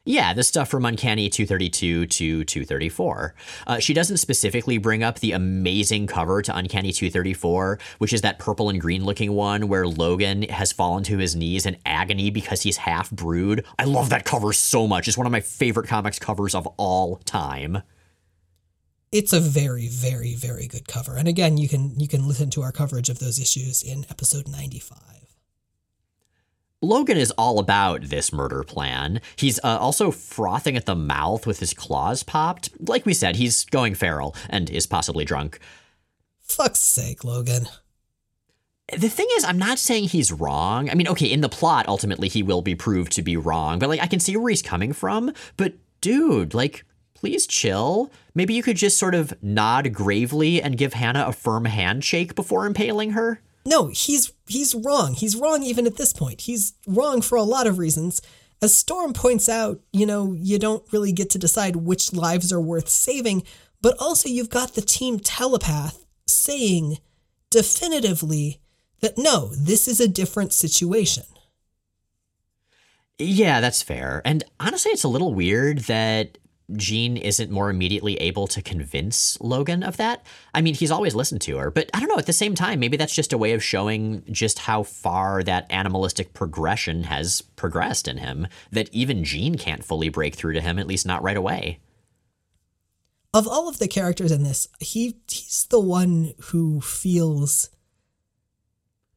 Yeah, 0.03 0.33
the 0.33 0.43
stuff 0.43 0.69
from 0.69 0.85
Uncanny 0.85 1.29
232 1.29 2.05
to 2.05 2.43
234. 2.45 3.35
Uh, 3.65 3.79
she 3.79 3.93
doesn't 3.93 4.17
specifically 4.17 4.77
bring 4.77 5.03
up 5.03 5.19
the 5.19 5.33
amazing 5.33 6.07
cover 6.07 6.41
to 6.41 6.55
Uncanny 6.55 6.93
234, 6.93 7.77
which 7.97 8.13
is 8.13 8.21
that 8.21 8.39
purple 8.39 8.69
and 8.69 8.79
green 8.79 9.03
looking 9.03 9.33
one 9.33 9.67
where 9.67 9.85
Logan 9.85 10.43
has 10.43 10.71
fallen 10.71 11.03
to 11.03 11.17
his 11.17 11.35
knees 11.35 11.65
in 11.65 11.75
agony 11.85 12.29
because 12.29 12.61
he's 12.61 12.77
half 12.77 13.11
brood. 13.11 13.65
I 13.77 13.83
love 13.83 14.09
that 14.11 14.23
cover 14.23 14.53
so 14.53 14.87
much. 14.87 15.09
It's 15.09 15.17
one 15.17 15.27
of 15.27 15.31
my 15.33 15.41
favorite 15.41 15.89
comics 15.89 16.19
covers 16.19 16.55
of 16.55 16.67
all 16.77 17.17
time. 17.25 17.83
It's 19.11 19.31
a 19.31 19.39
very, 19.39 19.87
very, 19.87 20.35
very 20.35 20.67
good 20.67 20.87
cover. 20.87 21.15
And 21.15 21.27
again, 21.27 21.57
you 21.57 21.69
can 21.69 21.97
you 21.99 22.07
can 22.07 22.27
listen 22.27 22.49
to 22.51 22.61
our 22.61 22.71
coverage 22.71 23.09
of 23.09 23.19
those 23.19 23.39
issues 23.39 23.81
in 23.81 24.05
episode 24.09 24.47
95. 24.47 24.97
Logan 26.81 27.17
is 27.17 27.31
all 27.31 27.57
about 27.57 28.03
this 28.03 28.31
murder 28.31 28.63
plan. 28.63 29.19
He's 29.35 29.59
uh, 29.63 29.77
also 29.79 30.11
frothing 30.11 30.77
at 30.77 30.85
the 30.85 30.95
mouth 30.95 31.47
with 31.47 31.59
his 31.59 31.73
claws 31.73 32.21
popped. 32.21 32.69
Like 32.79 33.05
we 33.05 33.15
said, 33.15 33.35
he's 33.35 33.65
going 33.65 33.95
feral 33.95 34.35
and 34.49 34.69
is 34.69 34.85
possibly 34.85 35.25
drunk. 35.25 35.59
Fuck's 36.39 36.79
sake, 36.79 37.23
Logan. 37.23 37.67
The 38.95 39.09
thing 39.09 39.27
is, 39.35 39.43
I'm 39.43 39.57
not 39.57 39.79
saying 39.79 40.05
he's 40.05 40.31
wrong. 40.31 40.89
I 40.89 40.93
mean, 40.93 41.07
okay, 41.09 41.25
in 41.25 41.41
the 41.41 41.49
plot, 41.49 41.87
ultimately 41.87 42.29
he 42.29 42.43
will 42.43 42.61
be 42.61 42.75
proved 42.75 43.11
to 43.13 43.21
be 43.21 43.35
wrong, 43.35 43.79
but 43.79 43.89
like 43.89 44.01
I 44.01 44.07
can 44.07 44.19
see 44.19 44.37
where 44.37 44.49
he's 44.49 44.61
coming 44.61 44.93
from. 44.93 45.33
But 45.57 45.73
dude, 45.99 46.53
like, 46.53 46.85
please 47.19 47.47
chill. 47.47 48.11
Maybe 48.35 48.53
you 48.53 48.61
could 48.61 48.77
just 48.77 48.97
sort 48.97 49.15
of 49.15 49.33
nod 49.41 49.91
gravely 49.91 50.61
and 50.61 50.77
give 50.77 50.93
Hannah 50.93 51.25
a 51.27 51.33
firm 51.33 51.65
handshake 51.65 52.35
before 52.35 52.67
impaling 52.67 53.11
her. 53.11 53.41
No, 53.65 53.87
he's 53.87 54.31
he's 54.47 54.75
wrong. 54.75 55.13
He's 55.13 55.35
wrong 55.35 55.63
even 55.63 55.87
at 55.87 55.97
this 55.97 56.13
point. 56.13 56.41
He's 56.41 56.73
wrong 56.85 57.21
for 57.21 57.35
a 57.37 57.43
lot 57.43 57.67
of 57.67 57.79
reasons. 57.79 58.21
As 58.61 58.75
Storm 58.75 59.13
points 59.13 59.49
out, 59.49 59.81
you 59.91 60.05
know, 60.05 60.33
you 60.33 60.57
don't 60.57 60.83
really 60.93 61.11
get 61.11 61.29
to 61.31 61.39
decide 61.39 61.75
which 61.75 62.13
lives 62.13 62.53
are 62.53 62.61
worth 62.61 62.87
saving, 62.87 63.43
but 63.81 63.95
also 63.99 64.29
you've 64.29 64.49
got 64.49 64.73
the 64.73 64.81
team 64.81 65.19
telepath 65.19 66.05
saying 66.27 66.97
definitively 67.49 68.59
that 69.01 69.17
no, 69.17 69.51
this 69.55 69.87
is 69.87 69.99
a 69.99 70.07
different 70.07 70.53
situation. 70.53 71.23
Yeah, 73.19 73.61
that's 73.61 73.81
fair. 73.81 74.21
And 74.23 74.43
honestly, 74.59 74.91
it's 74.91 75.03
a 75.03 75.09
little 75.09 75.33
weird 75.33 75.79
that 75.79 76.37
Jean 76.75 77.15
isn't 77.15 77.49
more 77.49 77.69
immediately 77.69 78.15
able 78.15 78.45
to 78.47 78.61
convince 78.61 79.39
Logan 79.39 79.83
of 79.83 79.97
that. 79.97 80.25
I 80.53 80.61
mean, 80.61 80.73
he's 80.75 80.91
always 80.91 81.15
listened 81.15 81.41
to 81.41 81.57
her, 81.57 81.71
but 81.71 81.89
I 81.93 81.99
don't 81.99 82.09
know, 82.09 82.17
at 82.17 82.25
the 82.25 82.33
same 82.33 82.55
time, 82.55 82.79
maybe 82.79 82.97
that's 82.97 83.15
just 83.15 83.31
a 83.31 83.37
way 83.37 83.53
of 83.53 83.63
showing 83.63 84.23
just 84.29 84.59
how 84.59 84.83
far 84.83 85.43
that 85.43 85.67
animalistic 85.69 86.33
progression 86.33 87.03
has 87.03 87.41
progressed 87.41 88.07
in 88.07 88.17
him, 88.17 88.47
that 88.71 88.89
even 88.91 89.23
Jean 89.23 89.55
can't 89.55 89.83
fully 89.83 90.09
break 90.09 90.35
through 90.35 90.53
to 90.53 90.61
him, 90.61 90.77
at 90.77 90.87
least 90.87 91.05
not 91.05 91.23
right 91.23 91.37
away. 91.37 91.79
Of 93.33 93.47
all 93.47 93.69
of 93.69 93.79
the 93.79 93.87
characters 93.87 94.31
in 94.31 94.43
this, 94.43 94.67
he 94.79 95.17
he's 95.29 95.67
the 95.69 95.79
one 95.79 96.33
who 96.45 96.81
feels 96.81 97.69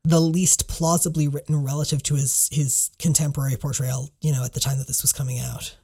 the 0.04 0.20
least 0.20 0.68
plausibly 0.68 1.26
written 1.26 1.64
relative 1.64 2.02
to 2.04 2.14
his 2.14 2.48
his 2.52 2.90
contemporary 2.98 3.56
portrayal, 3.56 4.10
you 4.20 4.32
know, 4.32 4.44
at 4.44 4.52
the 4.52 4.60
time 4.60 4.78
that 4.78 4.86
this 4.86 5.02
was 5.02 5.12
coming 5.12 5.38
out 5.38 5.76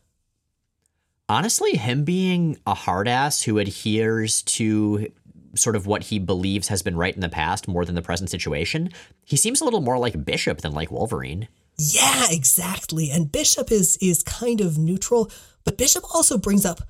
honestly, 1.28 1.76
him 1.76 2.04
being 2.04 2.58
a 2.66 2.74
hard 2.74 3.08
ass 3.08 3.42
who 3.42 3.58
adheres 3.58 4.42
to 4.42 5.10
sort 5.54 5.76
of 5.76 5.86
what 5.86 6.04
he 6.04 6.18
believes 6.18 6.68
has 6.68 6.82
been 6.82 6.96
right 6.96 7.14
in 7.14 7.20
the 7.20 7.28
past 7.28 7.66
more 7.66 7.84
than 7.84 7.94
the 7.94 8.02
present 8.02 8.30
situation, 8.30 8.90
he 9.24 9.36
seems 9.36 9.60
a 9.60 9.64
little 9.64 9.80
more 9.80 9.98
like 9.98 10.24
Bishop 10.24 10.60
than 10.60 10.72
like 10.72 10.90
Wolverine. 10.90 11.48
Yeah, 11.78 12.26
exactly. 12.30 13.10
And 13.10 13.30
Bishop 13.30 13.70
is 13.70 13.96
is 14.00 14.22
kind 14.22 14.60
of 14.60 14.78
neutral, 14.78 15.30
but 15.64 15.78
Bishop 15.78 16.04
also 16.14 16.38
brings 16.38 16.64
up 16.64 16.80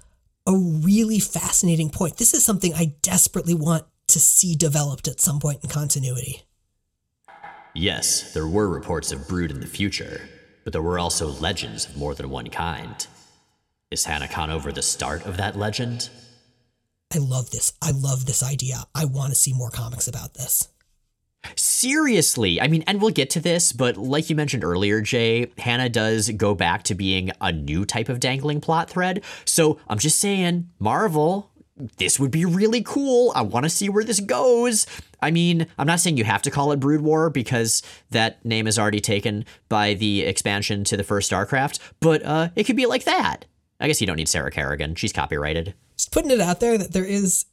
a 0.46 0.57
really 0.57 1.18
fascinating 1.18 1.90
point. 1.90 2.18
This 2.18 2.35
is 2.35 2.44
something 2.44 2.72
I 2.75 2.94
desperately 3.03 3.55
want 3.55 3.85
to 4.09 4.20
see 4.20 4.55
developed 4.55 5.09
at 5.09 5.20
some 5.20 5.40
point 5.40 5.64
in 5.64 5.70
continuity. 5.70 6.42
Yes, 7.75 8.33
there 8.33 8.46
were 8.46 8.68
reports 8.68 9.11
of 9.12 9.29
brood 9.29 9.51
in 9.51 9.61
the 9.61 9.66
future, 9.66 10.29
but 10.64 10.72
there 10.72 10.83
were 10.83 10.99
also 10.99 11.27
legends 11.27 11.87
of 11.87 11.96
more 11.96 12.14
than 12.14 12.31
one 12.31 12.49
kind. 12.49 13.07
Is 13.88 14.05
Hannah 14.05 14.27
Conover 14.27 14.72
the 14.72 14.83
start 14.83 15.27
of 15.27 15.37
that 15.37 15.55
legend? 15.55 16.11
I 17.14 17.18
love 17.18 17.51
this. 17.51 17.72
I 17.81 17.92
love 17.92 18.27
this 18.27 18.42
idea. 18.42 18.83
I 18.96 19.05
want 19.05 19.31
to 19.31 19.38
see 19.38 19.53
more 19.53 19.70
comics 19.70 20.09
about 20.09 20.35
this. 20.35 20.68
Seriously. 21.55 22.61
I 22.61 22.66
mean, 22.66 22.83
and 22.88 23.01
we'll 23.01 23.12
get 23.12 23.31
to 23.31 23.40
this, 23.40 23.72
but 23.72 23.96
like 23.96 24.29
you 24.29 24.35
mentioned 24.35 24.64
earlier, 24.64 25.01
Jay, 25.01 25.53
Hannah 25.59 25.88
does 25.88 26.31
go 26.31 26.53
back 26.53 26.83
to 26.85 26.96
being 26.96 27.31
a 27.40 27.53
new 27.53 27.85
type 27.85 28.09
of 28.09 28.18
dangling 28.18 28.61
plot 28.61 28.90
thread. 28.90 29.22
So 29.44 29.79
I'm 29.87 30.01
just 30.01 30.18
saying, 30.18 30.68
Marvel, 30.81 31.53
this 31.99 32.18
would 32.18 32.33
be 32.33 32.44
really 32.44 32.83
cool. 32.83 33.31
I 33.37 33.42
want 33.42 33.66
to 33.66 33.70
see 33.70 33.88
where 33.88 34.03
this 34.03 34.18
goes. 34.18 34.88
I 35.22 35.31
mean, 35.31 35.68
I'm 35.79 35.87
not 35.87 36.01
saying 36.01 36.16
you 36.16 36.25
have 36.25 36.42
to 36.42 36.51
call 36.51 36.72
it 36.72 36.81
Brood 36.81 37.03
War 37.03 37.31
because 37.31 37.85
that 38.11 38.44
name 38.44 38.66
is 38.66 38.81
already 38.81 39.01
taken 39.01 39.44
by 39.68 39.94
the 39.94 40.22
expansion 40.22 40.83
to 40.85 40.96
the 40.96 41.05
first 41.05 41.31
StarCraft, 41.31 41.79
but 42.01 42.25
uh, 42.25 42.49
it 42.57 42.64
could 42.64 42.75
be 42.75 42.87
like 42.87 43.05
that. 43.05 43.44
I 43.80 43.86
guess 43.86 44.00
you 44.00 44.06
don't 44.06 44.16
need 44.16 44.28
Sarah 44.28 44.50
Kerrigan. 44.50 44.94
She's 44.94 45.12
copyrighted. 45.12 45.74
Just 45.96 46.12
putting 46.12 46.30
it 46.30 46.40
out 46.40 46.60
there 46.60 46.78
that 46.78 46.92
there 46.92 47.04
is 47.04 47.46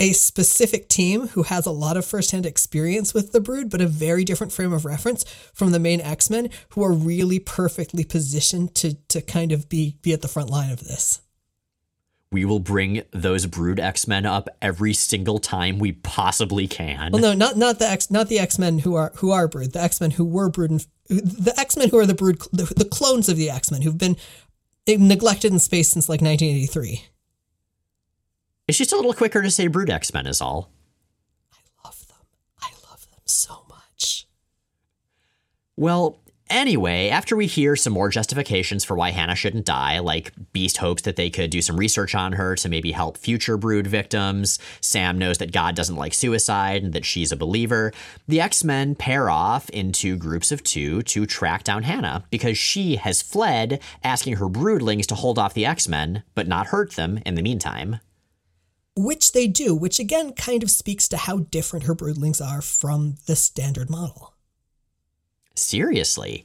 a 0.00 0.12
specific 0.12 0.88
team 0.88 1.28
who 1.28 1.44
has 1.44 1.64
a 1.64 1.70
lot 1.70 1.96
of 1.96 2.04
firsthand 2.04 2.44
experience 2.44 3.14
with 3.14 3.32
the 3.32 3.40
brood, 3.40 3.70
but 3.70 3.80
a 3.80 3.86
very 3.86 4.24
different 4.24 4.52
frame 4.52 4.72
of 4.72 4.84
reference 4.84 5.24
from 5.54 5.70
the 5.70 5.78
main 5.78 6.00
X 6.00 6.28
Men, 6.28 6.50
who 6.70 6.82
are 6.82 6.92
really 6.92 7.38
perfectly 7.38 8.04
positioned 8.04 8.74
to 8.76 8.94
to 9.08 9.22
kind 9.22 9.52
of 9.52 9.68
be 9.68 9.98
be 10.02 10.12
at 10.12 10.20
the 10.20 10.28
front 10.28 10.50
line 10.50 10.72
of 10.72 10.80
this. 10.80 11.20
We 12.32 12.44
will 12.46 12.60
bring 12.60 13.02
those 13.12 13.46
brood 13.46 13.78
X 13.78 14.08
Men 14.08 14.26
up 14.26 14.48
every 14.60 14.94
single 14.94 15.38
time 15.38 15.78
we 15.78 15.92
possibly 15.92 16.66
can. 16.66 17.12
Well, 17.12 17.22
no, 17.22 17.34
not 17.34 17.56
not 17.56 17.78
the 17.78 17.86
X, 17.86 18.10
not 18.10 18.28
the 18.28 18.38
X 18.38 18.58
Men 18.58 18.80
who 18.80 18.96
are 18.96 19.12
who 19.16 19.30
are 19.30 19.46
brood. 19.46 19.72
The 19.72 19.82
X 19.82 20.00
Men 20.00 20.12
who 20.12 20.24
were 20.24 20.48
brood, 20.48 20.70
and, 20.70 20.86
the 21.08 21.54
X 21.56 21.76
Men 21.76 21.90
who 21.90 21.98
are 21.98 22.06
the 22.06 22.14
brood, 22.14 22.40
the, 22.52 22.64
the 22.76 22.86
clones 22.86 23.28
of 23.28 23.36
the 23.36 23.50
X 23.50 23.70
Men 23.70 23.82
who've 23.82 23.98
been 23.98 24.16
neglected 24.86 25.52
in 25.52 25.58
space 25.58 25.90
since 25.90 26.08
like 26.08 26.20
1983. 26.20 27.04
It's 28.68 28.78
just 28.78 28.92
a 28.92 28.96
little 28.96 29.14
quicker 29.14 29.42
to 29.42 29.50
say 29.50 29.66
Brood 29.66 29.90
X 29.90 30.12
Men, 30.14 30.26
is 30.26 30.40
all. 30.40 30.70
I 31.52 31.58
love 31.84 32.06
them. 32.08 32.16
I 32.60 32.70
love 32.88 33.06
them 33.10 33.20
so 33.26 33.64
much. 33.68 34.26
Well, 35.76 36.20
Anyway, 36.52 37.08
after 37.08 37.34
we 37.34 37.46
hear 37.46 37.74
some 37.74 37.94
more 37.94 38.10
justifications 38.10 38.84
for 38.84 38.94
why 38.94 39.10
Hannah 39.10 39.34
shouldn't 39.34 39.64
die, 39.64 40.00
like 40.00 40.34
Beast 40.52 40.76
hopes 40.76 41.00
that 41.04 41.16
they 41.16 41.30
could 41.30 41.48
do 41.48 41.62
some 41.62 41.78
research 41.78 42.14
on 42.14 42.34
her 42.34 42.56
to 42.56 42.68
maybe 42.68 42.92
help 42.92 43.16
future 43.16 43.56
brood 43.56 43.86
victims, 43.86 44.58
Sam 44.82 45.16
knows 45.16 45.38
that 45.38 45.50
God 45.50 45.74
doesn't 45.74 45.96
like 45.96 46.12
suicide 46.12 46.82
and 46.82 46.92
that 46.92 47.06
she's 47.06 47.32
a 47.32 47.38
believer, 47.38 47.90
the 48.28 48.42
X 48.42 48.64
Men 48.64 48.94
pair 48.94 49.30
off 49.30 49.70
into 49.70 50.18
groups 50.18 50.52
of 50.52 50.62
two 50.62 51.00
to 51.04 51.24
track 51.24 51.64
down 51.64 51.84
Hannah 51.84 52.24
because 52.30 52.58
she 52.58 52.96
has 52.96 53.22
fled, 53.22 53.80
asking 54.04 54.36
her 54.36 54.50
broodlings 54.50 55.06
to 55.06 55.14
hold 55.14 55.38
off 55.38 55.54
the 55.54 55.64
X 55.64 55.88
Men, 55.88 56.22
but 56.34 56.46
not 56.46 56.66
hurt 56.66 56.96
them 56.96 57.18
in 57.24 57.34
the 57.34 57.42
meantime. 57.42 58.00
Which 58.94 59.32
they 59.32 59.46
do, 59.46 59.74
which 59.74 59.98
again 59.98 60.34
kind 60.34 60.62
of 60.62 60.70
speaks 60.70 61.08
to 61.08 61.16
how 61.16 61.38
different 61.38 61.86
her 61.86 61.94
broodlings 61.94 62.46
are 62.46 62.60
from 62.60 63.14
the 63.26 63.36
standard 63.36 63.88
model. 63.88 64.31
Seriously. 65.54 66.44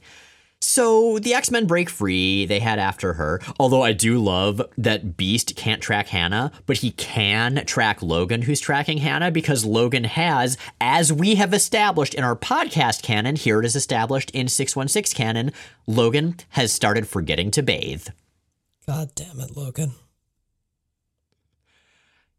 So 0.60 1.20
the 1.20 1.34
X 1.34 1.50
Men 1.50 1.66
break 1.66 1.88
free. 1.88 2.44
They 2.44 2.58
head 2.58 2.78
after 2.80 3.14
her. 3.14 3.40
Although 3.60 3.82
I 3.82 3.92
do 3.92 4.18
love 4.18 4.60
that 4.76 5.16
Beast 5.16 5.54
can't 5.54 5.80
track 5.80 6.08
Hannah, 6.08 6.50
but 6.66 6.78
he 6.78 6.90
can 6.90 7.64
track 7.64 8.02
Logan, 8.02 8.42
who's 8.42 8.58
tracking 8.60 8.98
Hannah, 8.98 9.30
because 9.30 9.64
Logan 9.64 10.04
has, 10.04 10.58
as 10.80 11.12
we 11.12 11.36
have 11.36 11.54
established 11.54 12.14
in 12.14 12.24
our 12.24 12.34
podcast 12.34 13.02
canon, 13.02 13.36
here 13.36 13.60
it 13.60 13.66
is 13.66 13.76
established 13.76 14.30
in 14.32 14.48
616 14.48 15.16
canon, 15.16 15.52
Logan 15.86 16.36
has 16.50 16.72
started 16.72 17.06
forgetting 17.06 17.52
to 17.52 17.62
bathe. 17.62 18.08
God 18.86 19.14
damn 19.14 19.38
it, 19.40 19.56
Logan. 19.56 19.92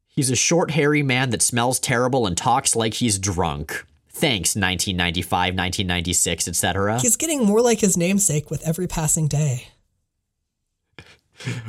He's 0.08 0.30
a 0.30 0.36
short, 0.36 0.72
hairy 0.72 1.04
man 1.04 1.30
that 1.30 1.42
smells 1.42 1.80
terrible 1.80 2.28
and 2.28 2.36
talks 2.36 2.76
like 2.76 2.96
he's 2.96 3.18
drunk. 3.18 3.86
Thanks, 4.20 4.54
1995, 4.54 5.56
1996, 5.56 6.50
etc. 6.50 7.00
He's 7.00 7.16
getting 7.16 7.46
more 7.46 7.62
like 7.62 7.80
his 7.80 7.96
namesake 7.96 8.52
with 8.52 8.62
every 8.68 8.86
passing 8.86 9.30
day. 9.30 9.70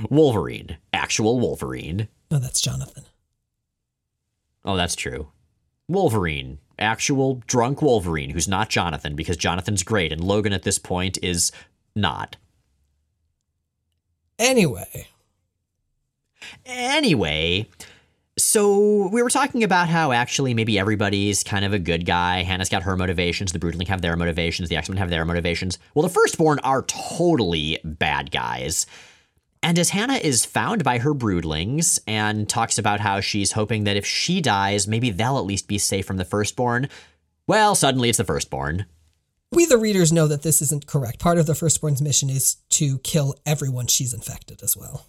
Wolverine. 0.09 0.79
Actual 0.93 1.39
Wolverine. 1.39 2.09
No, 2.29 2.41
that's 2.41 2.61
Jonathan. 2.61 3.05
Oh, 4.65 4.77
that's 4.77 4.97
true. 4.97 5.29
Wolverine. 5.89 6.59
Actual 6.77 7.41
drunk 7.47 7.83
Wolverine, 7.83 8.31
who's 8.31 8.49
not 8.49 8.69
Jonathan, 8.69 9.15
because 9.15 9.37
Jonathan's 9.37 9.85
great, 9.85 10.13
and 10.13 10.25
Logan 10.25 10.53
at 10.53 10.65
this 10.65 10.79
point 10.79 11.19
is 11.23 11.53
not. 11.95 12.37
Anyway. 14.41 15.07
Anyway, 16.67 17.69
so 18.51 19.07
we 19.13 19.23
were 19.23 19.31
talking 19.31 19.63
about 19.63 19.89
how 19.89 20.11
actually 20.11 20.55
maybe 20.55 20.77
everybody's 20.77 21.45
kind 21.45 21.65
of 21.65 21.73
a 21.73 21.79
good 21.79 22.05
guy. 22.05 22.43
Hannah's 22.43 22.69
got 22.69 22.83
her 22.83 22.97
motivations. 22.97 23.53
The 23.53 23.61
Broodling 23.61 23.87
have 23.87 24.03
their 24.03 24.17
motivations. 24.17 24.69
The 24.69 24.77
X 24.77 24.89
Men 24.89 24.99
have 24.99 25.09
their 25.09 25.25
motivations. 25.25 25.79
Well, 25.95 26.03
the 26.03 26.09
Firstborn 26.09 26.59
are 26.65 26.83
totally 26.83 27.79
bad 27.85 28.33
guys. 28.33 28.87
And 29.63 29.79
as 29.79 29.91
Hannah 29.91 30.15
is 30.15 30.45
found 30.45 30.83
by 30.83 30.99
her 30.99 31.15
broodlings 31.15 32.01
and 32.09 32.49
talks 32.49 32.77
about 32.77 32.99
how 32.99 33.21
she's 33.21 33.53
hoping 33.53 33.85
that 33.85 33.97
if 33.97 34.05
she 34.05 34.41
dies, 34.41 34.89
maybe 34.89 35.11
they'll 35.11 35.39
at 35.39 35.45
least 35.45 35.69
be 35.69 35.79
safe 35.79 36.05
from 36.05 36.17
the 36.17 36.25
firstborn, 36.25 36.89
well, 37.47 37.77
suddenly 37.77 38.09
it's 38.09 38.19
the 38.19 38.25
firstborn. 38.25 38.87
We, 39.53 39.65
the 39.65 39.79
readers, 39.79 40.13
know 40.13 40.27
that 40.27 40.43
this 40.43 40.61
isn't 40.61 40.87
correct. 40.87 41.21
Part 41.21 41.39
of 41.39 41.47
the 41.47 41.55
firstborn's 41.55 42.03
mission 42.03 42.29
is 42.29 42.57
to 42.71 42.99
kill 42.99 43.37
everyone 43.47 43.87
she's 43.87 44.13
infected 44.13 44.61
as 44.65 44.77
well. 44.77 45.07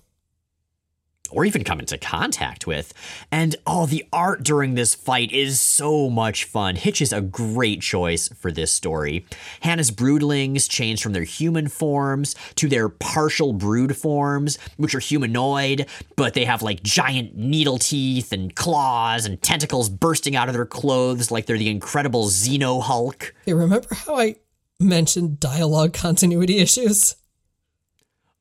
Or 1.31 1.45
even 1.45 1.63
come 1.63 1.79
into 1.79 1.97
contact 1.97 2.67
with. 2.67 2.93
And 3.31 3.55
oh, 3.65 3.85
the 3.85 4.05
art 4.11 4.43
during 4.43 4.75
this 4.75 4.93
fight 4.93 5.31
is 5.31 5.61
so 5.61 6.09
much 6.09 6.43
fun. 6.43 6.75
Hitch 6.75 7.01
is 7.01 7.13
a 7.13 7.21
great 7.21 7.81
choice 7.81 8.27
for 8.29 8.51
this 8.51 8.71
story. 8.71 9.25
Hannah's 9.61 9.91
broodlings 9.91 10.69
change 10.69 11.01
from 11.01 11.13
their 11.13 11.23
human 11.23 11.67
forms 11.67 12.35
to 12.55 12.67
their 12.67 12.89
partial 12.89 13.53
brood 13.53 13.95
forms, 13.95 14.57
which 14.77 14.93
are 14.93 14.99
humanoid, 14.99 15.87
but 16.15 16.33
they 16.33 16.45
have 16.45 16.61
like 16.61 16.83
giant 16.83 17.35
needle 17.35 17.77
teeth 17.77 18.31
and 18.31 18.55
claws 18.55 19.25
and 19.25 19.41
tentacles 19.41 19.89
bursting 19.89 20.35
out 20.35 20.49
of 20.49 20.53
their 20.53 20.65
clothes 20.65 21.31
like 21.31 21.45
they're 21.45 21.57
the 21.57 21.69
incredible 21.69 22.25
Xeno 22.27 22.81
Hulk. 22.81 23.33
Hey, 23.45 23.53
remember 23.53 23.87
how 23.93 24.17
I 24.17 24.35
mentioned 24.79 25.39
dialogue 25.39 25.93
continuity 25.93 26.57
issues? 26.57 27.15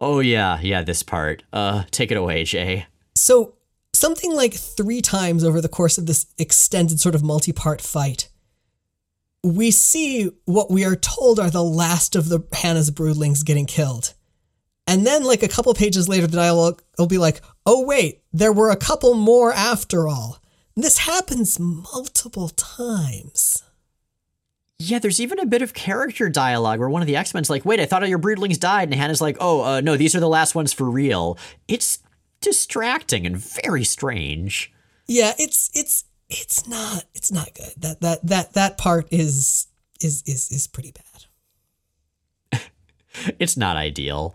Oh 0.01 0.21
yeah, 0.21 0.59
yeah, 0.63 0.83
this 0.83 1.03
part. 1.03 1.43
Uh, 1.53 1.85
take 1.91 2.11
it 2.11 2.17
away, 2.17 2.45
Jay. 2.45 2.87
So, 3.15 3.55
something 3.93 4.35
like 4.35 4.55
three 4.55 5.03
times 5.03 5.45
over 5.45 5.61
the 5.61 5.69
course 5.69 5.99
of 5.99 6.07
this 6.07 6.27
extended 6.39 7.01
sort 7.01 7.15
of 7.15 7.23
multi 7.23 7.53
part 7.53 7.83
fight, 7.83 8.29
we 9.45 9.71
see 9.71 10.31
what 10.47 10.71
we 10.71 10.85
are 10.85 10.97
told 10.97 11.39
are 11.39 11.51
the 11.51 11.63
last 11.63 12.17
of 12.17 12.29
the 12.29 12.41
Hannah's 12.53 12.91
broodlings 12.91 13.45
getting 13.45 13.67
killed. 13.67 14.15
And 14.87 15.07
then, 15.07 15.23
like 15.23 15.43
a 15.43 15.49
couple 15.49 15.73
pages 15.75 16.09
later, 16.09 16.27
the 16.27 16.37
dialogue 16.37 16.83
will 16.99 17.07
be 17.07 17.19
like, 17.19 17.43
oh, 17.67 17.85
wait, 17.85 18.23
there 18.33 18.53
were 18.53 18.71
a 18.71 18.77
couple 18.77 19.15
more 19.15 19.53
after 19.53 20.09
all. 20.09 20.43
This 20.75 20.99
happens 20.99 21.61
multiple 21.61 22.49
times. 22.49 23.63
Yeah, 24.83 24.99
there's 24.99 25.21
even 25.21 25.39
a 25.39 25.45
bit 25.45 25.61
of 25.61 25.75
character 25.75 26.31
dialogue 26.31 26.79
where 26.79 26.89
one 26.89 27.03
of 27.03 27.07
the 27.07 27.15
X 27.15 27.35
Men's 27.35 27.51
like, 27.51 27.67
"Wait, 27.67 27.81
I 27.81 27.85
thought 27.85 28.03
all 28.03 28.09
your 28.09 28.19
broodlings 28.19 28.59
died," 28.59 28.89
and 28.89 28.95
Hannah's 28.95 29.21
like, 29.21 29.37
"Oh, 29.39 29.63
uh, 29.63 29.81
no, 29.83 29.95
these 29.99 30.17
are 30.17 30.21
the 30.21 30.29
last 30.29 30.55
ones 30.55 30.73
for 30.73 30.89
real." 30.89 31.37
It's 31.69 31.99
distracting 32.41 33.27
and 33.27 33.37
very 33.37 33.85
strange. 33.85 34.73
Yeah, 35.07 35.35
it's 35.39 35.71
it's 35.75 36.05
it's 36.31 36.67
not 36.67 37.05
it's 37.15 37.31
not 37.31 37.53
good. 37.53 37.75
That 37.77 38.01
that 38.01 38.27
that 38.27 38.53
that 38.55 38.79
part 38.79 39.07
is 39.11 39.67
is 40.01 40.23
is 40.25 40.51
is 40.51 40.67
pretty 40.67 40.95
bad. 42.53 42.63
it's 43.39 43.59
not 43.59 43.77
ideal. 43.77 44.35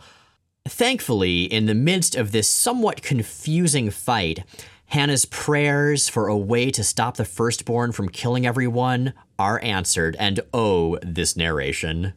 Thankfully, 0.67 1.45
in 1.45 1.65
the 1.65 1.73
midst 1.73 2.13
of 2.15 2.31
this 2.31 2.47
somewhat 2.47 3.01
confusing 3.01 3.89
fight, 3.89 4.43
Hannah's 4.87 5.25
prayers 5.25 6.07
for 6.07 6.27
a 6.27 6.37
way 6.37 6.71
to 6.71 6.83
stop 6.83 7.17
the 7.17 7.25
firstborn 7.25 7.91
from 7.91 8.09
killing 8.09 8.45
everyone 8.45 9.13
are 9.37 9.61
answered, 9.63 10.15
and 10.19 10.39
oh, 10.53 10.97
this 11.01 11.35
narration. 11.35 12.13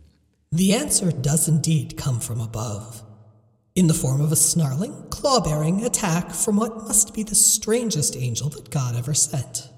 The 0.52 0.74
answer 0.74 1.10
does 1.10 1.48
indeed 1.48 1.96
come 1.96 2.20
from 2.20 2.40
above, 2.40 3.02
in 3.74 3.86
the 3.86 3.94
form 3.94 4.20
of 4.20 4.32
a 4.32 4.36
snarling, 4.36 5.08
claw 5.10 5.40
bearing 5.40 5.84
attack 5.84 6.30
from 6.30 6.56
what 6.56 6.76
must 6.76 7.14
be 7.14 7.22
the 7.22 7.34
strangest 7.34 8.16
angel 8.16 8.48
that 8.50 8.70
God 8.70 8.96
ever 8.96 9.14
sent 9.14 9.68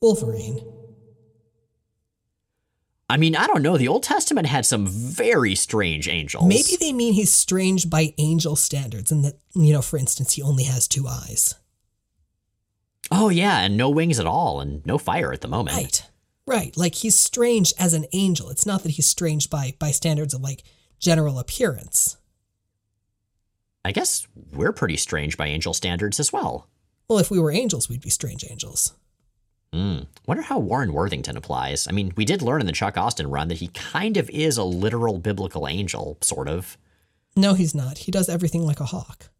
Wolverine. 0.00 0.60
I 3.08 3.18
mean, 3.18 3.36
I 3.36 3.46
don't 3.46 3.62
know. 3.62 3.76
The 3.76 3.88
Old 3.88 4.02
Testament 4.02 4.46
had 4.46 4.64
some 4.64 4.86
very 4.86 5.54
strange 5.54 6.08
angels. 6.08 6.48
Maybe 6.48 6.76
they 6.80 6.94
mean 6.94 7.12
he's 7.12 7.32
strange 7.32 7.90
by 7.90 8.14
angel 8.16 8.56
standards, 8.56 9.12
and 9.12 9.22
that, 9.24 9.34
you 9.54 9.72
know, 9.72 9.82
for 9.82 9.98
instance, 9.98 10.32
he 10.32 10.42
only 10.42 10.64
has 10.64 10.88
two 10.88 11.06
eyes. 11.06 11.54
Oh, 13.14 13.28
yeah, 13.28 13.60
and 13.60 13.76
no 13.76 13.90
wings 13.90 14.18
at 14.18 14.26
all, 14.26 14.60
and 14.60 14.84
no 14.86 14.96
fire 14.98 15.32
at 15.32 15.42
the 15.42 15.48
moment. 15.48 15.76
Right. 15.76 16.02
Right. 16.46 16.76
Like 16.76 16.96
he's 16.96 17.18
strange 17.18 17.72
as 17.78 17.94
an 17.94 18.06
angel. 18.12 18.50
It's 18.50 18.66
not 18.66 18.82
that 18.82 18.92
he's 18.92 19.06
strange 19.06 19.48
by 19.48 19.74
by 19.78 19.90
standards 19.90 20.34
of 20.34 20.40
like 20.40 20.64
general 20.98 21.38
appearance. 21.38 22.16
I 23.84 23.92
guess 23.92 24.26
we're 24.52 24.72
pretty 24.72 24.96
strange 24.96 25.36
by 25.36 25.46
angel 25.46 25.74
standards 25.74 26.18
as 26.18 26.32
well. 26.32 26.68
Well, 27.08 27.18
if 27.18 27.30
we 27.30 27.38
were 27.38 27.52
angels, 27.52 27.88
we'd 27.88 28.00
be 28.00 28.10
strange 28.10 28.44
angels. 28.48 28.94
Hmm. 29.72 30.00
Wonder 30.26 30.42
how 30.42 30.58
Warren 30.58 30.92
Worthington 30.92 31.36
applies. 31.36 31.88
I 31.88 31.92
mean, 31.92 32.12
we 32.16 32.24
did 32.24 32.42
learn 32.42 32.60
in 32.60 32.66
the 32.66 32.72
Chuck 32.72 32.96
Austen 32.96 33.30
run 33.30 33.48
that 33.48 33.58
he 33.58 33.68
kind 33.68 34.16
of 34.16 34.28
is 34.30 34.56
a 34.56 34.64
literal 34.64 35.18
biblical 35.18 35.66
angel, 35.66 36.18
sort 36.20 36.48
of. 36.48 36.76
No, 37.34 37.54
he's 37.54 37.74
not. 37.74 37.98
He 37.98 38.12
does 38.12 38.28
everything 38.28 38.66
like 38.66 38.80
a 38.80 38.84
hawk. 38.84 39.30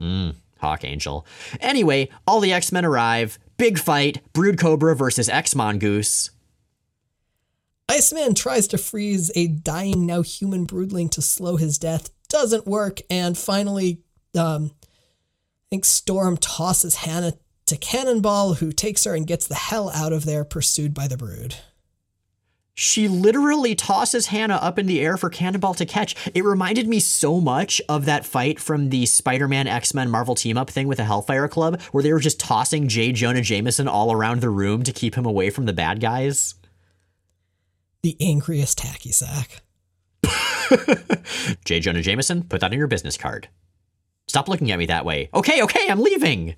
Hmm. 0.00 0.30
Hawk 0.58 0.84
Angel. 0.84 1.26
Anyway, 1.60 2.08
all 2.26 2.40
the 2.40 2.52
X 2.52 2.72
Men 2.72 2.84
arrive. 2.84 3.38
Big 3.56 3.78
fight. 3.78 4.20
Brood 4.32 4.58
Cobra 4.58 4.94
versus 4.94 5.28
X 5.28 5.54
Mongoose. 5.54 6.30
Iceman 7.88 8.34
tries 8.34 8.68
to 8.68 8.78
freeze 8.78 9.30
a 9.34 9.46
dying, 9.46 10.04
now 10.04 10.20
human 10.20 10.66
broodling 10.66 11.10
to 11.12 11.22
slow 11.22 11.56
his 11.56 11.78
death. 11.78 12.10
Doesn't 12.28 12.66
work. 12.66 13.00
And 13.08 13.36
finally, 13.36 14.02
um, 14.38 14.72
I 14.82 14.86
think 15.70 15.86
Storm 15.86 16.36
tosses 16.36 16.96
Hannah 16.96 17.32
to 17.66 17.76
Cannonball, 17.76 18.54
who 18.54 18.72
takes 18.72 19.04
her 19.04 19.14
and 19.14 19.26
gets 19.26 19.46
the 19.46 19.54
hell 19.54 19.90
out 19.90 20.12
of 20.12 20.24
there, 20.24 20.44
pursued 20.44 20.92
by 20.92 21.08
the 21.08 21.16
brood. 21.16 21.56
She 22.80 23.08
literally 23.08 23.74
tosses 23.74 24.26
Hannah 24.26 24.54
up 24.54 24.78
in 24.78 24.86
the 24.86 25.00
air 25.00 25.16
for 25.16 25.28
Cannonball 25.28 25.74
to 25.74 25.84
catch. 25.84 26.14
It 26.32 26.44
reminded 26.44 26.86
me 26.86 27.00
so 27.00 27.40
much 27.40 27.82
of 27.88 28.04
that 28.04 28.24
fight 28.24 28.60
from 28.60 28.90
the 28.90 29.04
Spider 29.04 29.48
Man 29.48 29.66
X 29.66 29.94
Men 29.94 30.08
Marvel 30.08 30.36
team 30.36 30.56
up 30.56 30.70
thing 30.70 30.86
with 30.86 30.98
the 30.98 31.04
Hellfire 31.04 31.48
Club, 31.48 31.82
where 31.90 32.04
they 32.04 32.12
were 32.12 32.20
just 32.20 32.38
tossing 32.38 32.86
J. 32.86 33.10
Jonah 33.10 33.40
Jameson 33.40 33.88
all 33.88 34.12
around 34.12 34.42
the 34.42 34.48
room 34.48 34.84
to 34.84 34.92
keep 34.92 35.16
him 35.16 35.26
away 35.26 35.50
from 35.50 35.66
the 35.66 35.72
bad 35.72 35.98
guys. 35.98 36.54
The 38.04 38.16
angriest 38.20 38.78
hacky 38.78 39.12
sack. 39.12 39.60
J. 41.64 41.80
Jonah 41.80 42.00
Jameson, 42.00 42.44
put 42.44 42.60
that 42.60 42.70
on 42.70 42.78
your 42.78 42.86
business 42.86 43.16
card. 43.16 43.48
Stop 44.28 44.48
looking 44.48 44.70
at 44.70 44.78
me 44.78 44.86
that 44.86 45.04
way. 45.04 45.30
Okay, 45.34 45.64
okay, 45.64 45.90
I'm 45.90 46.00
leaving. 46.00 46.54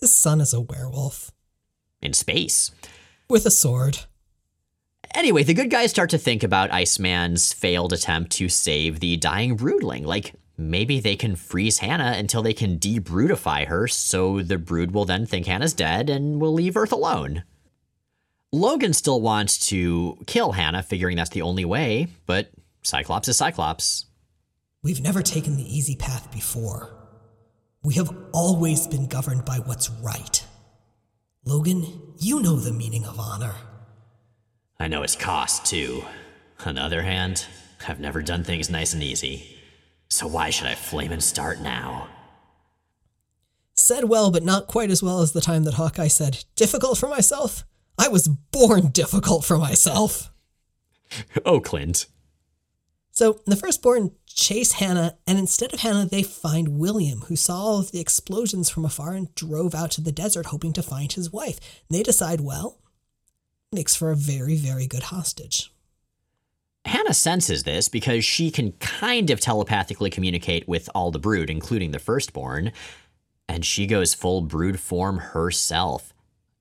His 0.00 0.14
son 0.14 0.40
is 0.40 0.54
a 0.54 0.62
werewolf. 0.62 1.30
In 2.00 2.14
space. 2.14 2.70
With 3.28 3.44
a 3.44 3.50
sword. 3.50 4.06
Anyway, 5.14 5.42
the 5.42 5.54
good 5.54 5.70
guys 5.70 5.90
start 5.90 6.10
to 6.10 6.18
think 6.18 6.42
about 6.42 6.72
Iceman's 6.72 7.52
failed 7.52 7.92
attempt 7.92 8.30
to 8.32 8.48
save 8.48 9.00
the 9.00 9.16
dying 9.16 9.56
broodling. 9.56 10.04
Like, 10.04 10.34
maybe 10.56 11.00
they 11.00 11.16
can 11.16 11.34
freeze 11.34 11.78
Hannah 11.78 12.14
until 12.16 12.42
they 12.42 12.54
can 12.54 12.78
debroodify 12.78 13.66
her, 13.66 13.88
so 13.88 14.40
the 14.40 14.56
brood 14.56 14.92
will 14.92 15.04
then 15.04 15.26
think 15.26 15.46
Hannah's 15.46 15.72
dead 15.72 16.08
and 16.08 16.40
will 16.40 16.52
leave 16.52 16.76
Earth 16.76 16.92
alone. 16.92 17.42
Logan 18.52 18.92
still 18.92 19.20
wants 19.20 19.66
to 19.68 20.16
kill 20.26 20.52
Hannah, 20.52 20.82
figuring 20.82 21.16
that's 21.16 21.30
the 21.30 21.42
only 21.42 21.64
way, 21.64 22.08
but 22.26 22.50
Cyclops 22.82 23.28
is 23.28 23.36
Cyclops. 23.36 24.06
We've 24.82 25.00
never 25.00 25.22
taken 25.22 25.56
the 25.56 25.76
easy 25.76 25.96
path 25.96 26.32
before. 26.32 26.96
We 27.82 27.94
have 27.94 28.14
always 28.32 28.86
been 28.86 29.06
governed 29.06 29.44
by 29.44 29.58
what's 29.58 29.90
right. 29.90 30.44
Logan, 31.44 32.14
you 32.18 32.40
know 32.40 32.56
the 32.56 32.72
meaning 32.72 33.04
of 33.04 33.18
honor. 33.18 33.54
I 34.80 34.88
know 34.88 35.02
its 35.02 35.14
cost, 35.14 35.66
too. 35.66 36.04
On 36.64 36.76
the 36.76 36.80
other 36.82 37.02
hand, 37.02 37.46
I've 37.86 38.00
never 38.00 38.22
done 38.22 38.44
things 38.44 38.70
nice 38.70 38.94
and 38.94 39.02
easy. 39.02 39.56
So 40.08 40.26
why 40.26 40.48
should 40.48 40.66
I 40.66 40.74
flame 40.74 41.12
and 41.12 41.22
start 41.22 41.60
now? 41.60 42.08
Said 43.74 44.04
well, 44.04 44.30
but 44.30 44.42
not 44.42 44.66
quite 44.66 44.90
as 44.90 45.02
well 45.02 45.20
as 45.20 45.32
the 45.32 45.42
time 45.42 45.64
that 45.64 45.74
Hawkeye 45.74 46.08
said, 46.08 46.44
difficult 46.56 46.96
for 46.96 47.08
myself? 47.08 47.64
I 47.98 48.08
was 48.08 48.28
born 48.28 48.88
difficult 48.88 49.44
for 49.44 49.58
myself. 49.58 50.32
oh, 51.44 51.60
Clint. 51.60 52.06
So 53.10 53.40
the 53.44 53.56
firstborn 53.56 54.12
chase 54.26 54.72
Hannah, 54.72 55.18
and 55.26 55.38
instead 55.38 55.74
of 55.74 55.80
Hannah, 55.80 56.06
they 56.06 56.22
find 56.22 56.78
William, 56.78 57.22
who 57.22 57.36
saw 57.36 57.56
all 57.56 57.80
of 57.80 57.92
the 57.92 58.00
explosions 58.00 58.70
from 58.70 58.86
afar 58.86 59.12
and 59.12 59.34
drove 59.34 59.74
out 59.74 59.90
to 59.92 60.00
the 60.00 60.12
desert 60.12 60.46
hoping 60.46 60.72
to 60.72 60.82
find 60.82 61.12
his 61.12 61.30
wife. 61.30 61.60
They 61.90 62.02
decide, 62.02 62.40
well, 62.40 62.79
makes 63.72 63.94
for 63.94 64.10
a 64.10 64.16
very, 64.16 64.56
very 64.56 64.88
good 64.88 65.04
hostage. 65.04 65.72
Hannah 66.84 67.14
senses 67.14 67.62
this 67.62 67.88
because 67.88 68.24
she 68.24 68.50
can 68.50 68.72
kind 68.72 69.30
of 69.30 69.38
telepathically 69.38 70.10
communicate 70.10 70.66
with 70.66 70.90
all 70.92 71.12
the 71.12 71.20
brood, 71.20 71.48
including 71.48 71.92
the 71.92 72.00
firstborn, 72.00 72.72
and 73.48 73.64
she 73.64 73.86
goes 73.86 74.12
full 74.12 74.40
brood 74.40 74.80
form 74.80 75.18
herself, 75.18 76.12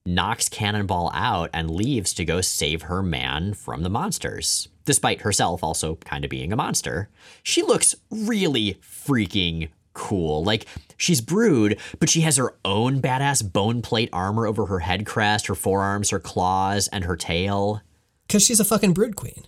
knocks 0.05 0.49
Cannonball 0.49 1.10
out, 1.16 1.49
and 1.51 1.72
leaves 1.72 2.14
to 2.14 2.26
go 2.26 2.41
save 2.41 2.84
her 2.84 3.01
man 3.01 3.55
from 3.55 3.82
the 3.82 3.89
monsters, 3.89 4.68
despite 4.86 5.22
herself 5.22 5.64
also 5.64 5.95
kind 5.95 6.24
of 6.24 6.30
being 6.30 6.53
a 6.53 6.57
monster. 6.57 7.10
She 7.41 7.64
looks 7.64 7.95
really 8.12 8.76
freaking 8.84 9.70
cool. 10.00 10.43
Like, 10.43 10.66
she's 10.97 11.20
brood, 11.22 11.78
but 12.00 12.10
she 12.10 12.22
has 12.22 12.38
her 12.38 12.56
own 12.64 13.02
badass 13.02 13.52
bone 13.52 13.82
plate 13.82 14.10
armor 14.14 14.47
over 14.47 14.66
her 14.68 14.80
head 14.80 15.06
crest, 15.06 15.47
her 15.47 15.56
forearms, 15.56 16.10
her 16.12 16.20
claws, 16.20 16.88
and 16.88 17.04
her 17.04 17.18
tail. 17.18 17.82
Because 18.26 18.43
she's 18.43 18.62
a 18.62 18.66
fucking 18.66 18.93
brood 18.93 19.16
queen. 19.18 19.43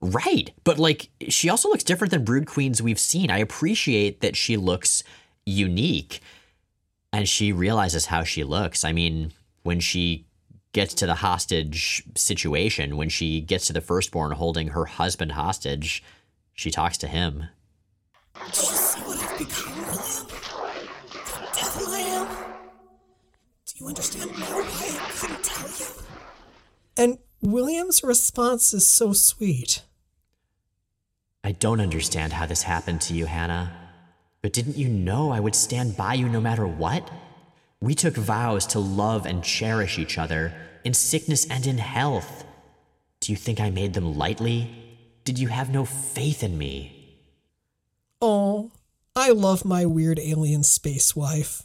Right. 0.00 0.50
But 0.64 0.78
like 0.78 1.08
she 1.28 1.48
also 1.48 1.68
looks 1.68 1.84
different 1.84 2.10
than 2.10 2.24
brood 2.24 2.46
queens 2.46 2.82
we've 2.82 2.98
seen. 2.98 3.30
I 3.30 3.38
appreciate 3.38 4.20
that 4.20 4.36
she 4.36 4.56
looks 4.56 5.02
unique 5.46 6.20
and 7.12 7.28
she 7.28 7.52
realizes 7.52 8.06
how 8.06 8.24
she 8.24 8.44
looks. 8.44 8.84
I 8.84 8.92
mean, 8.92 9.32
when 9.62 9.80
she 9.80 10.26
gets 10.72 10.92
to 10.94 11.06
the 11.06 11.14
hostage 11.14 12.02
situation, 12.14 12.96
when 12.96 13.08
she 13.08 13.40
gets 13.40 13.66
to 13.68 13.72
the 13.72 13.80
firstborn 13.80 14.32
holding 14.32 14.68
her 14.68 14.84
husband 14.84 15.32
hostage, 15.32 16.02
she 16.52 16.70
talks 16.70 16.98
to 16.98 17.08
him. 17.08 17.44
Do 18.44 18.60
you 18.60 18.76
see 18.76 19.00
what 19.00 19.18
I've 19.18 19.38
become, 19.38 19.76
William? 19.78 20.26
The 21.12 21.48
devil 21.54 21.86
I 21.88 22.00
am? 22.00 22.26
Do 23.66 23.72
you 23.76 23.88
understand 23.88 24.30
now 24.38 24.46
why 24.46 24.98
I 25.00 25.10
couldn't 25.10 25.44
tell 25.44 25.68
you? 25.68 25.86
And 26.96 27.18
William's 27.42 28.02
response 28.02 28.72
is 28.72 28.88
so 28.88 29.12
sweet. 29.12 29.82
I 31.44 31.52
don't 31.52 31.80
understand 31.80 32.32
how 32.32 32.46
this 32.46 32.62
happened 32.62 33.00
to 33.02 33.14
you, 33.14 33.26
Hannah. 33.26 33.72
But 34.42 34.52
didn't 34.52 34.76
you 34.76 34.88
know 34.88 35.30
I 35.30 35.40
would 35.40 35.54
stand 35.54 35.96
by 35.96 36.14
you 36.14 36.28
no 36.28 36.40
matter 36.40 36.66
what? 36.66 37.10
We 37.80 37.94
took 37.94 38.14
vows 38.14 38.66
to 38.68 38.78
love 38.78 39.26
and 39.26 39.44
cherish 39.44 39.98
each 39.98 40.18
other, 40.18 40.52
in 40.84 40.94
sickness 40.94 41.46
and 41.50 41.66
in 41.66 41.78
health. 41.78 42.44
Do 43.20 43.32
you 43.32 43.36
think 43.36 43.60
I 43.60 43.70
made 43.70 43.94
them 43.94 44.16
lightly? 44.16 44.70
Did 45.24 45.38
you 45.38 45.48
have 45.48 45.70
no 45.70 45.84
faith 45.84 46.42
in 46.42 46.56
me? 46.56 46.95
Oh, 48.20 48.70
I 49.14 49.30
love 49.30 49.64
my 49.64 49.86
weird 49.86 50.18
alien 50.18 50.62
space 50.62 51.14
wife. 51.14 51.62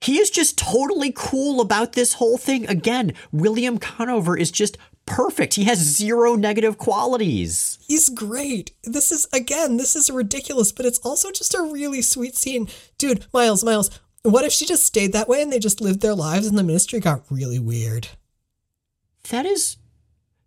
He 0.00 0.18
is 0.18 0.30
just 0.30 0.56
totally 0.56 1.12
cool 1.14 1.60
about 1.60 1.92
this 1.92 2.14
whole 2.14 2.38
thing. 2.38 2.68
Again, 2.68 3.12
William 3.32 3.78
Conover 3.78 4.36
is 4.36 4.50
just 4.50 4.78
perfect. 5.06 5.54
He 5.54 5.64
has 5.64 5.78
zero 5.78 6.36
negative 6.36 6.78
qualities. 6.78 7.78
He's 7.86 8.08
great. 8.08 8.72
This 8.84 9.10
is, 9.10 9.26
again, 9.32 9.76
this 9.76 9.96
is 9.96 10.10
ridiculous, 10.10 10.70
but 10.70 10.86
it's 10.86 11.00
also 11.00 11.32
just 11.32 11.54
a 11.54 11.62
really 11.62 12.02
sweet 12.02 12.36
scene. 12.36 12.68
Dude, 12.96 13.26
Miles, 13.32 13.64
Miles, 13.64 13.90
what 14.22 14.44
if 14.44 14.52
she 14.52 14.66
just 14.66 14.84
stayed 14.84 15.12
that 15.12 15.28
way 15.28 15.42
and 15.42 15.52
they 15.52 15.58
just 15.58 15.80
lived 15.80 16.00
their 16.00 16.14
lives 16.14 16.46
and 16.46 16.56
the 16.56 16.62
ministry 16.62 17.00
got 17.00 17.24
really 17.30 17.58
weird? 17.58 18.08
That 19.30 19.46
is. 19.46 19.78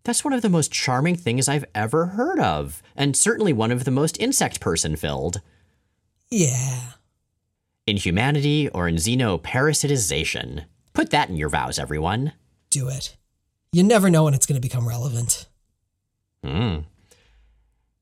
That's 0.04 0.24
one 0.24 0.34
of 0.34 0.42
the 0.42 0.50
most 0.50 0.72
charming 0.72 1.16
things 1.16 1.48
I've 1.48 1.66
ever 1.76 2.08
heard 2.08 2.40
of, 2.40 2.82
and 2.96 3.16
certainly 3.16 3.54
one 3.54 3.72
of 3.72 3.84
the 3.86 3.92
most 3.92 4.20
insect 4.20 4.60
person 4.60 4.96
filled. 4.96 5.42
Yeah. 6.30 6.94
Inhumanity 7.86 8.70
or 8.70 8.88
in 8.88 8.96
xenoparasitization. 8.96 10.66
Put 10.94 11.10
that 11.12 11.30
in 11.30 11.36
your 11.36 11.50
vows, 11.50 11.78
everyone. 11.78 12.34
Do 12.70 12.90
it. 12.90 13.16
You 13.72 13.84
never 13.84 14.10
know 14.10 14.24
when 14.24 14.34
it's 14.34 14.46
going 14.46 14.60
to 14.60 14.68
become 14.68 14.88
relevant. 14.88 15.48
Hmm. 16.44 16.80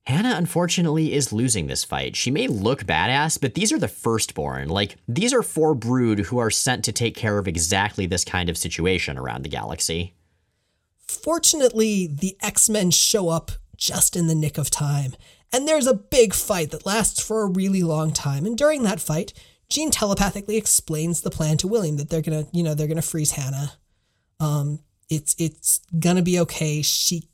Hannah, 0.05 0.35
unfortunately, 0.35 1.13
is 1.13 1.31
losing 1.31 1.67
this 1.67 1.83
fight. 1.83 2.15
She 2.15 2.31
may 2.31 2.47
look 2.47 2.85
badass, 2.85 3.39
but 3.39 3.53
these 3.53 3.71
are 3.71 3.77
the 3.77 3.87
firstborn. 3.87 4.67
Like, 4.67 4.95
these 5.07 5.33
are 5.33 5.43
four 5.43 5.75
brood 5.75 6.19
who 6.19 6.39
are 6.39 6.49
sent 6.49 6.83
to 6.85 6.91
take 6.91 7.15
care 7.15 7.37
of 7.37 7.47
exactly 7.47 8.07
this 8.07 8.25
kind 8.25 8.49
of 8.49 8.57
situation 8.57 9.19
around 9.19 9.43
the 9.43 9.49
galaxy. 9.49 10.15
Fortunately, 11.09 12.05
the 12.05 12.37
X 12.39 12.69
Men 12.69 12.91
show 12.91 13.29
up 13.29 13.51
just 13.75 14.15
in 14.15 14.27
the 14.27 14.35
nick 14.35 14.59
of 14.59 14.69
time, 14.69 15.15
and 15.51 15.67
there's 15.67 15.87
a 15.87 15.93
big 15.95 16.35
fight 16.35 16.69
that 16.69 16.85
lasts 16.85 17.19
for 17.19 17.41
a 17.41 17.49
really 17.49 17.81
long 17.81 18.11
time. 18.11 18.45
And 18.45 18.55
during 18.55 18.83
that 18.83 18.99
fight, 18.99 19.33
Jean 19.69 19.89
telepathically 19.89 20.55
explains 20.55 21.21
the 21.21 21.31
plan 21.31 21.57
to 21.57 21.67
William 21.67 21.97
that 21.97 22.09
they're 22.09 22.21
gonna, 22.21 22.45
you 22.51 22.61
know, 22.61 22.75
they're 22.75 22.87
gonna 22.87 23.01
freeze 23.01 23.31
Hannah. 23.31 23.73
Um, 24.39 24.79
it's 25.09 25.35
it's 25.39 25.81
gonna 25.97 26.21
be 26.21 26.39
okay. 26.41 26.83
She 26.83 27.27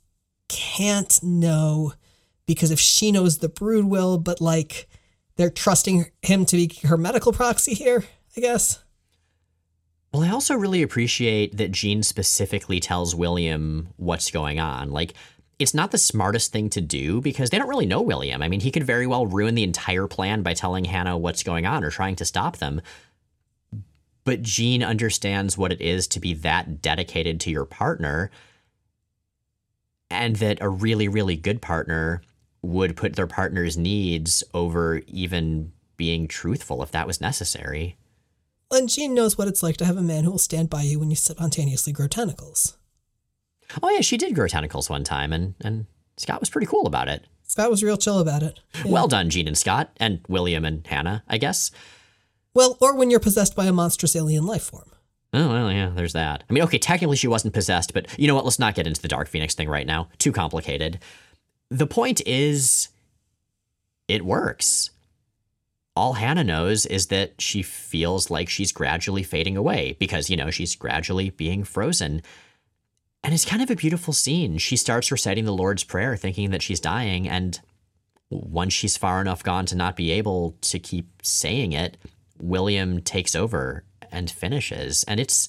can't 0.47 1.21
know 1.21 1.93
because 2.45 2.71
if 2.71 2.80
she 2.80 3.11
knows, 3.11 3.39
the 3.39 3.49
Brood 3.49 3.86
will. 3.86 4.17
But 4.17 4.39
like, 4.39 4.88
they're 5.36 5.49
trusting 5.49 6.11
him 6.21 6.45
to 6.45 6.55
be 6.55 6.71
her 6.84 6.97
medical 6.97 7.34
proxy 7.34 7.73
here. 7.73 8.05
I 8.38 8.39
guess. 8.39 8.84
Well, 10.16 10.24
I 10.24 10.32
also 10.32 10.55
really 10.55 10.82
appreciate 10.82 11.57
that 11.57 11.74
Jean 11.74 12.01
specifically 12.01 12.80
tells 12.80 13.13
William 13.13 13.89
what's 13.97 14.32
going 14.32 14.61
on. 14.61 14.91
Like, 14.91 15.13
it's 15.59 15.74
not 15.74 15.91
the 15.91 15.97
smartest 15.97 16.53
thing 16.53 16.70
to 16.70 16.80
do 16.80 17.20
because 17.20 17.49
they 17.49 17.57
don't 17.57 17.68
really 17.68 17.86
know 17.86 18.01
William. 18.01 18.41
I 18.41 18.47
mean, 18.47 18.61
he 18.61 18.72
could 18.72 18.86
very 18.86 19.07
well 19.07 19.28
ruin 19.28 19.55
the 19.55 19.66
entire 19.66 20.07
plan 20.07 20.41
by 20.41 20.53
telling 20.53 20.86
Hannah 20.86 21.18
what's 21.18 21.43
going 21.43 21.66
on 21.66 21.84
or 21.84 21.91
trying 21.91 22.16
to 22.16 22.24
stop 22.24 22.59
them. 22.59 22.80
But 24.24 24.41
Jean 24.41 24.84
understands 24.84 25.57
what 25.57 25.74
it 25.74 25.82
is 25.82 26.07
to 26.07 26.22
be 26.22 26.34
that 26.36 26.82
dedicated 26.82 27.41
to 27.41 27.51
your 27.51 27.66
partner, 27.66 28.32
and 30.09 30.38
that 30.38 30.59
a 30.61 30.70
really, 30.70 31.09
really 31.09 31.36
good 31.36 31.61
partner 31.61 32.22
would 32.61 32.95
put 32.95 33.18
their 33.18 33.28
partner's 33.28 33.78
needs 33.78 34.45
over 34.53 35.01
even 35.07 35.74
being 35.97 36.30
truthful 36.30 36.82
if 36.82 36.91
that 36.91 37.05
was 37.05 37.20
necessary. 37.20 37.97
And 38.72 38.89
Jean 38.89 39.13
knows 39.13 39.38
what 39.38 39.47
it's 39.47 39.63
like 39.63 39.78
to 39.78 39.86
have 39.86 39.97
a 39.97 40.01
man 40.01 40.24
who 40.24 40.32
will 40.32 40.38
stand 40.38 40.70
by 40.70 40.82
you 40.82 40.99
when 40.99 41.09
you 41.09 41.16
spontaneously 41.16 41.93
grow 41.93 42.07
tentacles. 42.07 42.78
Oh 43.82 43.89
yeah, 43.89 44.01
she 44.01 44.18
did 44.18 44.36
grow 44.36 44.47
tentacles 44.47 44.89
one 44.89 45.03
time, 45.03 45.32
and 45.34 45.55
and 45.61 45.86
Scott 46.18 46.39
was 46.39 46.49
pretty 46.49 46.68
cool 46.68 46.88
about 46.88 47.07
it. 47.07 47.26
Scott 47.43 47.70
was 47.70 47.84
real 47.84 47.97
chill 47.97 48.20
about 48.20 48.43
it. 48.43 48.59
Yeah. 48.84 48.91
Well 48.91 49.07
done, 49.07 49.30
Jean 49.30 49.47
and 49.47 49.57
Scott, 49.57 49.91
and 49.97 50.20
William 50.28 50.66
and 50.66 50.86
Hannah, 50.88 51.24
I 51.28 51.38
guess. 51.38 51.72
Well, 52.53 52.78
or 52.82 52.95
when 52.95 53.09
you're 53.11 53.20
possessed 53.20 53.55
by 53.55 53.66
a 53.66 53.74
monstrous 53.74 54.16
alien 54.16 54.45
life 54.45 54.63
form. 54.63 54.91
Oh 55.34 55.49
well, 55.49 55.72
yeah, 55.72 55.91
there's 55.93 56.13
that. 56.13 56.43
I 56.49 56.53
mean, 56.53 56.63
okay, 56.63 56.78
technically 56.78 57.18
she 57.18 57.28
wasn't 57.28 57.53
possessed, 57.53 57.93
but 57.93 58.18
you 58.18 58.28
know 58.28 58.36
what? 58.36 58.45
Let's 58.45 58.59
not 58.59 58.76
get 58.76 58.88
into 58.88 59.01
the 59.01 59.07
Dark 59.07 59.28
Phoenix 59.28 59.53
thing 59.53 59.70
right 59.70 59.86
now. 59.86 60.09
Too 60.18 60.32
complicated. 60.32 60.99
The 61.70 61.88
point 61.88 62.22
is, 62.26 62.89
it 64.07 64.24
works. 64.24 64.91
All 65.95 66.13
Hannah 66.13 66.43
knows 66.43 66.85
is 66.85 67.07
that 67.07 67.41
she 67.41 67.61
feels 67.61 68.29
like 68.29 68.49
she's 68.49 68.73
gradually 68.73 69.23
fading 69.23 69.55
away 69.55 69.95
because, 69.97 70.29
you 70.29 70.35
know, 70.35 70.49
she's 70.49 70.75
gradually 70.75 71.29
being 71.29 71.63
frozen. 71.63 72.21
And 73.23 73.33
it's 73.33 73.45
kind 73.45 73.61
of 73.61 73.71
a 73.71 73.75
beautiful 73.75 74.13
scene. 74.13 74.57
She 74.57 74.75
starts 74.75 75.11
reciting 75.11 75.45
the 75.45 75.53
Lord's 75.53 75.83
Prayer, 75.83 76.17
thinking 76.17 76.51
that 76.51 76.61
she's 76.61 76.81
dying. 76.81 77.29
And 77.29 77.59
once 78.29 78.73
she's 78.73 78.97
far 78.97 79.21
enough 79.21 79.41
gone 79.41 79.65
to 79.67 79.75
not 79.75 79.95
be 79.95 80.11
able 80.11 80.57
to 80.61 80.79
keep 80.79 81.07
saying 81.23 81.71
it, 81.71 81.97
William 82.37 83.01
takes 83.01 83.33
over 83.33 83.85
and 84.11 84.29
finishes. 84.29 85.05
And 85.07 85.19
it's 85.19 85.47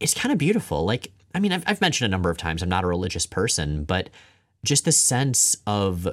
it's 0.00 0.14
kind 0.14 0.32
of 0.32 0.38
beautiful. 0.38 0.84
Like, 0.84 1.12
I 1.34 1.40
mean, 1.40 1.52
I've, 1.52 1.64
I've 1.66 1.80
mentioned 1.80 2.06
a 2.06 2.10
number 2.10 2.28
of 2.28 2.36
times 2.36 2.62
I'm 2.62 2.68
not 2.68 2.84
a 2.84 2.88
religious 2.88 3.26
person, 3.26 3.84
but 3.84 4.10
just 4.64 4.84
the 4.84 4.92
sense 4.92 5.56
of 5.66 6.08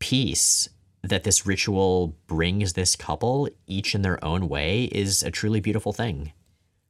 peace 0.00 0.68
that 1.08 1.24
this 1.24 1.46
ritual 1.46 2.16
brings 2.26 2.72
this 2.72 2.96
couple, 2.96 3.48
each 3.66 3.94
in 3.94 4.02
their 4.02 4.22
own 4.24 4.48
way, 4.48 4.84
is 4.84 5.22
a 5.22 5.30
truly 5.30 5.60
beautiful 5.60 5.92
thing. 5.92 6.32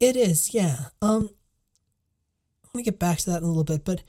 It 0.01 0.17
is, 0.17 0.55
yeah. 0.55 0.87
Um, 1.03 1.31
let 2.73 2.75
me 2.75 2.83
get 2.83 2.99
back 2.99 3.19
to 3.19 3.31
that 3.31 3.39
in 3.39 3.45
a 3.45 3.49
little 3.49 3.65
bit, 3.65 3.85
but 3.85 4.03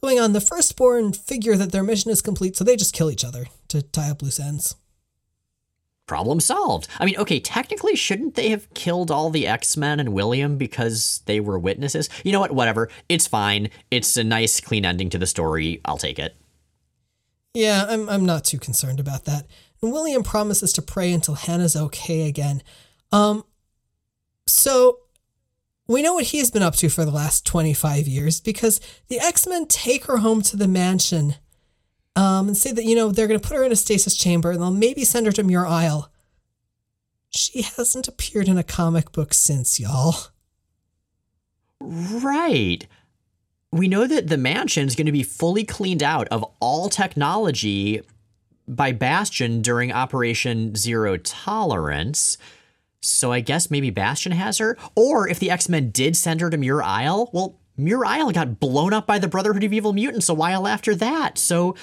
going 0.00 0.18
on, 0.18 0.32
the 0.32 0.40
firstborn 0.40 1.12
figure 1.12 1.56
that 1.56 1.72
their 1.72 1.82
mission 1.82 2.10
is 2.10 2.22
complete, 2.22 2.56
so 2.56 2.64
they 2.64 2.76
just 2.76 2.94
kill 2.94 3.10
each 3.10 3.24
other 3.24 3.46
to 3.68 3.82
tie 3.82 4.10
up 4.10 4.22
loose 4.22 4.40
ends. 4.40 4.76
Problem 6.06 6.40
solved. 6.40 6.88
I 6.98 7.04
mean, 7.04 7.16
okay, 7.18 7.38
technically, 7.38 7.94
shouldn't 7.94 8.34
they 8.34 8.48
have 8.48 8.72
killed 8.72 9.10
all 9.10 9.28
the 9.28 9.46
X 9.46 9.76
Men 9.76 10.00
and 10.00 10.14
William 10.14 10.56
because 10.56 11.20
they 11.26 11.38
were 11.38 11.58
witnesses? 11.58 12.08
You 12.24 12.32
know 12.32 12.40
what? 12.40 12.52
Whatever. 12.52 12.88
It's 13.10 13.26
fine. 13.26 13.68
It's 13.90 14.16
a 14.16 14.24
nice, 14.24 14.58
clean 14.58 14.86
ending 14.86 15.10
to 15.10 15.18
the 15.18 15.26
story. 15.26 15.82
I'll 15.84 15.98
take 15.98 16.18
it. 16.18 16.34
Yeah, 17.54 17.86
I'm, 17.88 18.08
I'm 18.08 18.26
not 18.26 18.44
too 18.44 18.58
concerned 18.58 19.00
about 19.00 19.24
that. 19.24 19.46
And 19.82 19.92
William 19.92 20.22
promises 20.22 20.72
to 20.74 20.82
pray 20.82 21.12
until 21.12 21.34
Hannah's 21.34 21.76
okay 21.76 22.28
again. 22.28 22.62
Um, 23.12 23.44
so 24.46 25.00
we 25.86 26.02
know 26.02 26.14
what 26.14 26.24
he's 26.24 26.50
been 26.50 26.62
up 26.62 26.76
to 26.76 26.88
for 26.88 27.04
the 27.04 27.10
last 27.10 27.46
25 27.46 28.06
years 28.06 28.40
because 28.40 28.80
the 29.08 29.18
X-Men 29.20 29.66
take 29.66 30.04
her 30.04 30.18
home 30.18 30.42
to 30.42 30.56
the 30.56 30.68
mansion 30.68 31.36
um, 32.16 32.48
and 32.48 32.56
say 32.56 32.72
that, 32.72 32.84
you 32.84 32.94
know, 32.94 33.10
they're 33.10 33.28
going 33.28 33.40
to 33.40 33.46
put 33.48 33.56
her 33.56 33.64
in 33.64 33.72
a 33.72 33.76
stasis 33.76 34.16
chamber 34.16 34.50
and 34.50 34.60
they'll 34.60 34.70
maybe 34.70 35.04
send 35.04 35.26
her 35.26 35.32
to 35.32 35.44
Muir 35.44 35.66
Isle. 35.66 36.10
She 37.30 37.62
hasn't 37.62 38.08
appeared 38.08 38.48
in 38.48 38.58
a 38.58 38.64
comic 38.64 39.12
book 39.12 39.32
since, 39.32 39.78
y'all. 39.78 40.14
Right 41.80 42.86
we 43.72 43.88
know 43.88 44.06
that 44.06 44.28
the 44.28 44.38
mansion 44.38 44.86
is 44.86 44.94
going 44.94 45.06
to 45.06 45.12
be 45.12 45.22
fully 45.22 45.64
cleaned 45.64 46.02
out 46.02 46.28
of 46.28 46.44
all 46.60 46.88
technology 46.88 48.00
by 48.66 48.92
Bastion 48.92 49.62
during 49.62 49.92
Operation 49.92 50.74
Zero 50.74 51.16
Tolerance. 51.16 52.38
So 53.00 53.32
I 53.32 53.40
guess 53.40 53.70
maybe 53.70 53.90
Bastion 53.90 54.32
has 54.32 54.58
her. 54.58 54.76
Or 54.94 55.28
if 55.28 55.38
the 55.38 55.50
X 55.50 55.68
Men 55.68 55.90
did 55.90 56.16
send 56.16 56.40
her 56.40 56.50
to 56.50 56.56
Muir 56.56 56.82
Isle, 56.82 57.30
well, 57.32 57.58
Muir 57.76 58.04
Isle 58.04 58.32
got 58.32 58.60
blown 58.60 58.92
up 58.92 59.06
by 59.06 59.18
the 59.18 59.28
Brotherhood 59.28 59.64
of 59.64 59.72
Evil 59.72 59.92
Mutants 59.92 60.28
a 60.28 60.34
while 60.34 60.66
after 60.66 60.94
that. 60.96 61.38
So, 61.38 61.76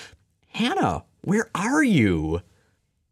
Hannah, 0.50 1.06
where 1.22 1.50
are 1.56 1.84
you? 1.84 2.42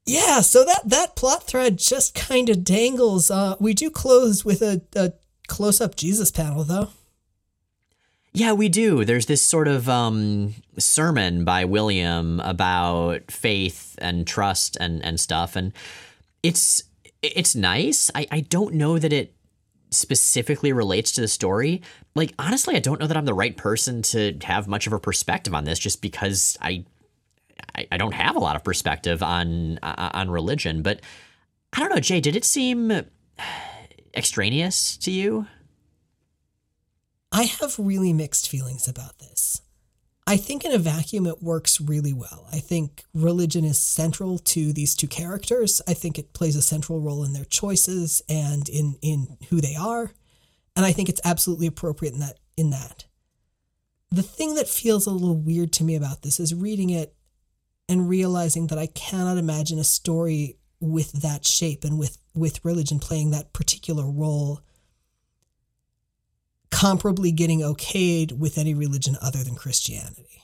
Yeah, 0.06 0.42
so 0.42 0.66
that 0.66 0.82
that 0.86 1.16
plot 1.16 1.44
thread 1.44 1.78
just 1.78 2.14
kind 2.14 2.50
of 2.50 2.64
dangles. 2.64 3.32
Uh, 3.32 3.56
we 3.60 3.74
do 3.74 3.90
close 3.90 4.44
with 4.44 4.62
a, 4.62 4.82
a 4.96 5.14
close 5.48 5.80
up 5.80 5.96
Jesus 5.96 6.30
panel, 6.30 6.64
though. 6.64 6.90
Yeah, 8.36 8.54
we 8.54 8.68
do. 8.68 9.06
There's 9.06 9.28
this 9.28 9.44
sort 9.44 9.68
of 9.68 9.88
um, 9.88 10.56
sermon 10.80 11.46
by 11.46 11.66
William 11.66 12.40
about 12.40 13.30
faith 13.30 13.96
and 14.00 14.26
trust 14.26 14.76
and, 14.80 15.06
and 15.06 15.20
stuff, 15.20 15.56
and 15.56 15.72
it's 16.42 16.84
it's 17.22 17.56
nice. 17.56 18.10
I, 18.16 18.28
I 18.32 18.40
don't 18.40 18.74
know 18.74 18.98
that 18.98 19.14
it 19.14 19.36
specifically 19.92 20.74
relates 20.74 21.12
to 21.12 21.22
the 21.22 21.28
story. 21.28 21.84
Like 22.16 22.34
honestly, 22.40 22.76
I 22.76 22.80
don't 22.80 23.00
know 23.00 23.06
that 23.06 23.16
I'm 23.16 23.26
the 23.26 23.36
right 23.36 23.56
person 23.56 24.02
to 24.02 24.36
have 24.44 24.68
much 24.68 24.88
of 24.88 24.94
a 24.94 25.00
perspective 25.00 25.54
on 25.54 25.66
this, 25.66 25.78
just 25.78 26.02
because 26.02 26.58
I 26.60 26.86
I, 27.76 27.88
I 27.92 27.98
don't 27.98 28.16
have 28.16 28.36
a 28.36 28.40
lot 28.40 28.56
of 28.56 28.64
perspective 28.64 29.22
on 29.22 29.78
uh, 29.84 30.10
on 30.12 30.32
religion. 30.32 30.82
But 30.82 31.02
I 31.72 31.82
don't 31.82 31.90
know, 31.90 32.00
Jay. 32.00 32.20
Did 32.20 32.36
it 32.36 32.46
seem 32.46 32.92
extraneous 34.16 34.98
to 34.98 35.12
you? 35.12 35.46
I 37.34 37.46
have 37.46 37.80
really 37.80 38.14
mixed 38.14 38.48
feelings 38.48 38.88
about 38.88 39.18
this. 39.18 39.62
I 40.28 40.38
think 40.38 40.64
in 40.64 40.72
a 40.72 40.78
vacuum 40.78 41.26
it 41.26 41.42
works 41.42 41.82
really 41.82 42.14
well. 42.14 42.48
I 42.54 42.60
think 42.60 43.04
religion 43.14 43.66
is 43.66 43.80
central 43.80 44.38
to 44.38 44.72
these 44.72 44.96
two 44.96 45.08
characters. 45.08 45.82
I 45.88 45.96
think 45.96 46.18
it 46.20 46.34
plays 46.34 46.56
a 46.56 46.62
central 46.62 47.02
role 47.02 47.24
in 47.24 47.34
their 47.34 47.44
choices 47.44 48.22
and 48.30 48.70
in 48.70 48.98
in 49.02 49.38
who 49.50 49.60
they 49.60 49.76
are. 49.76 50.12
And 50.76 50.86
I 50.86 50.92
think 50.92 51.10
it's 51.10 51.22
absolutely 51.26 51.68
appropriate 51.68 52.14
in 52.14 52.20
that 52.20 52.38
in 52.56 52.70
that. 52.70 53.06
The 54.12 54.24
thing 54.24 54.54
that 54.56 54.68
feels 54.70 55.08
a 55.08 55.12
little 55.12 55.36
weird 55.36 55.74
to 55.74 55.84
me 55.84 55.96
about 55.96 56.22
this 56.22 56.40
is 56.40 56.54
reading 56.54 56.92
it 56.92 57.16
and 57.90 58.08
realizing 58.08 58.68
that 58.68 58.78
I 58.78 58.86
cannot 58.86 59.38
imagine 59.38 59.80
a 59.80 59.84
story 59.84 60.58
with 60.80 61.12
that 61.24 61.46
shape 61.46 61.84
and 61.84 61.98
with 61.98 62.20
with 62.36 62.64
religion 62.64 63.00
playing 63.00 63.32
that 63.32 63.54
particular 63.54 64.06
role 64.06 64.62
comparably 66.74 67.34
getting 67.34 67.60
okayed 67.60 68.34
with 68.34 68.58
any 68.58 68.74
religion 68.74 69.16
other 69.22 69.44
than 69.44 69.56
Christianity. 69.56 70.42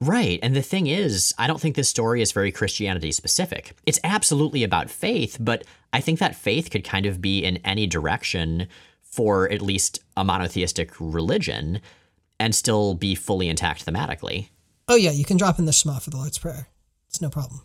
Right. 0.00 0.38
And 0.42 0.54
the 0.54 0.62
thing 0.62 0.86
is, 0.86 1.32
I 1.38 1.46
don't 1.46 1.60
think 1.60 1.76
this 1.76 1.88
story 1.88 2.20
is 2.20 2.32
very 2.32 2.52
Christianity 2.52 3.10
specific. 3.10 3.72
It's 3.86 4.00
absolutely 4.04 4.62
about 4.62 4.90
faith, 4.90 5.38
but 5.40 5.64
I 5.92 6.00
think 6.00 6.18
that 6.18 6.36
faith 6.36 6.70
could 6.70 6.84
kind 6.84 7.06
of 7.06 7.22
be 7.22 7.42
in 7.44 7.56
any 7.58 7.86
direction 7.86 8.68
for 9.00 9.50
at 9.50 9.62
least 9.62 10.00
a 10.16 10.24
monotheistic 10.24 10.92
religion 10.98 11.80
and 12.38 12.54
still 12.54 12.94
be 12.94 13.14
fully 13.14 13.48
intact 13.48 13.86
thematically. 13.86 14.48
Oh, 14.88 14.96
yeah, 14.96 15.12
you 15.12 15.24
can 15.24 15.38
drop 15.38 15.58
in 15.58 15.64
the 15.64 15.72
Shema 15.72 16.00
for 16.00 16.10
the 16.10 16.18
Lord's 16.18 16.38
Prayer. 16.38 16.68
It's 17.08 17.22
no 17.22 17.30
problem. 17.30 17.62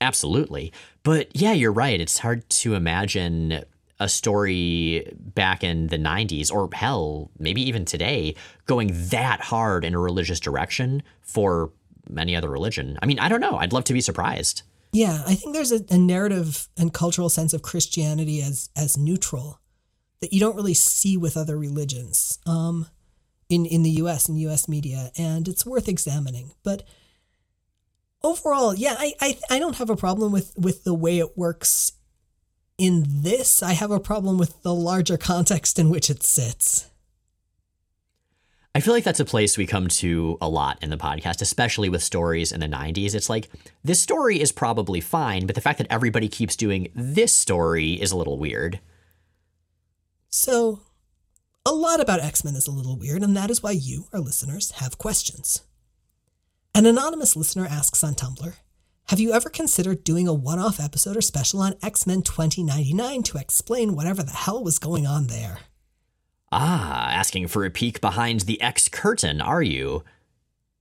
Absolutely. 0.00 0.72
But 1.02 1.28
yeah, 1.34 1.52
you're 1.52 1.72
right. 1.72 2.00
It's 2.00 2.18
hard 2.18 2.48
to 2.50 2.74
imagine 2.74 3.64
a 3.98 4.08
story 4.08 5.10
back 5.16 5.64
in 5.64 5.88
the 5.88 5.98
90s, 5.98 6.52
or 6.52 6.68
hell, 6.72 7.30
maybe 7.38 7.62
even 7.62 7.84
today, 7.84 8.34
going 8.66 8.90
that 9.08 9.40
hard 9.40 9.84
in 9.84 9.94
a 9.94 9.98
religious 9.98 10.40
direction 10.40 11.02
for 11.22 11.72
any 12.16 12.36
other 12.36 12.50
religion. 12.50 12.98
I 13.02 13.06
mean, 13.06 13.18
I 13.18 13.28
don't 13.28 13.40
know. 13.40 13.56
I'd 13.56 13.72
love 13.72 13.84
to 13.84 13.92
be 13.92 14.00
surprised. 14.00 14.62
Yeah, 14.92 15.22
I 15.26 15.34
think 15.34 15.54
there's 15.54 15.72
a, 15.72 15.84
a 15.90 15.98
narrative 15.98 16.68
and 16.76 16.92
cultural 16.92 17.28
sense 17.28 17.52
of 17.52 17.62
Christianity 17.62 18.40
as 18.40 18.70
as 18.76 18.96
neutral 18.96 19.60
that 20.20 20.32
you 20.32 20.40
don't 20.40 20.56
really 20.56 20.74
see 20.74 21.16
with 21.16 21.36
other 21.36 21.58
religions 21.58 22.38
um, 22.46 22.86
in 23.48 23.66
in 23.66 23.82
the 23.82 23.90
U.S. 23.90 24.28
and 24.28 24.38
U.S. 24.40 24.68
media, 24.68 25.10
and 25.18 25.48
it's 25.48 25.66
worth 25.66 25.88
examining. 25.88 26.52
But 26.62 26.84
overall, 28.22 28.74
yeah, 28.74 28.94
I, 28.98 29.12
I 29.20 29.38
I 29.50 29.58
don't 29.58 29.76
have 29.76 29.90
a 29.90 29.96
problem 29.96 30.32
with 30.32 30.54
with 30.56 30.84
the 30.84 30.94
way 30.94 31.18
it 31.18 31.36
works 31.36 31.92
in 32.78 33.04
this, 33.06 33.62
I 33.62 33.72
have 33.72 33.90
a 33.90 34.00
problem 34.00 34.38
with 34.38 34.62
the 34.62 34.74
larger 34.74 35.16
context 35.16 35.78
in 35.78 35.88
which 35.88 36.10
it 36.10 36.22
sits. 36.22 36.90
I 38.74 38.80
feel 38.80 38.92
like 38.92 39.04
that's 39.04 39.20
a 39.20 39.24
place 39.24 39.56
we 39.56 39.66
come 39.66 39.88
to 39.88 40.36
a 40.38 40.48
lot 40.50 40.82
in 40.82 40.90
the 40.90 40.98
podcast, 40.98 41.40
especially 41.40 41.88
with 41.88 42.02
stories 42.02 42.52
in 42.52 42.60
the 42.60 42.66
90s. 42.66 43.14
It's 43.14 43.30
like, 43.30 43.48
this 43.82 44.00
story 44.00 44.38
is 44.38 44.52
probably 44.52 45.00
fine, 45.00 45.46
but 45.46 45.54
the 45.54 45.62
fact 45.62 45.78
that 45.78 45.86
everybody 45.88 46.28
keeps 46.28 46.56
doing 46.56 46.88
this 46.94 47.32
story 47.32 47.94
is 47.94 48.12
a 48.12 48.16
little 48.18 48.38
weird. 48.38 48.80
So, 50.28 50.80
a 51.64 51.72
lot 51.72 52.00
about 52.00 52.20
X 52.20 52.44
Men 52.44 52.54
is 52.54 52.66
a 52.66 52.70
little 52.70 52.98
weird, 52.98 53.22
and 53.22 53.34
that 53.34 53.50
is 53.50 53.62
why 53.62 53.70
you, 53.70 54.08
our 54.12 54.20
listeners, 54.20 54.72
have 54.72 54.98
questions. 54.98 55.62
An 56.74 56.84
anonymous 56.84 57.34
listener 57.34 57.66
asks 57.66 58.04
on 58.04 58.14
Tumblr 58.14 58.56
have 59.08 59.20
you 59.20 59.32
ever 59.32 59.48
considered 59.48 60.02
doing 60.02 60.26
a 60.26 60.34
one 60.34 60.58
off 60.58 60.80
episode 60.80 61.16
or 61.16 61.20
special 61.20 61.60
on 61.60 61.74
X 61.82 62.06
Men 62.06 62.22
2099 62.22 63.22
to 63.24 63.38
explain 63.38 63.94
whatever 63.94 64.22
the 64.22 64.32
hell 64.32 64.64
was 64.64 64.78
going 64.78 65.06
on 65.06 65.28
there? 65.28 65.60
Ah, 66.50 67.10
asking 67.10 67.48
for 67.48 67.64
a 67.64 67.70
peek 67.70 68.00
behind 68.00 68.40
the 68.40 68.60
X 68.60 68.88
curtain, 68.88 69.40
are 69.40 69.62
you? 69.62 70.02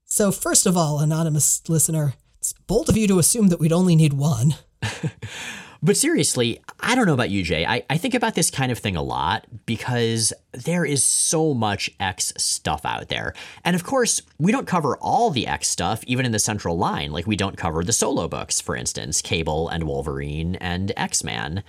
So, 0.05 0.32
first 0.32 0.65
of 0.65 0.76
all, 0.76 0.99
anonymous 0.99 1.67
listener, 1.67 2.13
it's 2.39 2.53
bold 2.53 2.89
of 2.89 2.97
you 2.97 3.07
to 3.07 3.19
assume 3.19 3.49
that 3.49 3.59
we'd 3.59 3.73
only 3.73 3.95
need 3.95 4.13
one. 4.13 4.55
But 5.86 5.97
seriously, 5.97 6.59
I 6.79 6.95
don't 6.95 7.05
know 7.05 7.13
about 7.13 7.29
you, 7.29 7.43
Jay. 7.43 7.63
I, 7.63 7.83
I 7.91 7.99
think 7.99 8.15
about 8.15 8.33
this 8.33 8.49
kind 8.49 8.71
of 8.71 8.79
thing 8.79 8.95
a 8.95 9.03
lot 9.03 9.45
because 9.67 10.33
there 10.51 10.83
is 10.83 11.03
so 11.03 11.53
much 11.53 11.91
X 11.99 12.33
stuff 12.38 12.83
out 12.86 13.09
there. 13.09 13.36
And 13.63 13.75
of 13.75 13.83
course, 13.83 14.23
we 14.39 14.51
don't 14.51 14.65
cover 14.65 14.97
all 14.97 15.29
the 15.29 15.45
X 15.45 15.67
stuff, 15.67 16.03
even 16.05 16.25
in 16.25 16.31
the 16.31 16.39
central 16.39 16.75
line. 16.75 17.11
Like, 17.11 17.27
we 17.27 17.36
don't 17.36 17.55
cover 17.55 17.83
the 17.83 17.93
solo 17.93 18.27
books, 18.27 18.59
for 18.59 18.75
instance, 18.75 19.21
Cable 19.21 19.69
and 19.69 19.83
Wolverine 19.83 20.55
and 20.55 20.91
X 20.97 21.23
Man. 21.23 21.63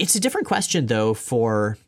It's 0.00 0.16
a 0.16 0.20
different 0.20 0.48
question, 0.48 0.86
though, 0.86 1.14
for 1.14 1.78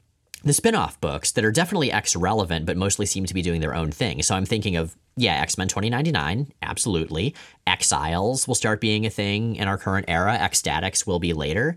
the 0.45 0.53
spin 0.53 0.74
off 0.74 1.01
books 1.01 1.32
that 1.32 1.45
are 1.45 1.53
definitely 1.53 1.93
X 1.93 2.16
relevant, 2.16 2.66
but 2.66 2.76
mostly 2.76 3.07
seem 3.07 3.26
to 3.26 3.34
be 3.34 3.43
doing 3.43 3.61
their 3.61 3.74
own 3.74 3.93
thing. 3.93 4.22
So 4.22 4.34
I'm 4.34 4.45
thinking 4.45 4.76
of 4.76 4.97
yeah, 5.16 5.34
X 5.34 5.59
Men 5.59 5.68
2099, 5.68 6.53
absolutely. 6.62 7.34
Exiles 7.66 8.49
will 8.49 8.55
start 8.55 8.80
being 8.80 9.05
a 9.05 9.11
thing 9.11 9.57
in 9.57 9.68
our 9.68 9.76
current 9.76 10.07
era, 10.09 10.34
X-Statix 10.34 11.07
will 11.07 11.18
be 11.18 11.32
later. 11.32 11.76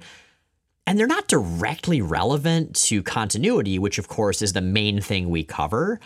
And 0.88 0.98
they're 0.98 1.08
not 1.08 1.28
directly 1.28 2.02
relevant 2.02 2.76
to 2.86 3.02
continuity, 3.04 3.80
which 3.80 3.98
of 3.98 4.08
course 4.08 4.42
is 4.42 4.54
the 4.54 4.62
main 4.62 5.02
thing 5.02 5.30
we 5.30 5.44
cover, 5.44 6.00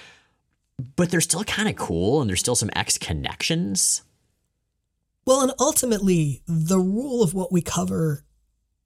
but 0.96 1.12
they're 1.12 1.22
still 1.22 1.44
kind 1.44 1.70
of 1.70 1.76
cool 1.76 2.22
and 2.22 2.30
there's 2.30 2.40
still 2.40 2.56
some 2.56 2.72
X 2.76 2.98
connections. 2.98 4.04
Well, 5.26 5.42
and 5.42 5.52
ultimately, 5.60 6.42
the 6.48 6.80
rule 6.80 7.22
of 7.22 7.34
what 7.34 7.52
we 7.52 7.62
cover 7.62 8.24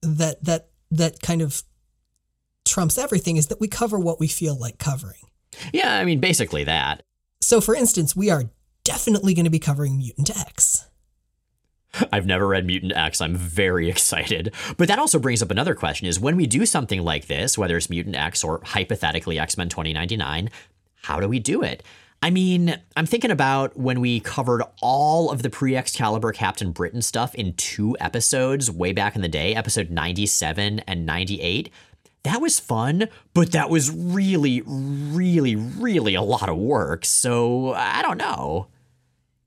that 0.02 0.44
that 0.44 0.68
that 0.92 1.22
kind 1.22 1.42
of 1.42 1.64
trumps 2.66 2.98
everything 2.98 3.38
is 3.38 3.48
that 3.48 3.60
we 3.60 3.68
cover 3.68 4.00
what 4.00 4.20
we 4.20 4.28
feel 4.28 4.58
like 4.58 4.78
covering. 4.78 5.22
Yeah, 5.72 5.96
I 5.96 6.06
mean 6.06 6.20
basically 6.20 6.64
that. 6.64 7.04
So, 7.42 7.62
for 7.62 7.76
instance, 7.76 8.16
we 8.16 8.30
are 8.30 8.46
definitely 8.84 9.34
going 9.34 9.46
to 9.46 9.52
be 9.52 9.60
covering 9.60 9.98
Mutant 9.98 10.36
X. 10.36 10.88
I've 12.12 12.26
never 12.26 12.48
read 12.48 12.66
Mutant 12.66 12.94
X. 12.96 13.22
I'm 13.22 13.36
very 13.36 13.90
excited. 13.90 14.54
But 14.78 14.88
that 14.88 15.00
also 15.00 15.20
brings 15.20 15.42
up 15.42 15.52
another 15.52 15.76
question 15.76 16.08
is 16.08 16.20
when 16.20 16.36
we 16.36 16.48
do 16.48 16.66
something 16.66 17.04
like 17.04 17.28
this, 17.28 17.58
whether 17.58 17.78
it's 17.78 17.90
Mutant 17.90 18.16
X 18.16 18.44
or 18.44 18.62
hypothetically 18.64 19.38
X-Men 19.38 19.70
2099, 19.70 20.50
how 21.04 21.20
do 21.20 21.28
we 21.28 21.40
do 21.40 21.62
it? 21.62 21.84
I 22.22 22.30
mean, 22.30 22.80
I'm 22.96 23.06
thinking 23.06 23.32
about 23.32 23.78
when 23.78 24.00
we 24.00 24.22
covered 24.22 24.64
all 24.82 25.30
of 25.30 25.44
the 25.44 25.50
pre 25.50 25.76
Excalibur 25.76 26.32
Captain 26.32 26.72
Britain 26.72 27.02
stuff 27.02 27.36
in 27.36 27.54
two 27.56 27.98
episodes 28.00 28.72
way 28.72 28.94
back 28.94 29.18
in 29.18 29.22
the 29.22 29.28
day, 29.28 29.54
episode 29.54 29.90
97 29.90 30.80
and 30.88 31.06
98 31.06 31.70
that 32.24 32.42
was 32.42 32.60
fun, 32.60 33.10
but 33.34 33.52
that 33.52 33.70
was 33.70 33.92
really, 33.92 34.62
really, 34.66 35.56
really 35.56 36.16
a 36.16 36.22
lot 36.22 36.50
of 36.50 36.58
work. 36.58 37.06
So 37.06 37.74
I 37.74 38.02
don't 38.02 38.18
know. 38.18 38.68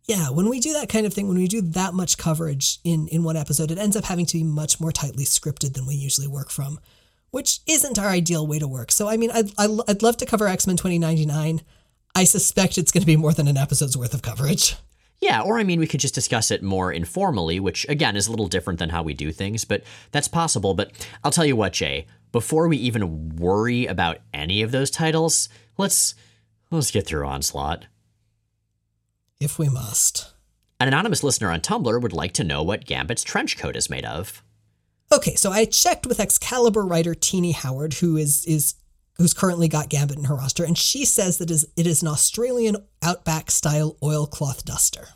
Yeah, 0.05 0.31
when 0.31 0.49
we 0.49 0.61
do 0.61 0.72
that 0.74 0.89
kind 0.89 1.05
of 1.05 1.12
thing, 1.12 1.27
when 1.27 1.39
we 1.39 1.49
do 1.49 1.61
that 1.61 1.93
much 1.93 2.16
coverage 2.16 2.79
in, 2.85 3.09
in 3.09 3.24
one 3.24 3.37
episode, 3.37 3.72
it 3.72 3.79
ends 3.79 3.97
up 3.97 4.05
having 4.05 4.27
to 4.27 4.37
be 4.39 4.45
much 4.45 4.79
more 4.79 4.93
tightly 4.93 5.24
scripted 5.24 5.72
than 5.72 5.85
we 5.85 5.95
usually 5.95 6.29
work 6.29 6.51
from, 6.51 6.79
which 7.33 7.59
isn't 7.66 7.99
our 7.99 8.09
ideal 8.09 8.47
way 8.47 8.61
to 8.61 8.68
work. 8.68 8.93
So, 8.93 9.09
I 9.09 9.16
mean, 9.16 9.31
I'd, 9.33 9.51
I'd 9.59 10.03
love 10.03 10.16
to 10.18 10.27
cover 10.27 10.47
X 10.47 10.66
Men 10.66 10.77
2099. 10.77 11.62
I 12.14 12.24
suspect 12.24 12.79
it's 12.79 12.93
going 12.93 13.03
to 13.03 13.07
be 13.07 13.16
more 13.16 13.33
than 13.33 13.49
an 13.49 13.57
episode's 13.57 13.97
worth 13.97 14.14
of 14.14 14.22
coverage. 14.22 14.77
Yeah, 15.20 15.41
or 15.41 15.59
I 15.59 15.64
mean, 15.64 15.81
we 15.81 15.87
could 15.87 16.01
just 16.01 16.14
discuss 16.14 16.51
it 16.51 16.62
more 16.62 16.93
informally, 16.93 17.59
which 17.59 17.87
again 17.89 18.16
is 18.16 18.27
a 18.27 18.31
little 18.31 18.49
different 18.49 18.79
than 18.79 18.91
how 18.91 19.03
we 19.03 19.14
do 19.14 19.33
things, 19.33 19.64
but 19.64 19.83
that's 20.12 20.29
possible. 20.29 20.74
But 20.74 20.93
I'll 21.24 21.31
tell 21.31 21.47
you 21.47 21.57
what, 21.57 21.72
Jay, 21.72 22.07
before 22.33 22.68
we 22.68 22.77
even 22.79 23.37
worry 23.37 23.87
about 23.87 24.18
any 24.33 24.62
of 24.62 24.70
those 24.70 24.91
titles, 24.91 25.49
let's 25.79 26.14
let's 26.70 26.91
get 26.91 27.07
through 27.07 27.27
Onslaught. 27.27 27.87
If 29.41 29.59
we 29.59 29.68
must. 29.68 30.33
An 30.79 30.89
anonymous 30.89 31.22
listener 31.22 31.51
on 31.51 31.61
Tumblr 31.61 32.03
would 32.03 32.12
like 32.12 32.33
to 32.35 32.45
know 32.45 32.62
what 32.62 32.85
Gambit's 32.85 33.24
trench 33.24 33.57
coat 33.57 33.77
is 33.77 33.89
made 33.89 34.05
of. 34.05 34.43
Okay, 35.12 35.35
so 35.35 35.53
I 35.53 35.64
checked 35.64 36.07
with 36.07 36.20
Excalibur 36.20 36.85
writer 36.85 37.14
Tini 37.14 37.53
Howard, 37.53 37.95
who 37.95 38.16
is 38.16 38.45
is 38.45 38.74
who's 39.16 39.33
currently 39.33 39.68
got 39.68 39.89
Gambit 39.89 40.18
in 40.18 40.24
her 40.24 40.35
roster, 40.35 40.64
and 40.64 40.77
she 40.77 41.05
says 41.05 41.39
that 41.39 41.51
it 41.51 41.87
is 41.87 42.03
an 42.03 42.09
Australian 42.09 42.77
outback 43.03 43.51
style 43.51 43.97
oilcloth 44.03 44.64
duster. 44.64 45.09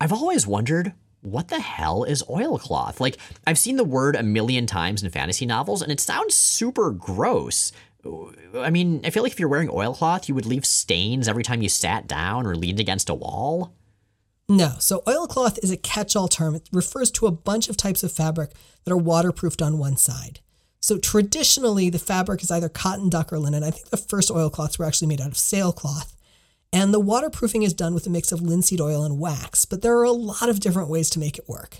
I've 0.00 0.12
always 0.12 0.46
wondered 0.46 0.92
what 1.22 1.48
the 1.48 1.60
hell 1.60 2.04
is 2.04 2.22
oilcloth? 2.28 3.00
Like, 3.00 3.18
I've 3.46 3.58
seen 3.58 3.76
the 3.76 3.84
word 3.84 4.16
a 4.16 4.22
million 4.22 4.66
times 4.66 5.02
in 5.02 5.10
fantasy 5.10 5.46
novels 5.46 5.82
and 5.82 5.90
it 5.90 6.00
sounds 6.00 6.34
super 6.34 6.90
gross. 6.90 7.72
I 8.56 8.70
mean, 8.70 9.00
I 9.04 9.10
feel 9.10 9.22
like 9.22 9.32
if 9.32 9.40
you're 9.40 9.48
wearing 9.48 9.70
oilcloth, 9.70 10.28
you 10.28 10.34
would 10.34 10.46
leave 10.46 10.64
stains 10.64 11.28
every 11.28 11.42
time 11.42 11.62
you 11.62 11.68
sat 11.68 12.06
down 12.06 12.46
or 12.46 12.54
leaned 12.54 12.80
against 12.80 13.08
a 13.08 13.14
wall. 13.14 13.74
No, 14.48 14.74
so 14.78 15.02
oilcloth 15.08 15.58
is 15.62 15.72
a 15.72 15.76
catch 15.76 16.14
all 16.14 16.28
term. 16.28 16.54
It 16.54 16.68
refers 16.72 17.10
to 17.12 17.26
a 17.26 17.32
bunch 17.32 17.68
of 17.68 17.76
types 17.76 18.04
of 18.04 18.12
fabric 18.12 18.52
that 18.84 18.92
are 18.92 18.96
waterproofed 18.96 19.60
on 19.60 19.78
one 19.78 19.96
side. 19.96 20.38
So 20.78 20.98
traditionally, 20.98 21.90
the 21.90 21.98
fabric 21.98 22.42
is 22.42 22.50
either 22.52 22.68
cotton, 22.68 23.08
duck, 23.08 23.32
or 23.32 23.40
linen. 23.40 23.64
I 23.64 23.72
think 23.72 23.88
the 23.88 23.96
first 23.96 24.30
oilcloths 24.30 24.78
were 24.78 24.84
actually 24.84 25.08
made 25.08 25.20
out 25.20 25.32
of 25.32 25.36
sailcloth. 25.36 26.15
And 26.76 26.92
the 26.92 27.00
waterproofing 27.00 27.62
is 27.62 27.72
done 27.72 27.94
with 27.94 28.06
a 28.06 28.10
mix 28.10 28.32
of 28.32 28.42
linseed 28.42 28.82
oil 28.82 29.02
and 29.02 29.18
wax, 29.18 29.64
but 29.64 29.80
there 29.80 29.96
are 29.96 30.04
a 30.04 30.12
lot 30.12 30.50
of 30.50 30.60
different 30.60 30.90
ways 30.90 31.08
to 31.08 31.18
make 31.18 31.38
it 31.38 31.48
work. 31.48 31.78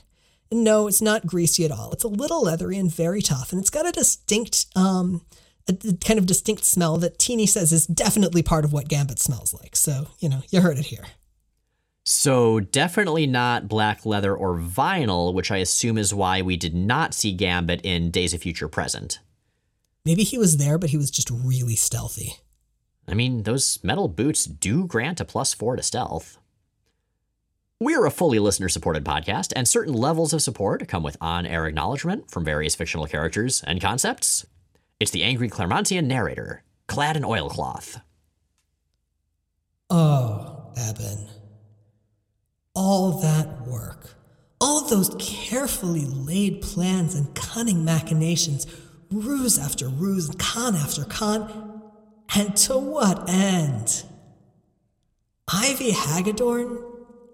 And 0.50 0.64
no, 0.64 0.86
it's 0.86 1.02
not 1.02 1.26
greasy 1.26 1.66
at 1.66 1.70
all. 1.70 1.92
It's 1.92 2.02
a 2.02 2.08
little 2.08 2.44
leathery 2.44 2.78
and 2.78 2.90
very 2.90 3.20
tough, 3.20 3.52
and 3.52 3.60
it's 3.60 3.68
got 3.68 3.86
a 3.86 3.92
distinct, 3.92 4.64
um, 4.74 5.20
a, 5.68 5.74
kind 6.02 6.18
of 6.18 6.24
distinct 6.24 6.64
smell 6.64 6.96
that 6.96 7.18
Tini 7.18 7.44
says 7.44 7.74
is 7.74 7.86
definitely 7.86 8.42
part 8.42 8.64
of 8.64 8.72
what 8.72 8.88
Gambit 8.88 9.18
smells 9.18 9.52
like. 9.52 9.76
So, 9.76 10.06
you 10.18 10.30
know, 10.30 10.40
you 10.48 10.62
heard 10.62 10.78
it 10.78 10.86
here. 10.86 11.04
So, 12.06 12.60
definitely 12.60 13.26
not 13.26 13.68
black 13.68 14.06
leather 14.06 14.34
or 14.34 14.56
vinyl, 14.56 15.34
which 15.34 15.50
I 15.50 15.58
assume 15.58 15.98
is 15.98 16.14
why 16.14 16.40
we 16.40 16.56
did 16.56 16.74
not 16.74 17.12
see 17.12 17.32
Gambit 17.32 17.82
in 17.82 18.10
Days 18.10 18.32
of 18.32 18.40
Future 18.40 18.68
Present. 18.68 19.18
Maybe 20.06 20.22
he 20.22 20.38
was 20.38 20.56
there, 20.56 20.78
but 20.78 20.88
he 20.88 20.96
was 20.96 21.10
just 21.10 21.28
really 21.30 21.76
stealthy. 21.76 22.36
I 23.08 23.14
mean, 23.14 23.44
those 23.44 23.78
metal 23.82 24.08
boots 24.08 24.44
do 24.44 24.86
grant 24.86 25.20
a 25.20 25.24
plus 25.24 25.54
four 25.54 25.76
to 25.76 25.82
stealth. 25.82 26.38
We're 27.78 28.06
a 28.06 28.10
fully 28.10 28.38
listener 28.38 28.68
supported 28.70 29.04
podcast, 29.04 29.52
and 29.54 29.68
certain 29.68 29.92
levels 29.92 30.32
of 30.32 30.40
support 30.40 30.88
come 30.88 31.02
with 31.02 31.18
on 31.20 31.44
air 31.44 31.66
acknowledgement 31.66 32.30
from 32.30 32.44
various 32.44 32.74
fictional 32.74 33.06
characters 33.06 33.62
and 33.66 33.82
concepts. 33.82 34.46
It's 34.98 35.10
the 35.10 35.22
angry 35.22 35.50
Claremontian 35.50 36.04
narrator, 36.06 36.62
clad 36.86 37.16
in 37.16 37.24
oilcloth. 37.24 38.00
Oh, 39.90 40.72
Eben. 40.76 41.28
All 42.74 43.12
that 43.20 43.66
work, 43.66 44.14
all 44.60 44.86
those 44.88 45.14
carefully 45.18 46.04
laid 46.04 46.62
plans 46.62 47.14
and 47.14 47.34
cunning 47.34 47.84
machinations, 47.84 48.66
ruse 49.10 49.58
after 49.58 49.88
ruse, 49.88 50.30
con 50.38 50.74
after 50.74 51.04
con, 51.04 51.65
and 52.34 52.56
to 52.56 52.78
what 52.78 53.28
end? 53.28 54.04
Ivy 55.48 55.92
Hagedorn 55.92 56.82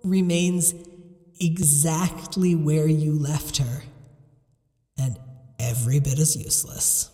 remains 0.05 0.75
exactly 1.41 2.55
where 2.55 2.87
you 2.87 3.19
left 3.19 3.57
her, 3.59 3.83
and 4.99 5.19
every 5.59 6.01
bit 6.01 6.19
as 6.19 6.37
useless. 6.37 7.11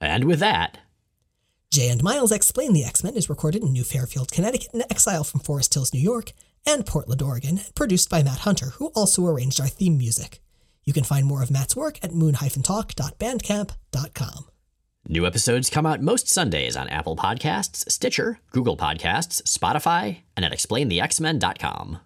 And 0.00 0.24
with 0.24 0.40
that, 0.40 0.78
Jay 1.70 1.88
and 1.88 2.02
Miles 2.02 2.32
Explain 2.32 2.72
the 2.72 2.84
X 2.84 3.02
Men 3.02 3.16
is 3.16 3.30
recorded 3.30 3.62
in 3.62 3.72
New 3.72 3.84
Fairfield, 3.84 4.30
Connecticut, 4.30 4.68
and 4.72 4.84
Exile 4.90 5.24
from 5.24 5.40
Forest 5.40 5.74
Hills, 5.74 5.92
New 5.94 6.00
York, 6.00 6.32
and 6.66 6.86
Portland, 6.86 7.22
Oregon, 7.22 7.58
and 7.58 7.74
produced 7.74 8.10
by 8.10 8.22
Matt 8.22 8.40
Hunter, 8.40 8.66
who 8.76 8.88
also 8.88 9.26
arranged 9.26 9.60
our 9.60 9.68
theme 9.68 9.96
music. 9.98 10.40
You 10.84 10.92
can 10.92 11.04
find 11.04 11.26
more 11.26 11.42
of 11.42 11.50
Matt's 11.50 11.74
work 11.74 11.98
at 12.02 12.14
moon-talk.bandcamp.com. 12.14 14.46
new 15.08 15.26
episodes 15.26 15.70
come 15.70 15.86
out 15.86 16.02
most 16.02 16.28
Sundays 16.28 16.76
on 16.76 16.88
Apple 16.88 17.16
Podcasts, 17.16 17.90
Stitcher, 17.90 18.38
Google 18.52 18.76
Podcasts, 18.76 19.42
Spotify, 19.42 20.18
and 20.36 20.44
at 20.44 20.52
explainthexmen.com. 20.52 21.98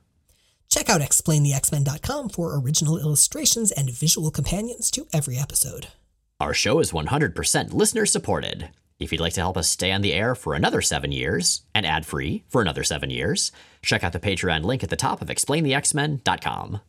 Check 0.68 0.88
out 0.88 1.00
explainthexmen.com 1.00 2.28
for 2.28 2.58
original 2.58 2.98
illustrations 2.98 3.72
and 3.72 3.90
visual 3.90 4.30
companions 4.30 4.90
to 4.92 5.06
every 5.12 5.36
episode. 5.36 5.88
Our 6.38 6.54
show 6.54 6.78
is 6.78 6.92
100% 6.92 7.74
listener 7.74 8.06
supported. 8.06 8.70
If 8.98 9.12
you'd 9.12 9.20
like 9.20 9.32
to 9.34 9.40
help 9.40 9.56
us 9.56 9.68
stay 9.68 9.92
on 9.92 10.02
the 10.02 10.12
air 10.12 10.34
for 10.34 10.54
another 10.54 10.80
seven 10.80 11.10
years 11.10 11.62
and 11.74 11.84
ad 11.84 12.06
free 12.06 12.44
for 12.48 12.62
another 12.62 12.84
seven 12.84 13.10
years, 13.10 13.50
check 13.82 14.04
out 14.04 14.12
the 14.12 14.20
Patreon 14.20 14.62
link 14.62 14.82
at 14.82 14.90
the 14.90 14.96
top 14.96 15.22
of 15.22 15.28
explainthexmen.com. 15.28 16.80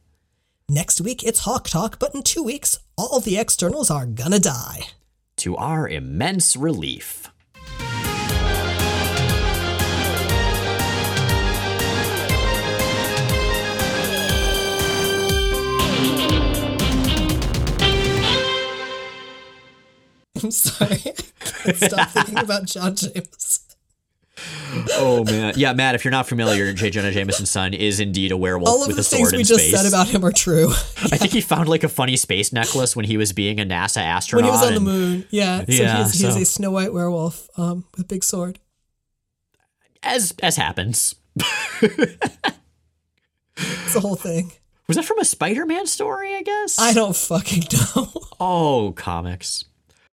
Next 0.69 1.01
week, 1.01 1.23
it's 1.23 1.39
Hawk 1.39 1.67
Talk, 1.67 1.99
but 1.99 2.13
in 2.13 2.23
two 2.23 2.43
weeks, 2.43 2.77
all 2.97 3.19
the 3.19 3.37
externals 3.37 3.89
are 3.89 4.05
gonna 4.05 4.39
die. 4.39 4.87
To 5.41 5.57
our 5.57 5.89
immense 5.89 6.55
relief. 6.55 7.27
I'm 20.43 20.51
sorry. 20.51 20.97
Stop 21.73 22.09
thinking 22.11 22.37
about 22.37 22.65
John 22.65 22.95
Jameson. 22.95 23.70
Oh 24.93 25.23
man, 25.25 25.53
yeah, 25.57 25.73
Matt. 25.73 25.95
If 25.95 26.05
you're 26.05 26.11
not 26.13 26.27
familiar, 26.29 26.71
J. 26.73 26.89
Jonah 26.91 27.11
Jameson's 27.11 27.49
son 27.51 27.73
is 27.73 27.99
indeed 27.99 28.31
a 28.31 28.37
werewolf 28.37 28.69
All 28.69 28.81
of 28.81 28.87
with 28.87 28.95
the 28.95 29.01
a 29.01 29.03
things 29.03 29.29
sword 29.29 29.37
we 29.37 29.43
just 29.43 29.59
space. 29.65 29.75
said 29.77 29.85
about 29.85 30.07
him 30.07 30.23
are 30.23 30.31
true. 30.31 30.69
I 30.69 31.17
think 31.17 31.33
he 31.33 31.41
found 31.41 31.67
like 31.67 31.83
a 31.83 31.89
funny 31.89 32.15
space 32.15 32.53
necklace 32.53 32.95
when 32.95 33.03
he 33.05 33.17
was 33.17 33.33
being 33.33 33.59
a 33.59 33.65
NASA 33.65 33.97
astronaut. 34.01 34.43
when 34.49 34.53
he 34.53 34.57
was 34.59 34.67
on 34.67 34.73
the 34.73 34.79
moon, 34.79 35.25
yeah. 35.29 35.59
So 35.59 35.65
Yeah, 35.67 35.95
he, 35.97 36.01
is, 36.03 36.13
he 36.13 36.19
so- 36.31 36.37
a 36.39 36.45
Snow 36.45 36.71
White 36.71 36.93
werewolf 36.93 37.49
um, 37.57 37.83
with 37.91 38.01
a 38.01 38.05
big 38.07 38.23
sword. 38.23 38.59
as 40.03 40.33
as 40.41 40.55
happens. 40.55 41.15
It's 43.57 43.93
the 43.93 43.99
whole 43.99 44.15
thing. 44.15 44.51
Was 44.87 44.97
that 44.97 45.05
from 45.05 45.19
a 45.19 45.25
Spider-Man 45.25 45.85
story? 45.87 46.35
I 46.35 46.41
guess. 46.41 46.79
I 46.79 46.93
don't 46.93 47.15
fucking 47.15 47.63
know. 47.95 48.11
Oh, 48.39 48.93
comics. 48.95 49.65